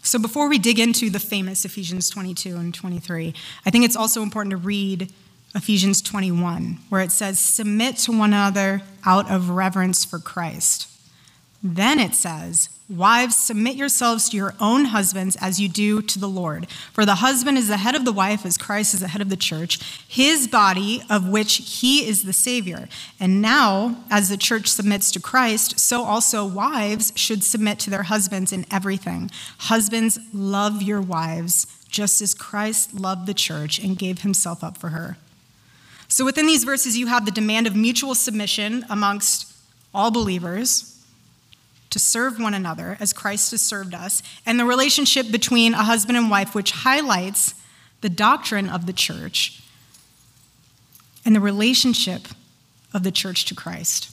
So, 0.08 0.18
before 0.18 0.48
we 0.48 0.58
dig 0.58 0.80
into 0.80 1.10
the 1.10 1.20
famous 1.20 1.66
Ephesians 1.66 2.10
22 2.10 2.56
and 2.56 2.74
23, 2.74 3.34
I 3.66 3.70
think 3.70 3.84
it's 3.84 3.98
also 3.98 4.22
important 4.22 4.52
to 4.52 4.58
read 4.58 5.12
Ephesians 5.54 6.02
21, 6.02 6.80
where 6.88 7.02
it 7.02 7.12
says, 7.12 7.38
Submit 7.38 7.98
to 7.98 8.14
one 8.14 8.30
another 8.30 8.84
out 9.06 9.30
of 9.30 9.50
reverence 9.50 10.06
for 10.06 10.18
Christ. 10.18 10.88
Then 11.64 12.00
it 12.00 12.14
says, 12.14 12.70
Wives, 12.90 13.36
submit 13.36 13.76
yourselves 13.76 14.30
to 14.30 14.38
your 14.38 14.54
own 14.62 14.86
husbands 14.86 15.36
as 15.42 15.60
you 15.60 15.68
do 15.68 16.02
to 16.02 16.20
the 16.20 16.30
Lord. 16.30 16.70
For 16.94 17.06
the 17.06 17.16
husband 17.16 17.58
is 17.58 17.68
the 17.68 17.76
head 17.76 17.96
of 17.96 18.06
the 18.06 18.14
wife, 18.14 18.46
as 18.46 18.58
Christ 18.58 18.94
is 18.94 19.02
the 19.02 19.10
head 19.10 19.22
of 19.22 19.30
the 19.30 19.36
church, 19.36 19.84
his 20.08 20.48
body, 20.48 21.04
of 21.10 21.28
which 21.28 21.56
he 21.56 22.08
is 22.08 22.24
the 22.24 22.32
Savior. 22.32 22.88
And 23.20 23.42
now, 23.42 24.06
as 24.10 24.30
the 24.30 24.38
church 24.38 24.68
submits 24.68 25.12
to 25.12 25.20
Christ, 25.20 25.80
so 25.82 26.04
also 26.04 26.46
wives 26.46 27.12
should 27.16 27.44
submit 27.44 27.78
to 27.80 27.90
their 27.90 28.04
husbands 28.04 28.54
in 28.54 28.66
everything. 28.72 29.32
Husbands, 29.58 30.18
love 30.32 30.82
your 30.82 31.02
wives, 31.02 31.68
just 31.90 32.22
as 32.22 32.34
Christ 32.34 32.94
loved 32.94 33.28
the 33.28 33.34
church 33.34 33.80
and 33.80 33.98
gave 33.98 34.22
himself 34.22 34.64
up 34.64 34.78
for 34.78 34.90
her. 34.90 35.18
So 36.08 36.24
within 36.24 36.46
these 36.46 36.64
verses, 36.64 36.98
you 36.98 37.08
have 37.08 37.26
the 37.26 37.32
demand 37.32 37.68
of 37.68 37.76
mutual 37.76 38.16
submission 38.16 38.86
amongst 38.90 39.54
all 39.94 40.10
believers 40.10 40.97
to 41.90 42.00
serve 42.00 42.40
one 42.40 42.54
another 42.54 42.98
as 43.00 43.14
Christ 43.14 43.52
has 43.52 43.62
served 43.62 43.94
us, 43.94 44.22
and 44.46 44.60
the 44.60 44.66
relationship 44.66 45.32
between 45.32 45.74
a 45.74 45.84
husband 45.84 46.18
and 46.18 46.30
wife, 46.30 46.54
which 46.54 46.72
highlights 46.72 47.54
the 48.02 48.10
doctrine 48.10 48.70
of 48.70 48.86
the 48.86 48.94
church 48.94 49.62
and 51.26 51.36
the 51.36 51.42
relationship 51.42 52.28
of 52.94 53.04
the 53.04 53.12
church 53.12 53.46
to 53.46 53.56
Christ. 53.56 54.12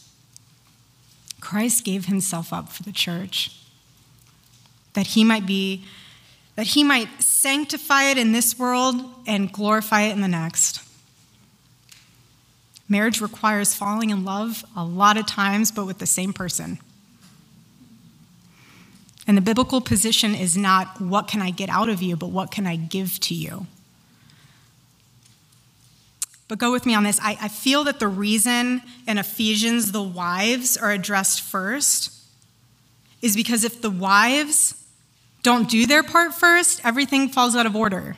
Christ 1.40 1.84
gave 1.84 2.06
himself 2.06 2.52
up 2.52 2.70
for 2.70 2.82
the 2.82 2.92
church 2.92 3.60
that 4.94 5.08
he 5.08 5.24
might 5.24 5.46
be 5.46 5.84
that 6.56 6.68
he 6.68 6.84
might 6.84 7.08
sanctify 7.20 8.04
it 8.04 8.18
in 8.18 8.30
this 8.30 8.58
world 8.58 8.94
and 9.26 9.52
glorify 9.52 10.02
it 10.02 10.12
in 10.12 10.20
the 10.20 10.28
next. 10.28 10.80
Marriage 12.88 13.20
requires 13.20 13.74
falling 13.74 14.10
in 14.10 14.24
love 14.24 14.64
a 14.76 14.84
lot 14.84 15.16
of 15.16 15.26
times, 15.26 15.72
but 15.72 15.84
with 15.84 15.98
the 15.98 16.06
same 16.06 16.32
person. 16.32 16.78
And 19.26 19.36
the 19.36 19.42
biblical 19.42 19.80
position 19.80 20.34
is 20.34 20.56
not 20.56 21.00
what 21.00 21.28
can 21.28 21.40
I 21.40 21.50
get 21.50 21.70
out 21.70 21.88
of 21.88 22.02
you, 22.02 22.16
but 22.16 22.30
what 22.30 22.50
can 22.50 22.66
I 22.66 22.76
give 22.76 23.18
to 23.20 23.34
you. 23.34 23.66
But 26.46 26.58
go 26.58 26.70
with 26.72 26.84
me 26.84 26.94
on 26.94 27.04
this. 27.04 27.18
I, 27.22 27.38
I 27.40 27.48
feel 27.48 27.84
that 27.84 28.00
the 28.00 28.08
reason 28.08 28.82
in 29.06 29.16
Ephesians 29.16 29.92
the 29.92 30.02
wives 30.02 30.76
are 30.76 30.90
addressed 30.90 31.40
first 31.40 32.12
is 33.22 33.34
because 33.34 33.64
if 33.64 33.80
the 33.80 33.90
wives 33.90 34.74
don't 35.42 35.68
do 35.68 35.86
their 35.86 36.02
part 36.02 36.34
first, 36.34 36.84
everything 36.84 37.28
falls 37.28 37.56
out 37.56 37.64
of 37.64 37.74
order. 37.74 38.16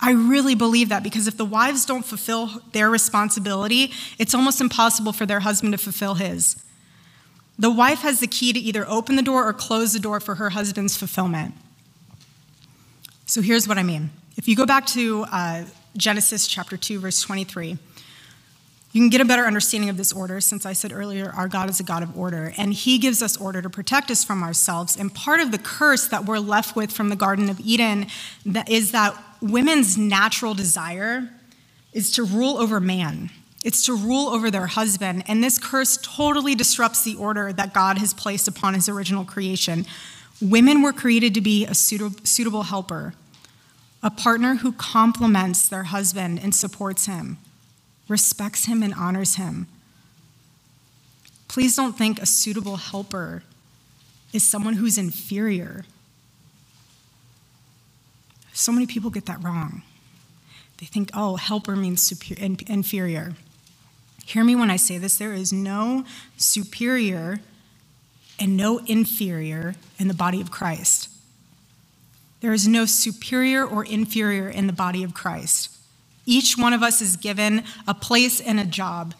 I 0.00 0.10
really 0.10 0.56
believe 0.56 0.88
that 0.88 1.04
because 1.04 1.28
if 1.28 1.36
the 1.36 1.44
wives 1.44 1.86
don't 1.86 2.04
fulfill 2.04 2.60
their 2.72 2.90
responsibility, 2.90 3.92
it's 4.18 4.34
almost 4.34 4.60
impossible 4.60 5.12
for 5.12 5.26
their 5.26 5.40
husband 5.40 5.72
to 5.72 5.78
fulfill 5.78 6.14
his. 6.14 6.56
The 7.58 7.70
wife 7.70 8.00
has 8.00 8.20
the 8.20 8.26
key 8.26 8.52
to 8.52 8.58
either 8.58 8.88
open 8.88 9.16
the 9.16 9.22
door 9.22 9.46
or 9.46 9.52
close 9.52 9.92
the 9.92 9.98
door 9.98 10.20
for 10.20 10.36
her 10.36 10.50
husband's 10.50 10.96
fulfillment. 10.96 11.54
So 13.26 13.40
here's 13.40 13.68
what 13.68 13.78
I 13.78 13.82
mean. 13.82 14.10
If 14.36 14.48
you 14.48 14.56
go 14.56 14.66
back 14.66 14.86
to 14.88 15.24
uh, 15.30 15.64
Genesis 15.96 16.46
chapter 16.46 16.76
2, 16.76 17.00
verse 17.00 17.20
23, 17.22 17.78
you 18.92 19.00
can 19.00 19.08
get 19.08 19.22
a 19.22 19.24
better 19.24 19.44
understanding 19.44 19.88
of 19.88 19.96
this 19.96 20.12
order 20.12 20.40
since 20.40 20.66
I 20.66 20.74
said 20.74 20.92
earlier 20.92 21.30
our 21.34 21.48
God 21.48 21.70
is 21.70 21.80
a 21.80 21.82
God 21.82 22.02
of 22.02 22.16
order, 22.16 22.52
and 22.58 22.74
He 22.74 22.98
gives 22.98 23.22
us 23.22 23.38
order 23.38 23.62
to 23.62 23.70
protect 23.70 24.10
us 24.10 24.22
from 24.22 24.42
ourselves. 24.42 24.96
And 24.96 25.14
part 25.14 25.40
of 25.40 25.50
the 25.50 25.58
curse 25.58 26.06
that 26.08 26.26
we're 26.26 26.38
left 26.38 26.76
with 26.76 26.92
from 26.92 27.08
the 27.08 27.16
Garden 27.16 27.48
of 27.48 27.58
Eden 27.60 28.06
is 28.68 28.92
that 28.92 29.16
women's 29.40 29.96
natural 29.96 30.52
desire 30.52 31.30
is 31.92 32.12
to 32.12 32.24
rule 32.24 32.58
over 32.58 32.80
man. 32.80 33.30
It's 33.64 33.86
to 33.86 33.96
rule 33.96 34.28
over 34.28 34.50
their 34.50 34.66
husband. 34.66 35.22
And 35.28 35.42
this 35.42 35.58
curse 35.58 35.96
totally 36.02 36.54
disrupts 36.54 37.04
the 37.04 37.14
order 37.14 37.52
that 37.52 37.72
God 37.72 37.98
has 37.98 38.12
placed 38.12 38.48
upon 38.48 38.74
his 38.74 38.88
original 38.88 39.24
creation. 39.24 39.86
Women 40.40 40.82
were 40.82 40.92
created 40.92 41.34
to 41.34 41.40
be 41.40 41.64
a 41.64 41.74
suitable 41.74 42.64
helper, 42.64 43.14
a 44.02 44.10
partner 44.10 44.56
who 44.56 44.72
complements 44.72 45.68
their 45.68 45.84
husband 45.84 46.40
and 46.42 46.52
supports 46.52 47.06
him, 47.06 47.38
respects 48.08 48.64
him, 48.64 48.82
and 48.82 48.92
honors 48.94 49.36
him. 49.36 49.68
Please 51.46 51.76
don't 51.76 51.96
think 51.96 52.20
a 52.20 52.26
suitable 52.26 52.76
helper 52.76 53.44
is 54.32 54.42
someone 54.42 54.74
who's 54.74 54.98
inferior. 54.98 55.84
So 58.52 58.72
many 58.72 58.86
people 58.86 59.10
get 59.10 59.26
that 59.26 59.42
wrong. 59.44 59.82
They 60.78 60.86
think, 60.86 61.10
oh, 61.14 61.36
helper 61.36 61.76
means 61.76 62.02
superior, 62.02 62.56
inferior. 62.66 63.34
Hear 64.24 64.44
me 64.44 64.54
when 64.54 64.70
I 64.70 64.76
say 64.76 64.98
this 64.98 65.16
there 65.16 65.32
is 65.32 65.52
no 65.52 66.04
superior 66.36 67.40
and 68.38 68.56
no 68.56 68.78
inferior 68.78 69.74
in 69.98 70.08
the 70.08 70.14
body 70.14 70.40
of 70.40 70.50
Christ. 70.50 71.08
There 72.40 72.52
is 72.52 72.66
no 72.66 72.86
superior 72.86 73.64
or 73.64 73.84
inferior 73.84 74.48
in 74.48 74.66
the 74.66 74.72
body 74.72 75.04
of 75.04 75.14
Christ. 75.14 75.70
Each 76.26 76.56
one 76.56 76.72
of 76.72 76.82
us 76.82 77.00
is 77.00 77.16
given 77.16 77.64
a 77.86 77.94
place 77.94 78.40
and 78.40 78.58
a 78.58 78.64
job. 78.64 79.14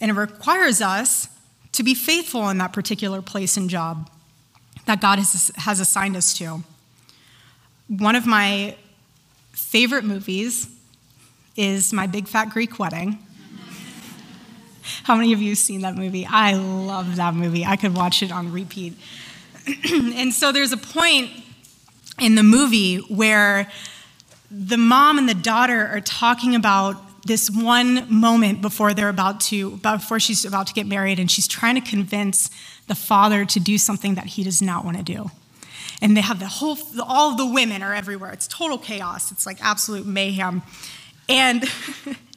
And 0.00 0.10
it 0.10 0.14
requires 0.14 0.80
us 0.80 1.28
to 1.72 1.82
be 1.82 1.94
faithful 1.94 2.48
in 2.48 2.58
that 2.58 2.72
particular 2.72 3.22
place 3.22 3.56
and 3.56 3.70
job 3.70 4.10
that 4.86 5.00
God 5.00 5.18
has, 5.18 5.50
has 5.56 5.80
assigned 5.80 6.16
us 6.16 6.36
to. 6.38 6.62
One 7.88 8.16
of 8.16 8.26
my 8.26 8.76
favorite 9.52 10.04
movies 10.04 10.68
is 11.56 11.92
My 11.92 12.06
Big 12.06 12.28
Fat 12.28 12.50
Greek 12.50 12.78
Wedding. 12.78 13.18
How 15.04 15.16
many 15.16 15.32
of 15.32 15.40
you 15.40 15.50
have 15.50 15.58
seen 15.58 15.82
that 15.82 15.96
movie? 15.96 16.26
I 16.26 16.54
love 16.54 17.16
that 17.16 17.34
movie. 17.34 17.64
I 17.64 17.76
could 17.76 17.94
watch 17.94 18.22
it 18.22 18.32
on 18.32 18.52
repeat. 18.52 18.94
and 19.92 20.32
so 20.32 20.52
there's 20.52 20.72
a 20.72 20.76
point 20.76 21.30
in 22.20 22.34
the 22.34 22.42
movie 22.42 22.96
where 22.96 23.70
the 24.50 24.76
mom 24.76 25.18
and 25.18 25.28
the 25.28 25.34
daughter 25.34 25.86
are 25.86 26.00
talking 26.00 26.54
about 26.54 26.96
this 27.24 27.50
one 27.50 28.06
moment 28.12 28.62
before 28.62 28.94
they're 28.94 29.08
about 29.08 29.40
to 29.40 29.76
before 29.78 30.18
she's 30.18 30.44
about 30.44 30.66
to 30.66 30.72
get 30.72 30.86
married 30.86 31.18
and 31.18 31.30
she's 31.30 31.46
trying 31.46 31.74
to 31.74 31.80
convince 31.80 32.50
the 32.86 32.94
father 32.94 33.44
to 33.44 33.60
do 33.60 33.76
something 33.78 34.14
that 34.14 34.26
he 34.26 34.42
does 34.42 34.62
not 34.62 34.84
want 34.84 34.96
to 34.96 35.02
do 35.02 35.30
and 36.00 36.16
they 36.16 36.22
have 36.22 36.38
the 36.38 36.46
whole 36.46 36.78
all 37.02 37.36
the 37.36 37.46
women 37.46 37.82
are 37.82 37.94
everywhere 37.94 38.32
it's 38.32 38.48
total 38.48 38.78
chaos 38.78 39.30
it's 39.30 39.44
like 39.44 39.62
absolute 39.62 40.06
mayhem 40.06 40.62
and 41.28 41.64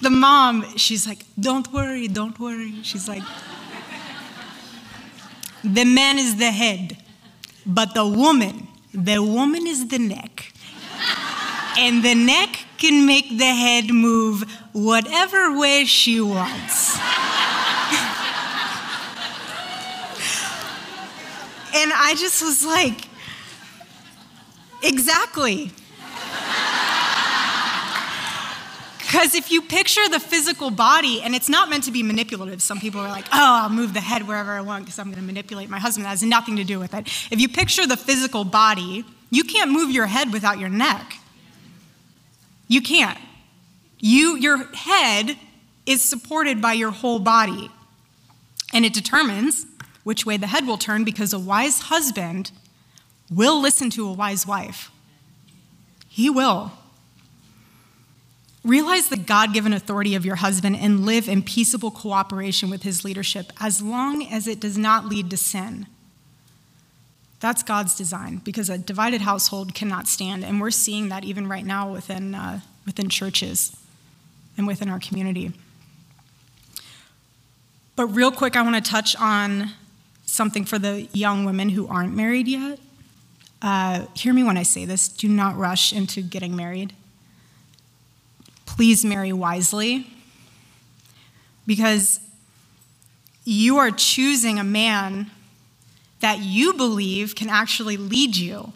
the 0.00 0.10
mom 0.10 0.76
she's 0.76 1.06
like 1.06 1.24
don't 1.38 1.72
worry 1.72 2.08
don't 2.08 2.38
worry 2.38 2.82
she's 2.82 3.08
like 3.08 3.22
the 5.62 5.84
man 5.84 6.18
is 6.18 6.36
the 6.36 6.50
head 6.50 6.96
but 7.66 7.94
the 7.94 8.06
woman 8.06 8.68
the 8.92 9.22
woman 9.22 9.66
is 9.66 9.88
the 9.88 9.98
neck 9.98 10.52
and 11.78 12.04
the 12.04 12.14
neck 12.14 12.66
can 12.78 13.06
make 13.06 13.38
the 13.38 13.44
head 13.44 13.90
move 13.90 14.44
whatever 14.72 15.56
way 15.58 15.84
she 15.84 16.20
wants. 16.20 16.96
and 21.74 21.92
I 21.92 22.14
just 22.18 22.42
was 22.42 22.64
like, 22.64 23.08
exactly. 24.82 25.72
Because 29.14 29.36
if 29.36 29.52
you 29.52 29.62
picture 29.62 30.08
the 30.08 30.18
physical 30.18 30.72
body, 30.72 31.22
and 31.22 31.36
it's 31.36 31.48
not 31.48 31.70
meant 31.70 31.84
to 31.84 31.92
be 31.92 32.02
manipulative, 32.02 32.60
some 32.60 32.80
people 32.80 33.00
are 33.00 33.08
like, 33.08 33.26
oh, 33.26 33.62
I'll 33.62 33.68
move 33.68 33.94
the 33.94 34.00
head 34.00 34.26
wherever 34.26 34.50
I 34.50 34.60
want 34.60 34.84
because 34.84 34.98
I'm 34.98 35.04
going 35.04 35.20
to 35.20 35.22
manipulate 35.22 35.70
my 35.70 35.78
husband. 35.78 36.04
That 36.04 36.08
has 36.08 36.24
nothing 36.24 36.56
to 36.56 36.64
do 36.64 36.80
with 36.80 36.94
it. 36.94 37.06
If 37.30 37.40
you 37.40 37.48
picture 37.48 37.86
the 37.86 37.96
physical 37.96 38.42
body, 38.42 39.04
you 39.30 39.44
can't 39.44 39.70
move 39.70 39.92
your 39.92 40.06
head 40.06 40.32
without 40.32 40.58
your 40.58 40.68
neck. 40.68 41.14
You 42.66 42.82
can't. 42.82 43.16
You, 44.00 44.36
your 44.36 44.64
head 44.74 45.36
is 45.86 46.02
supported 46.02 46.60
by 46.60 46.72
your 46.72 46.90
whole 46.90 47.20
body. 47.20 47.70
And 48.72 48.84
it 48.84 48.92
determines 48.92 49.64
which 50.02 50.26
way 50.26 50.38
the 50.38 50.48
head 50.48 50.66
will 50.66 50.76
turn 50.76 51.04
because 51.04 51.32
a 51.32 51.38
wise 51.38 51.82
husband 51.82 52.50
will 53.30 53.62
listen 53.62 53.90
to 53.90 54.08
a 54.08 54.12
wise 54.12 54.44
wife. 54.44 54.90
He 56.08 56.28
will. 56.28 56.72
Realize 58.64 59.08
the 59.08 59.18
God 59.18 59.52
given 59.52 59.74
authority 59.74 60.14
of 60.14 60.24
your 60.24 60.36
husband 60.36 60.76
and 60.76 61.04
live 61.04 61.28
in 61.28 61.42
peaceable 61.42 61.90
cooperation 61.90 62.70
with 62.70 62.82
his 62.82 63.04
leadership 63.04 63.52
as 63.60 63.82
long 63.82 64.26
as 64.26 64.46
it 64.46 64.58
does 64.58 64.78
not 64.78 65.04
lead 65.06 65.28
to 65.30 65.36
sin. 65.36 65.86
That's 67.40 67.62
God's 67.62 67.94
design 67.94 68.38
because 68.38 68.70
a 68.70 68.78
divided 68.78 69.20
household 69.20 69.74
cannot 69.74 70.08
stand. 70.08 70.46
And 70.46 70.62
we're 70.62 70.70
seeing 70.70 71.10
that 71.10 71.24
even 71.24 71.46
right 71.46 71.64
now 71.64 71.92
within, 71.92 72.34
uh, 72.34 72.60
within 72.86 73.10
churches 73.10 73.76
and 74.56 74.66
within 74.66 74.88
our 74.88 74.98
community. 74.98 75.52
But, 77.96 78.06
real 78.06 78.32
quick, 78.32 78.56
I 78.56 78.62
want 78.62 78.82
to 78.82 78.90
touch 78.90 79.14
on 79.16 79.72
something 80.24 80.64
for 80.64 80.78
the 80.78 81.02
young 81.12 81.44
women 81.44 81.68
who 81.68 81.86
aren't 81.86 82.14
married 82.16 82.48
yet. 82.48 82.78
Uh, 83.60 84.06
hear 84.14 84.32
me 84.32 84.42
when 84.42 84.56
I 84.56 84.62
say 84.62 84.84
this 84.84 85.06
do 85.08 85.28
not 85.28 85.56
rush 85.56 85.92
into 85.92 86.22
getting 86.22 86.56
married. 86.56 86.94
Please 88.74 89.04
marry 89.04 89.32
wisely 89.32 90.04
because 91.64 92.18
you 93.44 93.78
are 93.78 93.92
choosing 93.92 94.58
a 94.58 94.64
man 94.64 95.30
that 96.18 96.40
you 96.40 96.72
believe 96.72 97.36
can 97.36 97.48
actually 97.48 97.96
lead 97.96 98.36
you. 98.36 98.72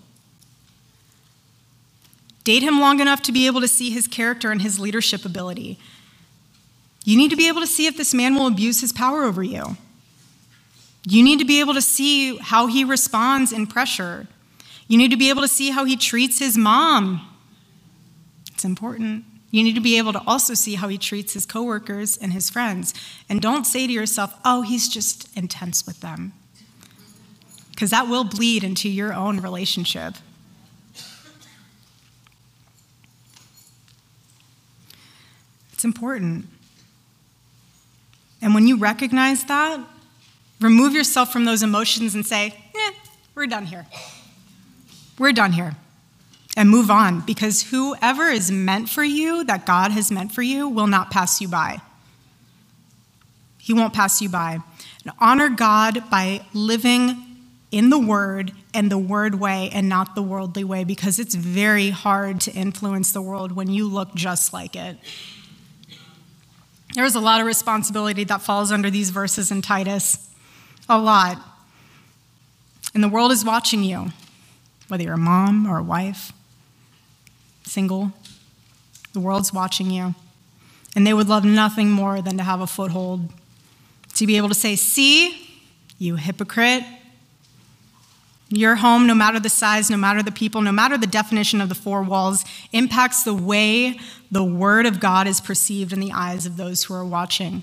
Date 2.44 2.62
him 2.62 2.78
long 2.78 3.00
enough 3.00 3.22
to 3.22 3.32
be 3.32 3.46
able 3.46 3.60
to 3.60 3.66
see 3.66 3.90
his 3.90 4.06
character 4.06 4.52
and 4.52 4.62
his 4.62 4.78
leadership 4.78 5.24
ability. 5.24 5.80
You 7.04 7.16
need 7.16 7.30
to 7.30 7.36
be 7.36 7.48
able 7.48 7.60
to 7.60 7.66
see 7.66 7.86
if 7.86 7.96
this 7.96 8.14
man 8.14 8.36
will 8.36 8.46
abuse 8.46 8.80
his 8.80 8.92
power 8.92 9.24
over 9.24 9.42
you. 9.42 9.76
You 11.04 11.24
need 11.24 11.40
to 11.40 11.44
be 11.44 11.58
able 11.58 11.74
to 11.74 11.82
see 11.82 12.36
how 12.36 12.68
he 12.68 12.84
responds 12.84 13.52
in 13.52 13.66
pressure. 13.66 14.28
You 14.86 14.96
need 14.96 15.10
to 15.10 15.16
be 15.16 15.28
able 15.28 15.42
to 15.42 15.48
see 15.48 15.70
how 15.70 15.84
he 15.84 15.96
treats 15.96 16.38
his 16.38 16.56
mom. 16.56 17.20
It's 18.52 18.64
important. 18.64 19.24
You 19.50 19.62
need 19.62 19.74
to 19.74 19.80
be 19.80 19.96
able 19.96 20.12
to 20.12 20.22
also 20.26 20.54
see 20.54 20.74
how 20.74 20.88
he 20.88 20.98
treats 20.98 21.32
his 21.32 21.46
coworkers 21.46 22.18
and 22.18 22.32
his 22.32 22.50
friends. 22.50 22.92
And 23.28 23.40
don't 23.40 23.64
say 23.64 23.86
to 23.86 23.92
yourself, 23.92 24.34
oh, 24.44 24.62
he's 24.62 24.88
just 24.88 25.34
intense 25.36 25.86
with 25.86 26.00
them 26.00 26.34
because 27.78 27.90
that 27.90 28.08
will 28.08 28.24
bleed 28.24 28.64
into 28.64 28.88
your 28.88 29.14
own 29.14 29.40
relationship. 29.40 30.14
It's 35.72 35.84
important. 35.84 36.46
And 38.42 38.52
when 38.52 38.66
you 38.66 38.78
recognize 38.78 39.44
that, 39.44 39.80
remove 40.60 40.92
yourself 40.92 41.32
from 41.32 41.44
those 41.44 41.62
emotions 41.62 42.16
and 42.16 42.26
say, 42.26 42.52
eh, 42.74 42.90
we're 43.36 43.46
done 43.46 43.64
here. 43.64 43.86
We're 45.16 45.32
done 45.32 45.52
here. 45.52 45.76
And 46.56 46.70
move 46.70 46.90
on 46.90 47.20
because 47.20 47.70
whoever 47.70 48.24
is 48.24 48.50
meant 48.50 48.88
for 48.88 49.04
you, 49.04 49.44
that 49.44 49.64
God 49.64 49.92
has 49.92 50.10
meant 50.10 50.32
for 50.32 50.42
you, 50.42 50.68
will 50.68 50.88
not 50.88 51.10
pass 51.10 51.40
you 51.40 51.46
by. 51.46 51.80
He 53.58 53.72
won't 53.72 53.92
pass 53.92 54.20
you 54.20 54.28
by. 54.28 54.58
And 55.04 55.12
honor 55.20 55.48
God 55.48 56.10
by 56.10 56.40
living 56.52 57.24
in 57.70 57.90
the 57.90 57.98
Word 57.98 58.52
and 58.72 58.90
the 58.90 58.98
Word 58.98 59.36
way 59.36 59.70
and 59.72 59.88
not 59.88 60.14
the 60.14 60.22
worldly 60.22 60.64
way 60.64 60.84
because 60.84 61.18
it's 61.18 61.34
very 61.34 61.90
hard 61.90 62.40
to 62.40 62.52
influence 62.52 63.12
the 63.12 63.22
world 63.22 63.52
when 63.52 63.68
you 63.68 63.86
look 63.86 64.14
just 64.14 64.52
like 64.52 64.74
it. 64.74 64.96
There's 66.94 67.14
a 67.14 67.20
lot 67.20 67.40
of 67.40 67.46
responsibility 67.46 68.24
that 68.24 68.40
falls 68.40 68.72
under 68.72 68.90
these 68.90 69.10
verses 69.10 69.50
in 69.50 69.62
Titus. 69.62 70.28
A 70.88 70.98
lot. 70.98 71.38
And 72.94 73.04
the 73.04 73.08
world 73.08 73.30
is 73.30 73.44
watching 73.44 73.84
you, 73.84 74.08
whether 74.88 75.04
you're 75.04 75.12
a 75.12 75.18
mom 75.18 75.66
or 75.66 75.78
a 75.78 75.82
wife, 75.82 76.32
single. 77.68 78.12
The 79.12 79.20
world's 79.20 79.52
watching 79.52 79.90
you. 79.90 80.14
And 80.96 81.06
they 81.06 81.14
would 81.14 81.28
love 81.28 81.44
nothing 81.44 81.90
more 81.90 82.20
than 82.22 82.36
to 82.38 82.42
have 82.42 82.60
a 82.60 82.66
foothold, 82.66 83.32
to 84.14 84.26
be 84.26 84.36
able 84.36 84.48
to 84.48 84.54
say, 84.54 84.74
See, 84.74 85.62
you 85.98 86.16
hypocrite, 86.16 86.84
your 88.50 88.76
home, 88.76 89.06
no 89.06 89.14
matter 89.14 89.38
the 89.38 89.50
size, 89.50 89.90
no 89.90 89.96
matter 89.96 90.22
the 90.22 90.32
people, 90.32 90.62
no 90.62 90.72
matter 90.72 90.96
the 90.96 91.06
definition 91.06 91.60
of 91.60 91.68
the 91.68 91.74
four 91.74 92.02
walls, 92.02 92.44
impacts 92.72 93.22
the 93.22 93.34
way 93.34 93.98
the 94.30 94.44
Word 94.44 94.86
of 94.86 95.00
God 95.00 95.26
is 95.26 95.40
perceived 95.40 95.92
in 95.92 96.00
the 96.00 96.12
eyes 96.12 96.46
of 96.46 96.56
those 96.56 96.84
who 96.84 96.94
are 96.94 97.04
watching. 97.04 97.62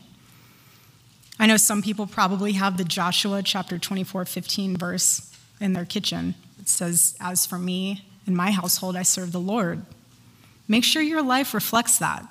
I 1.39 1.47
know 1.47 1.57
some 1.57 1.81
people 1.81 2.07
probably 2.07 2.53
have 2.53 2.77
the 2.77 2.83
Joshua 2.83 3.41
chapter 3.43 3.77
24, 3.77 4.25
15 4.25 4.77
verse 4.77 5.33
in 5.59 5.73
their 5.73 5.85
kitchen. 5.85 6.35
It 6.59 6.69
says, 6.69 7.17
As 7.19 7.45
for 7.45 7.57
me 7.57 8.05
and 8.25 8.37
my 8.37 8.51
household, 8.51 8.95
I 8.95 9.03
serve 9.03 9.31
the 9.31 9.39
Lord. 9.39 9.85
Make 10.67 10.83
sure 10.83 11.01
your 11.01 11.21
life 11.21 11.53
reflects 11.53 11.99
that. 11.99 12.25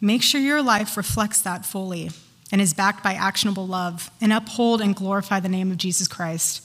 Make 0.00 0.22
sure 0.22 0.40
your 0.40 0.62
life 0.62 0.96
reflects 0.96 1.40
that 1.42 1.64
fully. 1.66 2.10
and 2.50 2.60
is 2.60 2.72
backed 2.74 3.02
by 3.04 3.14
actionable 3.14 3.66
love 3.66 4.10
and 4.20 4.32
uphold 4.32 4.80
and 4.80 4.96
glorify 4.96 5.40
the 5.40 5.48
name 5.48 5.70
of 5.70 5.76
Jesus 5.76 6.08
Christ. 6.08 6.62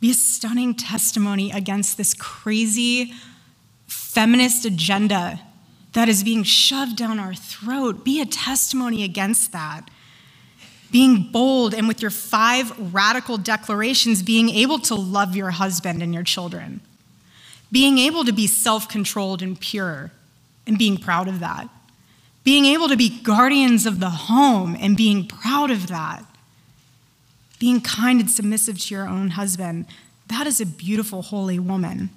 Be 0.00 0.10
a 0.10 0.14
stunning 0.14 0.74
testimony 0.74 1.50
against 1.50 1.96
this 1.96 2.14
crazy 2.14 3.12
feminist 3.86 4.64
agenda 4.64 5.40
that 5.92 6.08
is 6.08 6.24
being 6.24 6.42
shoved 6.42 6.96
down 6.96 7.18
our 7.18 7.34
throat. 7.34 8.04
Be 8.04 8.20
a 8.20 8.26
testimony 8.26 9.04
against 9.04 9.52
that. 9.52 9.88
Being 10.90 11.30
bold 11.32 11.74
and 11.74 11.88
with 11.88 12.02
your 12.02 12.10
five 12.10 12.92
radical 12.92 13.38
declarations, 13.38 14.22
being 14.22 14.50
able 14.50 14.78
to 14.80 14.94
love 14.94 15.34
your 15.34 15.52
husband 15.52 16.02
and 16.02 16.12
your 16.12 16.22
children. 16.22 16.80
Being 17.72 17.98
able 17.98 18.24
to 18.24 18.32
be 18.32 18.46
self 18.46 18.88
controlled 18.88 19.42
and 19.42 19.58
pure 19.58 20.12
and 20.66 20.78
being 20.78 20.96
proud 20.96 21.28
of 21.28 21.40
that. 21.40 21.68
Being 22.44 22.64
able 22.66 22.88
to 22.88 22.96
be 22.96 23.20
guardians 23.22 23.86
of 23.86 24.00
the 24.00 24.10
home 24.10 24.76
and 24.78 24.96
being 24.96 25.26
proud 25.26 25.70
of 25.70 25.88
that. 25.88 26.24
Being 27.58 27.80
kind 27.80 28.20
and 28.20 28.30
submissive 28.30 28.78
to 28.78 28.94
your 28.94 29.08
own 29.08 29.30
husband. 29.30 29.86
That 30.28 30.46
is 30.46 30.60
a 30.60 30.66
beautiful, 30.66 31.22
holy 31.22 31.58
woman. 31.58 32.10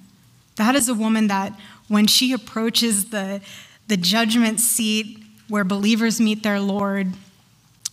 That 0.57 0.75
is 0.75 0.89
a 0.89 0.93
woman 0.93 1.27
that 1.27 1.57
when 1.87 2.05
she 2.05 2.33
approaches 2.33 3.05
the, 3.05 3.41
the 3.87 3.97
judgment 3.97 4.59
seat 4.59 5.23
where 5.47 5.63
believers 5.63 6.19
meet 6.19 6.43
their 6.43 6.59
Lord, 6.59 7.13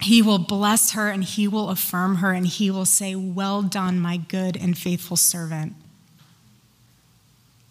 he 0.01 0.21
will 0.21 0.39
bless 0.39 0.93
her 0.93 1.09
and 1.09 1.25
he 1.25 1.49
will 1.49 1.71
affirm 1.71 2.17
her 2.17 2.33
and 2.33 2.47
he 2.47 2.71
will 2.71 2.85
say, 2.85 3.15
Well 3.15 3.63
done, 3.63 3.99
my 3.99 4.17
good 4.17 4.57
and 4.57 4.77
faithful 4.77 5.17
servant. 5.17 5.75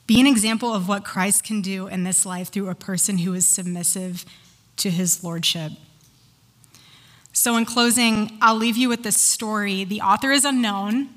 Be 0.07 0.19
an 0.19 0.27
example 0.27 0.73
of 0.73 0.87
what 0.87 1.03
Christ 1.03 1.43
can 1.43 1.61
do 1.61 1.87
in 1.87 2.03
this 2.03 2.25
life 2.25 2.49
through 2.49 2.69
a 2.69 2.75
person 2.75 3.19
who 3.19 3.33
is 3.33 3.47
submissive 3.47 4.23
to 4.77 4.91
his 4.91 5.23
lordship. 5.23 5.71
So, 7.33 7.57
in 7.57 7.65
closing, 7.65 8.37
I'll 8.41 8.55
leave 8.55 8.77
you 8.77 8.87
with 8.87 9.03
this 9.03 9.19
story. 9.19 9.83
The 9.83 10.01
author 10.01 10.31
is 10.31 10.45
unknown, 10.45 11.09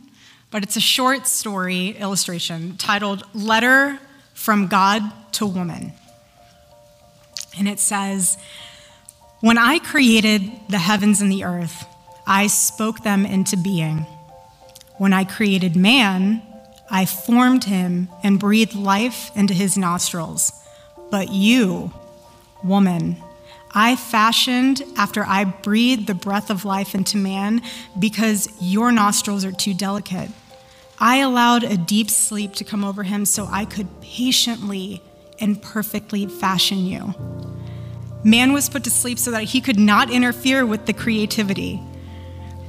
but 0.50 0.62
it's 0.62 0.76
a 0.76 0.80
short 0.80 1.26
story 1.26 1.90
illustration 1.90 2.76
titled 2.76 3.24
Letter 3.34 3.98
from 4.34 4.68
God 4.68 5.02
to 5.32 5.46
Woman. 5.46 5.92
And 7.58 7.68
it 7.68 7.78
says, 7.78 8.38
When 9.40 9.58
I 9.58 9.78
created 9.78 10.50
the 10.68 10.78
heavens 10.78 11.20
and 11.20 11.30
the 11.30 11.44
earth, 11.44 11.86
I 12.26 12.46
spoke 12.46 13.02
them 13.02 13.26
into 13.26 13.56
being. 13.56 14.06
When 14.96 15.12
I 15.12 15.24
created 15.24 15.76
man, 15.76 16.42
I 16.90 17.04
formed 17.04 17.64
him 17.64 18.08
and 18.22 18.38
breathed 18.38 18.74
life 18.74 19.30
into 19.36 19.54
his 19.54 19.76
nostrils. 19.76 20.52
But 21.10 21.30
you, 21.30 21.92
woman, 22.62 23.16
I 23.72 23.96
fashioned 23.96 24.82
after 24.96 25.24
I 25.24 25.44
breathed 25.44 26.06
the 26.06 26.14
breath 26.14 26.50
of 26.50 26.64
life 26.64 26.94
into 26.94 27.16
man 27.16 27.62
because 27.98 28.48
your 28.60 28.90
nostrils 28.92 29.44
are 29.44 29.52
too 29.52 29.74
delicate. 29.74 30.30
I 30.98 31.18
allowed 31.18 31.64
a 31.64 31.76
deep 31.76 32.10
sleep 32.10 32.54
to 32.54 32.64
come 32.64 32.84
over 32.84 33.02
him 33.02 33.24
so 33.24 33.46
I 33.50 33.66
could 33.66 34.00
patiently 34.00 35.02
and 35.38 35.60
perfectly 35.60 36.26
fashion 36.26 36.86
you. 36.86 37.14
Man 38.24 38.52
was 38.52 38.68
put 38.68 38.84
to 38.84 38.90
sleep 38.90 39.18
so 39.18 39.30
that 39.30 39.44
he 39.44 39.60
could 39.60 39.78
not 39.78 40.10
interfere 40.10 40.66
with 40.66 40.86
the 40.86 40.92
creativity. 40.92 41.80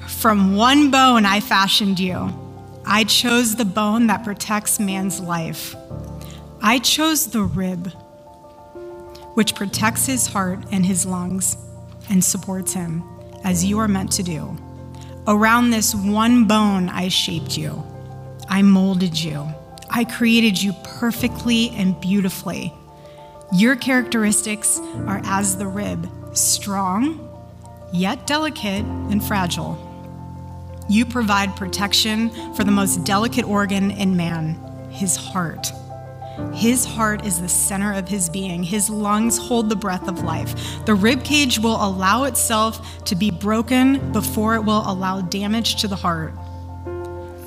From 0.07 0.55
one 0.55 0.91
bone 0.91 1.25
I 1.25 1.39
fashioned 1.39 1.99
you. 1.99 2.48
I 2.91 3.03
chose 3.03 3.55
the 3.55 3.65
bone 3.65 4.07
that 4.07 4.23
protects 4.23 4.79
man's 4.79 5.19
life. 5.19 5.75
I 6.59 6.79
chose 6.79 7.27
the 7.27 7.43
rib, 7.43 7.93
which 9.35 9.53
protects 9.53 10.07
his 10.07 10.25
heart 10.25 10.57
and 10.71 10.83
his 10.83 11.05
lungs 11.05 11.55
and 12.09 12.23
supports 12.23 12.73
him, 12.73 13.03
as 13.43 13.63
you 13.63 13.77
are 13.77 13.87
meant 13.87 14.11
to 14.13 14.23
do. 14.23 14.57
Around 15.27 15.69
this 15.69 15.93
one 15.93 16.45
bone 16.45 16.89
I 16.89 17.09
shaped 17.09 17.55
you. 17.55 17.83
I 18.49 18.63
molded 18.63 19.23
you. 19.23 19.47
I 19.91 20.03
created 20.03 20.59
you 20.59 20.73
perfectly 20.83 21.69
and 21.77 22.01
beautifully. 22.01 22.73
Your 23.53 23.75
characteristics 23.75 24.79
are 25.05 25.21
as 25.25 25.57
the 25.57 25.67
rib, 25.67 26.09
strong, 26.35 27.29
yet 27.93 28.25
delicate 28.25 28.83
and 28.83 29.23
fragile. 29.23 29.88
You 30.89 31.05
provide 31.05 31.55
protection 31.55 32.31
for 32.55 32.63
the 32.63 32.71
most 32.71 33.03
delicate 33.05 33.45
organ 33.45 33.91
in 33.91 34.17
man, 34.17 34.59
his 34.89 35.15
heart. 35.15 35.71
His 36.53 36.83
heart 36.83 37.25
is 37.25 37.39
the 37.39 37.47
center 37.47 37.93
of 37.93 38.07
his 38.07 38.29
being. 38.29 38.63
His 38.63 38.89
lungs 38.89 39.37
hold 39.37 39.69
the 39.69 39.75
breath 39.75 40.07
of 40.07 40.23
life. 40.23 40.55
The 40.85 40.95
rib 40.95 41.23
cage 41.23 41.59
will 41.59 41.75
allow 41.75 42.23
itself 42.23 43.03
to 43.05 43.15
be 43.15 43.29
broken 43.29 44.11
before 44.11 44.55
it 44.55 44.63
will 44.63 44.83
allow 44.89 45.21
damage 45.21 45.79
to 45.81 45.87
the 45.87 45.95
heart. 45.95 46.33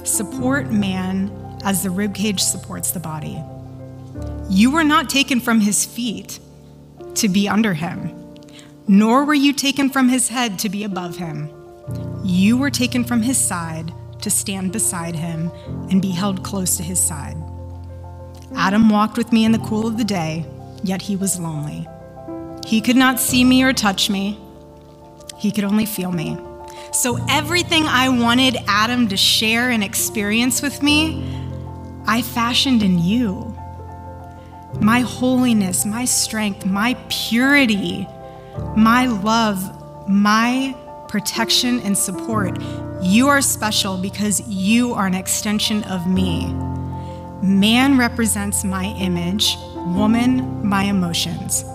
Support 0.05 0.71
man 0.71 1.59
as 1.65 1.83
the 1.83 1.91
rib 1.91 2.15
cage 2.15 2.41
supports 2.41 2.93
the 2.93 3.01
body. 3.01 3.43
You 4.49 4.71
were 4.71 4.85
not 4.85 5.11
taken 5.11 5.41
from 5.41 5.61
his 5.61 5.85
feet 5.85 6.39
to 7.15 7.29
be 7.29 7.49
under 7.49 7.75
him, 7.75 8.15
nor 8.87 9.25
were 9.25 9.35
you 9.35 9.53
taken 9.53 9.91
from 9.91 10.09
his 10.09 10.29
head 10.29 10.59
to 10.61 10.69
be 10.69 10.85
above 10.85 11.17
him. 11.17 11.51
You 12.25 12.57
were 12.57 12.71
taken 12.71 13.05
from 13.05 13.23
his 13.23 13.37
side 13.37 13.93
to 14.21 14.31
stand 14.31 14.73
beside 14.73 15.17
him 15.17 15.51
and 15.91 16.01
be 16.01 16.11
held 16.11 16.45
close 16.45 16.77
to 16.77 16.83
his 16.83 17.01
side. 17.01 17.37
Adam 18.55 18.89
walked 18.89 19.17
with 19.17 19.33
me 19.33 19.45
in 19.45 19.53
the 19.53 19.59
cool 19.59 19.87
of 19.87 19.99
the 19.99 20.05
day, 20.05 20.47
yet 20.85 21.03
he 21.03 21.17
was 21.17 21.41
lonely. 21.41 21.89
He 22.67 22.81
could 22.81 22.97
not 22.97 23.19
see 23.19 23.45
me 23.45 23.63
or 23.65 23.73
touch 23.73 24.09
me, 24.09 24.39
he 25.37 25.51
could 25.51 25.65
only 25.65 25.87
feel 25.87 26.13
me. 26.13 26.39
So, 26.93 27.19
everything 27.29 27.85
I 27.87 28.09
wanted 28.11 28.57
Adam 28.69 29.09
to 29.09 29.17
share 29.17 29.71
and 29.71 29.83
experience 29.83 30.63
with 30.63 30.83
me, 30.83 31.25
I 32.07 32.23
fashioned 32.23 32.83
in 32.83 32.99
you. 32.99 33.57
My 34.81 35.01
holiness, 35.01 35.85
my 35.85 36.05
strength, 36.05 36.67
my 36.67 36.95
purity, 37.09 38.07
my 38.77 39.07
love, 39.07 40.09
my 40.09 40.77
protection, 41.13 41.79
and 41.81 41.97
support. 41.97 42.59
You 43.03 43.29
are 43.29 43.43
special 43.43 43.99
because 43.99 44.41
you 44.49 44.95
are 44.95 45.07
an 45.07 45.13
extension 45.13 45.85
of 45.85 46.07
me. 46.07 46.51
Man 47.43 47.99
represents 47.99 48.65
my 48.65 48.87
image, 48.99 49.59
woman, 49.75 50.67
my 50.67 50.85
emotions. 50.85 51.67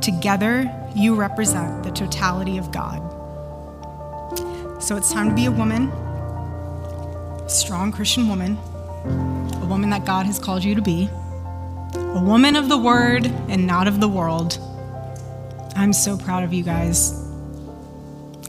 Together, 0.00 0.68
you 0.96 1.14
represent 1.14 1.84
the 1.84 1.92
totality 1.92 2.58
of 2.58 2.72
God. 2.72 3.00
So 4.82 4.96
it's 4.96 5.12
time 5.12 5.28
to 5.28 5.34
be 5.36 5.44
a 5.44 5.52
woman, 5.52 5.88
a 5.88 7.48
strong 7.48 7.92
Christian 7.92 8.26
woman, 8.26 8.58
a 9.62 9.66
woman 9.66 9.90
that 9.90 10.04
God 10.04 10.26
has 10.26 10.40
called 10.40 10.64
you 10.64 10.74
to 10.74 10.82
be, 10.82 11.08
a 11.94 12.20
woman 12.20 12.56
of 12.56 12.68
the 12.68 12.78
word 12.78 13.26
and 13.48 13.64
not 13.64 13.86
of 13.86 14.00
the 14.00 14.08
world. 14.08 14.58
I'm 15.76 15.92
so 15.92 16.18
proud 16.18 16.42
of 16.42 16.52
you 16.52 16.64
guys. 16.64 17.21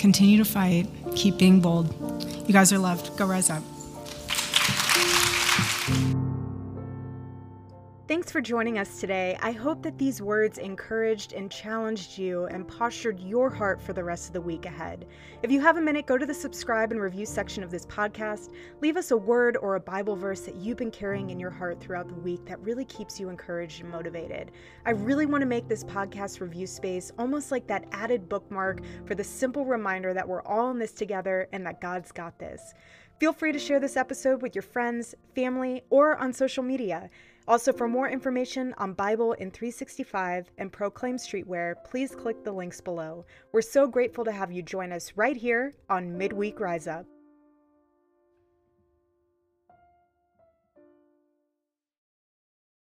Continue 0.03 0.37
to 0.37 0.43
fight. 0.43 0.85
Keep 1.15 1.37
being 1.37 1.61
bold. 1.61 1.87
You 2.45 2.51
guys 2.51 2.73
are 2.73 2.77
loved. 2.77 3.15
Go 3.15 3.25
rise 3.25 3.49
up. 3.49 3.63
Thanks 8.13 8.31
for 8.31 8.41
joining 8.41 8.77
us 8.77 8.99
today. 8.99 9.35
I 9.41 9.51
hope 9.51 9.81
that 9.81 9.97
these 9.97 10.21
words 10.21 10.59
encouraged 10.59 11.33
and 11.33 11.49
challenged 11.49 12.15
you 12.15 12.45
and 12.45 12.67
postured 12.67 13.19
your 13.19 13.49
heart 13.49 13.81
for 13.81 13.91
the 13.91 14.03
rest 14.03 14.27
of 14.27 14.33
the 14.33 14.41
week 14.41 14.67
ahead. 14.67 15.07
If 15.41 15.49
you 15.49 15.59
have 15.61 15.77
a 15.77 15.81
minute, 15.81 16.05
go 16.05 16.19
to 16.19 16.25
the 16.27 16.33
subscribe 16.35 16.91
and 16.91 17.01
review 17.01 17.25
section 17.25 17.63
of 17.63 17.71
this 17.71 17.87
podcast. 17.87 18.51
Leave 18.81 18.97
us 18.97 19.09
a 19.09 19.17
word 19.17 19.57
or 19.57 19.73
a 19.73 19.79
Bible 19.79 20.15
verse 20.15 20.41
that 20.41 20.57
you've 20.57 20.77
been 20.77 20.91
carrying 20.91 21.31
in 21.31 21.39
your 21.39 21.49
heart 21.49 21.81
throughout 21.81 22.07
the 22.07 22.13
week 22.13 22.45
that 22.45 22.59
really 22.59 22.85
keeps 22.85 23.19
you 23.19 23.29
encouraged 23.29 23.81
and 23.81 23.89
motivated. 23.89 24.51
I 24.85 24.91
really 24.91 25.25
want 25.25 25.41
to 25.41 25.47
make 25.47 25.67
this 25.67 25.83
podcast 25.83 26.39
review 26.39 26.67
space 26.67 27.11
almost 27.17 27.49
like 27.49 27.65
that 27.65 27.87
added 27.93 28.29
bookmark 28.29 28.81
for 29.07 29.15
the 29.15 29.23
simple 29.23 29.65
reminder 29.65 30.13
that 30.13 30.27
we're 30.27 30.43
all 30.43 30.69
in 30.69 30.77
this 30.77 30.91
together 30.91 31.47
and 31.51 31.65
that 31.65 31.81
God's 31.81 32.11
got 32.11 32.37
this. 32.37 32.75
Feel 33.19 33.33
free 33.33 33.53
to 33.53 33.59
share 33.59 33.79
this 33.79 33.97
episode 33.97 34.43
with 34.43 34.53
your 34.53 34.61
friends, 34.61 35.15
family, 35.33 35.81
or 35.89 36.17
on 36.17 36.31
social 36.31 36.61
media. 36.61 37.09
Also, 37.47 37.73
for 37.73 37.87
more 37.89 38.09
information 38.09 38.73
on 38.77 38.93
Bible 38.93 39.33
in 39.33 39.51
365 39.51 40.49
and 40.57 40.71
Proclaim 40.71 41.17
Streetwear, 41.17 41.75
please 41.83 42.15
click 42.15 42.43
the 42.43 42.51
links 42.51 42.79
below. 42.79 43.25
We're 43.51 43.61
so 43.61 43.85
grateful 43.85 44.23
to 44.23 44.31
have 44.31 44.51
you 44.51 44.61
join 44.61 44.93
us 44.93 45.11
right 45.15 45.35
here 45.35 45.73
on 45.89 46.17
Midweek 46.17 46.59
Rise 46.59 46.87
Up. 46.87 47.05